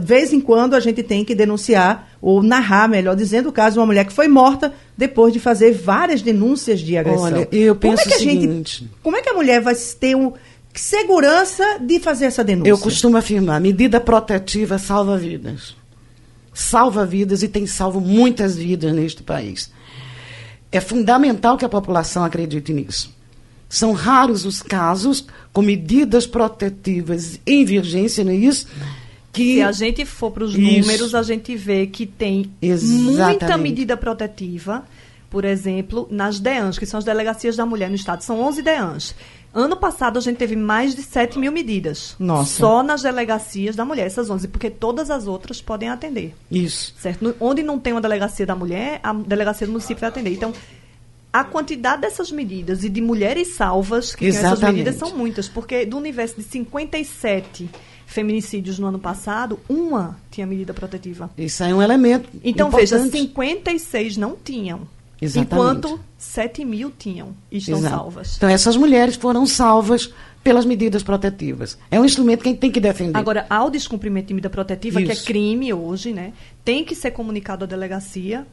de 0.00 0.06
vez 0.06 0.32
em 0.32 0.40
quando 0.40 0.72
a 0.72 0.80
gente 0.80 1.02
tem 1.02 1.22
que 1.22 1.34
denunciar, 1.34 2.08
ou 2.22 2.42
narrar, 2.42 2.88
melhor 2.88 3.14
dizendo, 3.14 3.50
o 3.50 3.52
caso 3.52 3.74
de 3.74 3.80
uma 3.80 3.84
mulher 3.84 4.06
que 4.06 4.12
foi 4.14 4.28
morta 4.28 4.72
depois 4.96 5.30
de 5.30 5.38
fazer 5.38 5.72
várias 5.72 6.22
denúncias 6.22 6.80
de 6.80 6.96
agressão. 6.96 7.24
Olha, 7.24 7.48
eu 7.52 7.76
penso 7.76 8.02
como 8.02 8.08
é 8.08 8.10
que 8.10 8.14
a 8.14 8.18
seguinte... 8.18 8.78
Gente, 8.78 8.90
como 9.02 9.14
é 9.14 9.20
que 9.20 9.28
a 9.28 9.34
mulher 9.34 9.60
vai 9.60 9.74
ter 9.74 10.16
um, 10.16 10.32
segurança 10.72 11.78
de 11.82 12.00
fazer 12.00 12.24
essa 12.24 12.42
denúncia? 12.42 12.70
Eu 12.70 12.78
costumo 12.78 13.18
afirmar, 13.18 13.60
medida 13.60 14.00
protetiva 14.00 14.78
salva 14.78 15.18
vidas. 15.18 15.76
Salva 16.54 17.04
vidas 17.04 17.42
e 17.42 17.48
tem 17.48 17.66
salvo 17.66 18.00
muitas 18.00 18.56
vidas 18.56 18.94
neste 18.94 19.22
país. 19.22 19.70
É 20.72 20.80
fundamental 20.80 21.58
que 21.58 21.64
a 21.66 21.68
população 21.68 22.24
acredite 22.24 22.72
nisso. 22.72 23.14
São 23.68 23.92
raros 23.92 24.44
os 24.44 24.62
casos 24.62 25.26
com 25.52 25.60
medidas 25.60 26.26
protetivas 26.26 27.38
em 27.46 27.64
vigência, 27.64 28.24
não 28.24 28.32
é 28.32 28.36
isso? 28.36 28.66
Que... 29.32 29.56
Se 29.56 29.62
a 29.62 29.72
gente 29.72 30.04
for 30.06 30.30
para 30.30 30.44
os 30.44 30.54
números, 30.54 31.14
a 31.14 31.22
gente 31.22 31.54
vê 31.54 31.86
que 31.86 32.06
tem 32.06 32.50
Exatamente. 32.62 33.04
muita 33.04 33.58
medida 33.58 33.96
protetiva 33.96 34.84
por 35.30 35.44
exemplo, 35.44 36.08
nas 36.10 36.40
DEANs, 36.40 36.78
que 36.78 36.86
são 36.86 36.98
as 36.98 37.04
delegacias 37.04 37.56
da 37.56 37.66
mulher 37.66 37.88
no 37.88 37.96
estado. 37.96 38.22
São 38.22 38.40
11 38.40 38.62
DEANs. 38.62 39.14
Ano 39.52 39.76
passado 39.76 40.18
a 40.18 40.20
gente 40.20 40.36
teve 40.36 40.54
mais 40.56 40.94
de 40.94 41.02
7 41.02 41.38
mil 41.38 41.50
medidas. 41.50 42.14
Nossa. 42.18 42.58
Só 42.58 42.82
nas 42.82 43.02
delegacias 43.02 43.74
da 43.74 43.84
mulher, 43.84 44.06
essas 44.06 44.28
11, 44.28 44.48
porque 44.48 44.70
todas 44.70 45.10
as 45.10 45.26
outras 45.26 45.60
podem 45.60 45.88
atender. 45.88 46.34
Isso. 46.50 46.94
Certo? 46.98 47.34
Onde 47.40 47.62
não 47.62 47.78
tem 47.78 47.92
uma 47.92 48.00
delegacia 48.00 48.46
da 48.46 48.54
mulher, 48.54 49.00
a 49.02 49.12
delegacia 49.12 49.66
do 49.66 49.72
município 49.72 50.00
vai 50.00 50.10
atender. 50.10 50.32
Então, 50.32 50.52
a 51.32 51.44
quantidade 51.44 52.02
dessas 52.02 52.32
medidas 52.32 52.84
e 52.84 52.88
de 52.88 53.00
mulheres 53.00 53.54
salvas 53.54 54.14
que 54.14 54.26
essas 54.26 54.60
medidas 54.60 54.96
são 54.96 55.16
muitas, 55.16 55.48
porque 55.48 55.84
do 55.84 55.96
universo 55.96 56.36
de 56.36 56.42
57 56.42 57.68
feminicídios 58.06 58.78
no 58.78 58.86
ano 58.86 58.98
passado, 58.98 59.60
uma 59.68 60.18
tinha 60.30 60.46
medida 60.46 60.72
protetiva. 60.72 61.30
Isso 61.36 61.62
é 61.62 61.74
um 61.74 61.82
elemento. 61.82 62.28
Então, 62.42 62.70
veja, 62.70 62.96
importante. 62.96 63.18
56 63.18 64.16
não 64.16 64.34
tinham. 64.42 64.88
Exatamente. 65.20 65.52
Enquanto 65.52 66.00
7 66.16 66.64
mil 66.64 66.90
tinham 66.96 67.34
e 67.50 67.58
estão 67.58 67.78
Exato. 67.78 67.94
salvas. 67.94 68.36
Então, 68.36 68.48
essas 68.48 68.76
mulheres 68.76 69.16
foram 69.16 69.44
salvas 69.46 70.12
pelas 70.42 70.64
medidas 70.64 71.02
protetivas. 71.02 71.76
É 71.90 72.00
um 72.00 72.04
instrumento 72.04 72.42
que 72.42 72.48
a 72.48 72.52
gente 72.52 72.60
tem 72.60 72.70
que 72.70 72.80
defender. 72.80 73.18
Agora, 73.18 73.44
ao 73.50 73.68
descumprimento 73.68 74.28
de 74.28 74.34
medida 74.34 74.48
protetiva, 74.48 75.02
que 75.02 75.10
é 75.10 75.12
Isso. 75.12 75.26
crime 75.26 75.72
hoje, 75.74 76.12
né? 76.12 76.32
Tem 76.64 76.84
que 76.84 76.94
ser 76.94 77.10
comunicado 77.10 77.64
à 77.64 77.66
delegacia. 77.66 78.46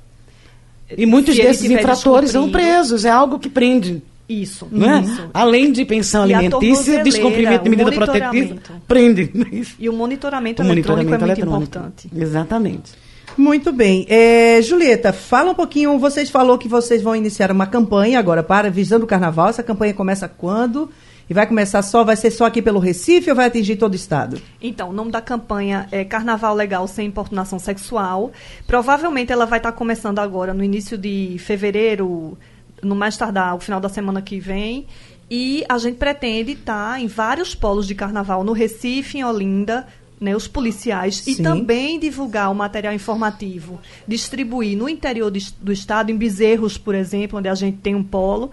E 0.98 1.06
muitos 1.06 1.36
desses 1.36 1.70
infratores 1.70 2.32
são 2.32 2.50
presos. 2.52 3.06
É 3.06 3.10
algo 3.10 3.40
que 3.40 3.50
prende. 3.50 4.02
Isso, 4.28 4.68
Não 4.72 4.90
é? 4.90 5.02
isso. 5.02 5.30
Além 5.32 5.72
de 5.72 5.86
pensão 5.86 6.24
alimentícia, 6.24 7.04
descumprimento 7.04 7.64
de 7.64 7.70
o 7.70 7.72
medida 7.72 7.92
protetiva, 7.92 8.34
monitoramento. 8.34 8.72
prende. 8.88 9.32
E 9.80 9.88
o 9.88 9.94
monitoramento, 9.94 10.64
O 10.64 10.66
eletrônico 10.66 11.10
monitoramento 11.12 11.42
é 11.42 11.46
muito 11.46 11.46
eletrônico. 11.46 11.64
importante. 11.78 12.10
Exatamente. 12.16 12.92
Muito 13.38 13.72
bem. 13.72 14.06
É, 14.10 14.62
Julieta, 14.64 15.14
fala 15.14 15.52
um 15.52 15.54
pouquinho. 15.56 16.00
Vocês 16.00 16.30
falou 16.32 16.58
que 16.58 16.68
vocês 16.68 17.04
vão 17.04 17.16
iniciar 17.16 17.52
uma 17.52 17.68
campanha 17.68 18.18
agora 18.18 18.42
para 18.42 18.72
visando 18.72 19.04
o 19.04 19.08
carnaval. 19.08 19.50
Essa 19.50 19.62
campanha 19.62 19.94
começa 19.94 20.28
quando? 20.28 20.90
E 21.30 21.34
vai 21.34 21.48
começar 21.48 21.82
só, 21.82 22.04
vai 22.04 22.16
ser 22.16 22.30
só 22.30 22.46
aqui 22.46 22.62
pelo 22.62 22.80
Recife 22.80 23.30
ou 23.30 23.36
vai 23.36 23.48
atingir 23.48 23.78
todo 23.78 23.94
o 23.94 23.96
estado? 23.96 24.40
Então, 24.62 24.90
o 24.90 24.94
nome 24.94 25.12
da 25.12 25.22
campanha 25.22 25.88
é 25.92 26.06
Carnaval 26.06 26.54
Legal 26.54 26.88
Sem 26.88 27.08
Importunação 27.08 27.58
Sexual. 27.58 28.32
Provavelmente 28.68 29.32
ela 29.32 29.46
vai 29.46 29.58
estar 29.58 29.72
começando 29.72 30.20
agora, 30.20 30.54
no 30.54 30.64
início 30.64 30.98
de 30.98 31.38
fevereiro, 31.40 32.38
no 32.82 32.96
mais 32.96 33.18
tardar, 33.18 33.56
o 33.56 33.60
final 33.60 33.80
da 33.80 33.90
semana 33.90 34.22
que 34.22 34.40
vem. 34.40 34.86
E 35.30 35.66
a 35.68 35.80
gente 35.80 35.98
pretende 35.98 36.52
estar 36.52 37.02
em 37.02 37.08
vários 37.08 37.56
polos 37.56 37.88
de 37.88 37.96
carnaval, 37.96 38.44
no 38.44 38.52
Recife, 38.52 39.18
em 39.18 39.24
Olinda, 39.24 39.88
né, 40.22 40.36
os 40.36 40.48
policiais, 40.48 41.26
e 41.28 41.34
Sim. 41.34 41.44
também 41.44 42.00
divulgar 42.00 42.52
o 42.52 42.56
material 42.56 42.94
informativo, 42.94 43.80
distribuir 44.08 44.78
no 44.78 44.88
interior 44.88 45.32
do 45.60 45.74
estado, 45.74 46.12
em 46.12 46.16
Bezerros, 46.16 46.78
por 46.78 46.96
exemplo, 46.96 47.40
onde 47.40 47.50
a 47.50 47.56
gente 47.56 47.78
tem 47.78 47.96
um 47.96 48.04
polo, 48.04 48.52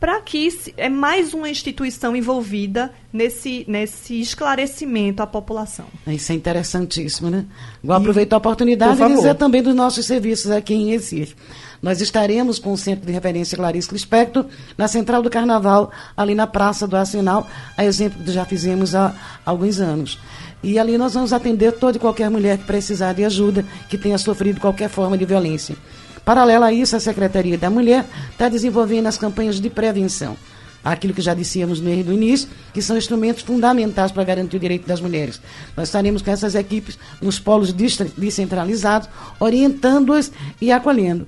para 0.00 0.20
que 0.20 0.50
se- 0.50 0.72
é 0.76 0.88
mais 0.88 1.34
uma 1.34 1.50
instituição 1.50 2.14
envolvida 2.14 2.92
nesse, 3.12 3.64
nesse 3.66 4.20
esclarecimento 4.20 5.22
à 5.22 5.26
população. 5.26 5.86
Isso 6.06 6.30
é 6.30 6.34
interessantíssimo, 6.34 7.28
né? 7.30 7.44
Vou 7.82 7.96
aproveitar 7.96 8.36
a 8.36 8.40
Por 8.40 8.48
oportunidade 8.48 9.02
e 9.02 9.16
dizer 9.16 9.34
também 9.34 9.62
dos 9.62 9.74
nossos 9.74 10.06
serviços 10.06 10.50
aqui 10.50 10.74
em 10.74 10.90
Recife. 10.90 11.34
Nós 11.80 12.00
estaremos 12.00 12.58
com 12.58 12.72
o 12.72 12.76
Centro 12.76 13.06
de 13.06 13.12
Referência 13.12 13.56
Clarice 13.56 13.92
Lispector 13.92 14.46
na 14.76 14.88
Central 14.88 15.22
do 15.22 15.30
Carnaval, 15.30 15.90
ali 16.16 16.34
na 16.34 16.46
Praça 16.46 16.88
do 16.88 16.96
Arsenal, 16.96 17.46
a 17.76 17.84
exemplo 17.84 18.22
que 18.24 18.32
já 18.32 18.44
fizemos 18.44 18.94
há 18.96 19.14
alguns 19.46 19.78
anos. 19.80 20.18
E 20.62 20.78
ali 20.78 20.98
nós 20.98 21.14
vamos 21.14 21.32
atender 21.32 21.72
toda 21.72 21.96
e 21.96 22.00
qualquer 22.00 22.28
mulher 22.30 22.58
que 22.58 22.64
precisar 22.64 23.12
de 23.12 23.24
ajuda, 23.24 23.64
que 23.88 23.96
tenha 23.96 24.18
sofrido 24.18 24.60
qualquer 24.60 24.88
forma 24.88 25.16
de 25.16 25.24
violência. 25.24 25.76
Paralelo 26.24 26.64
a 26.64 26.72
isso, 26.72 26.96
a 26.96 27.00
Secretaria 27.00 27.56
da 27.56 27.70
Mulher 27.70 28.04
está 28.30 28.48
desenvolvendo 28.48 29.06
as 29.06 29.16
campanhas 29.16 29.60
de 29.60 29.70
prevenção. 29.70 30.36
Aquilo 30.84 31.12
que 31.12 31.22
já 31.22 31.34
dissíamos 31.34 31.80
no 31.80 31.90
início, 31.90 32.48
que 32.72 32.80
são 32.80 32.96
instrumentos 32.96 33.42
fundamentais 33.42 34.12
para 34.12 34.24
garantir 34.24 34.56
o 34.56 34.60
direito 34.60 34.86
das 34.86 35.00
mulheres. 35.00 35.40
Nós 35.76 35.88
estaremos 35.88 36.22
com 36.22 36.30
essas 36.30 36.54
equipes 36.54 36.98
nos 37.20 37.38
polos 37.38 37.72
descentralizados, 37.72 39.08
orientando-as 39.40 40.30
e 40.60 40.70
acolhendo. 40.70 41.26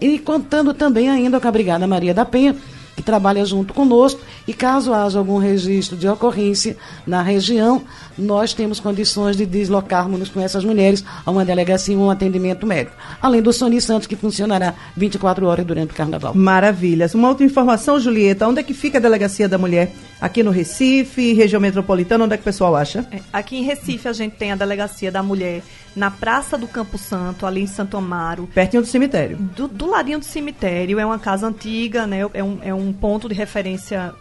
E 0.00 0.18
contando 0.18 0.72
também 0.72 1.08
ainda 1.08 1.38
com 1.38 1.48
a 1.48 1.52
Brigada 1.52 1.86
Maria 1.86 2.14
da 2.14 2.24
Penha, 2.24 2.56
que 2.98 3.02
trabalha 3.04 3.44
junto 3.44 3.72
conosco, 3.72 4.20
e 4.44 4.52
caso 4.52 4.92
haja 4.92 5.20
algum 5.20 5.38
registro 5.38 5.96
de 5.96 6.08
ocorrência 6.08 6.76
na 7.06 7.22
região, 7.22 7.82
nós 8.18 8.52
temos 8.52 8.80
condições 8.80 9.36
de 9.36 9.46
deslocarmos 9.46 10.28
com 10.28 10.40
essas 10.40 10.64
mulheres 10.64 11.04
a 11.24 11.30
uma 11.30 11.44
delegacia 11.44 11.96
ou 11.96 12.06
um 12.06 12.10
atendimento 12.10 12.66
médico. 12.66 12.96
Além 13.22 13.40
do 13.40 13.52
Sony 13.52 13.80
Santos, 13.80 14.08
que 14.08 14.16
funcionará 14.16 14.74
24 14.96 15.46
horas 15.46 15.64
durante 15.64 15.92
o 15.92 15.94
carnaval. 15.94 16.34
Maravilhas. 16.34 17.14
Uma 17.14 17.28
outra 17.28 17.46
informação, 17.46 18.00
Julieta, 18.00 18.48
onde 18.48 18.58
é 18.58 18.62
que 18.64 18.74
fica 18.74 18.98
a 18.98 19.00
Delegacia 19.00 19.48
da 19.48 19.56
Mulher? 19.56 19.94
Aqui 20.20 20.42
no 20.42 20.50
Recife, 20.50 21.34
região 21.34 21.60
metropolitana, 21.60 22.24
onde 22.24 22.34
é 22.34 22.36
que 22.36 22.42
o 22.42 22.44
pessoal 22.44 22.74
acha? 22.74 23.06
É, 23.12 23.20
Aqui 23.32 23.58
em 23.58 23.62
Recife 23.62 24.08
a 24.08 24.12
gente 24.12 24.32
tem 24.32 24.50
a 24.50 24.56
Delegacia 24.56 25.12
da 25.12 25.22
Mulher 25.22 25.62
na 25.98 26.10
Praça 26.10 26.56
do 26.56 26.66
Campo 26.68 26.96
Santo, 26.96 27.44
ali 27.44 27.60
em 27.62 27.66
Santo 27.66 27.96
Amaro. 27.96 28.48
Pertinho 28.54 28.82
do 28.82 28.88
cemitério. 28.88 29.36
Do, 29.36 29.66
do 29.68 29.86
ladinho 29.90 30.18
do 30.20 30.24
cemitério, 30.24 30.98
é 30.98 31.04
uma 31.04 31.18
casa 31.18 31.46
antiga, 31.46 32.06
né? 32.06 32.20
É 32.32 32.42
um, 32.42 32.58
é 32.62 32.72
um 32.72 32.92
ponto 32.92 33.28
de 33.28 33.34
referência 33.34 34.14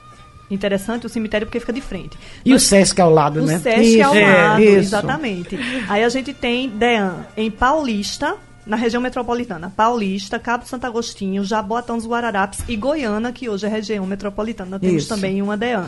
interessante, 0.49 1.05
o 1.05 1.09
cemitério, 1.09 1.45
porque 1.45 1.59
fica 1.59 1.73
de 1.73 1.82
frente. 1.82 2.17
E 2.43 2.49
o 2.51 2.53
Nós- 2.53 2.63
Sesc 2.63 2.99
ao 3.01 3.11
lado, 3.13 3.41
o 3.41 3.45
né? 3.45 3.59
SESC 3.59 4.01
ao 4.01 4.13
Isso, 4.15 4.23
é, 4.25 4.41
lado, 4.43 4.61
isso. 4.63 4.71
exatamente. 4.78 5.59
Aí 5.89 6.03
a 6.03 6.09
gente 6.09 6.34
tem 6.34 6.69
DEAN 6.69 7.25
em 7.36 7.51
Paulista, 7.51 8.36
na 8.65 8.75
região 8.75 9.01
metropolitana. 9.01 9.71
Paulista, 9.75 10.38
Cabo 10.39 10.65
Santo 10.65 10.86
Agostinho, 10.86 11.41
Jaboatão 11.43 11.97
dos 11.97 12.05
Guararapes 12.05 12.59
e 12.67 12.75
Goiânia, 12.75 13.32
que 13.32 13.47
hoje 13.47 13.65
é 13.65 13.69
região 13.69 14.05
metropolitana. 14.05 14.78
Temos 14.80 15.03
Isso. 15.03 15.09
também 15.09 15.41
uma 15.41 15.55
DEAN. 15.55 15.86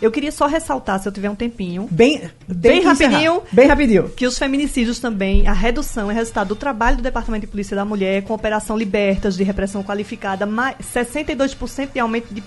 Eu 0.00 0.10
queria 0.10 0.30
só 0.30 0.46
ressaltar, 0.46 1.00
se 1.00 1.08
eu 1.08 1.12
tiver 1.12 1.28
um 1.28 1.34
tempinho, 1.34 1.88
Bem, 1.90 2.30
Bem 2.46 2.80
que 2.82 2.88
encerrar. 2.88 3.10
rapidinho. 3.10 3.42
Bem 3.52 3.66
rapidinho. 3.66 4.08
que 4.10 4.26
os 4.26 4.38
feminicídios 4.38 4.98
também, 4.98 5.46
a 5.48 5.52
redução 5.52 6.10
é 6.10 6.14
resultado 6.14 6.48
do 6.48 6.56
trabalho 6.56 6.96
do 6.98 7.02
Departamento 7.02 7.46
de 7.46 7.50
Polícia 7.50 7.74
da 7.74 7.84
Mulher 7.84 8.22
com 8.22 8.32
Operação 8.34 8.76
Libertas 8.76 9.36
de 9.36 9.42
repressão 9.42 9.82
qualificada, 9.82 10.46
mais 10.46 10.76
62% 10.94 11.90
de 11.92 12.00
aumento 12.00 12.32
de 12.32 12.42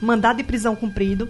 mandado 0.00 0.38
de 0.38 0.44
prisão 0.44 0.74
cumprido 0.74 1.28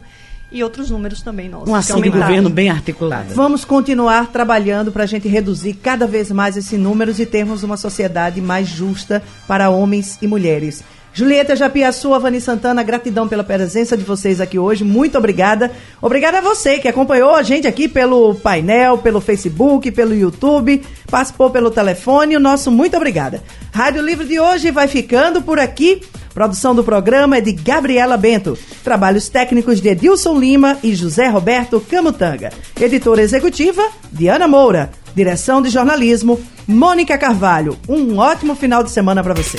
e 0.50 0.62
outros 0.62 0.90
números 0.90 1.22
também 1.22 1.48
nossos. 1.48 1.68
Uma 1.68 1.78
que 1.78 1.84
ação 1.84 2.00
de 2.00 2.10
governo 2.10 2.50
bem 2.50 2.68
articulada. 2.68 3.34
Vamos 3.34 3.64
continuar 3.64 4.26
trabalhando 4.30 4.92
para 4.92 5.04
a 5.04 5.06
gente 5.06 5.26
reduzir 5.28 5.74
cada 5.74 6.06
vez 6.06 6.30
mais 6.30 6.56
esses 6.56 6.78
números 6.78 7.18
e 7.18 7.24
termos 7.26 7.62
uma 7.62 7.76
sociedade 7.78 8.40
mais 8.40 8.68
justa 8.68 9.22
para 9.48 9.70
homens 9.70 10.18
e 10.20 10.26
mulheres. 10.26 10.82
Julieta 11.14 11.54
Japiaçu, 11.54 12.18
Vani 12.18 12.40
Santana, 12.40 12.82
gratidão 12.82 13.28
pela 13.28 13.44
presença 13.44 13.96
de 13.96 14.02
vocês 14.02 14.40
aqui 14.40 14.58
hoje. 14.58 14.82
Muito 14.82 15.18
obrigada. 15.18 15.70
Obrigada 16.00 16.38
a 16.38 16.40
você 16.40 16.78
que 16.78 16.88
acompanhou 16.88 17.34
a 17.34 17.42
gente 17.42 17.66
aqui 17.66 17.86
pelo 17.86 18.34
painel, 18.36 18.96
pelo 18.96 19.20
Facebook, 19.20 19.90
pelo 19.90 20.14
YouTube, 20.14 20.82
participou 21.10 21.50
pelo 21.50 21.70
telefone. 21.70 22.36
O 22.36 22.40
nosso 22.40 22.70
muito 22.70 22.96
obrigada. 22.96 23.42
Rádio 23.72 24.02
Livre 24.02 24.26
de 24.26 24.40
hoje 24.40 24.70
vai 24.70 24.88
ficando 24.88 25.42
por 25.42 25.58
aqui. 25.58 26.00
Produção 26.32 26.74
do 26.74 26.82
programa 26.82 27.36
é 27.36 27.40
de 27.42 27.52
Gabriela 27.52 28.16
Bento. 28.16 28.58
Trabalhos 28.82 29.28
técnicos 29.28 29.82
de 29.82 29.90
Edilson 29.90 30.38
Lima 30.38 30.78
e 30.82 30.94
José 30.94 31.28
Roberto 31.28 31.78
Camutanga. 31.78 32.50
Editora 32.80 33.20
executiva, 33.20 33.86
Diana 34.10 34.48
Moura. 34.48 34.90
Direção 35.14 35.60
de 35.60 35.68
jornalismo, 35.68 36.40
Mônica 36.66 37.18
Carvalho. 37.18 37.78
Um 37.86 38.16
ótimo 38.16 38.54
final 38.54 38.82
de 38.82 38.90
semana 38.90 39.22
para 39.22 39.34
você. 39.34 39.58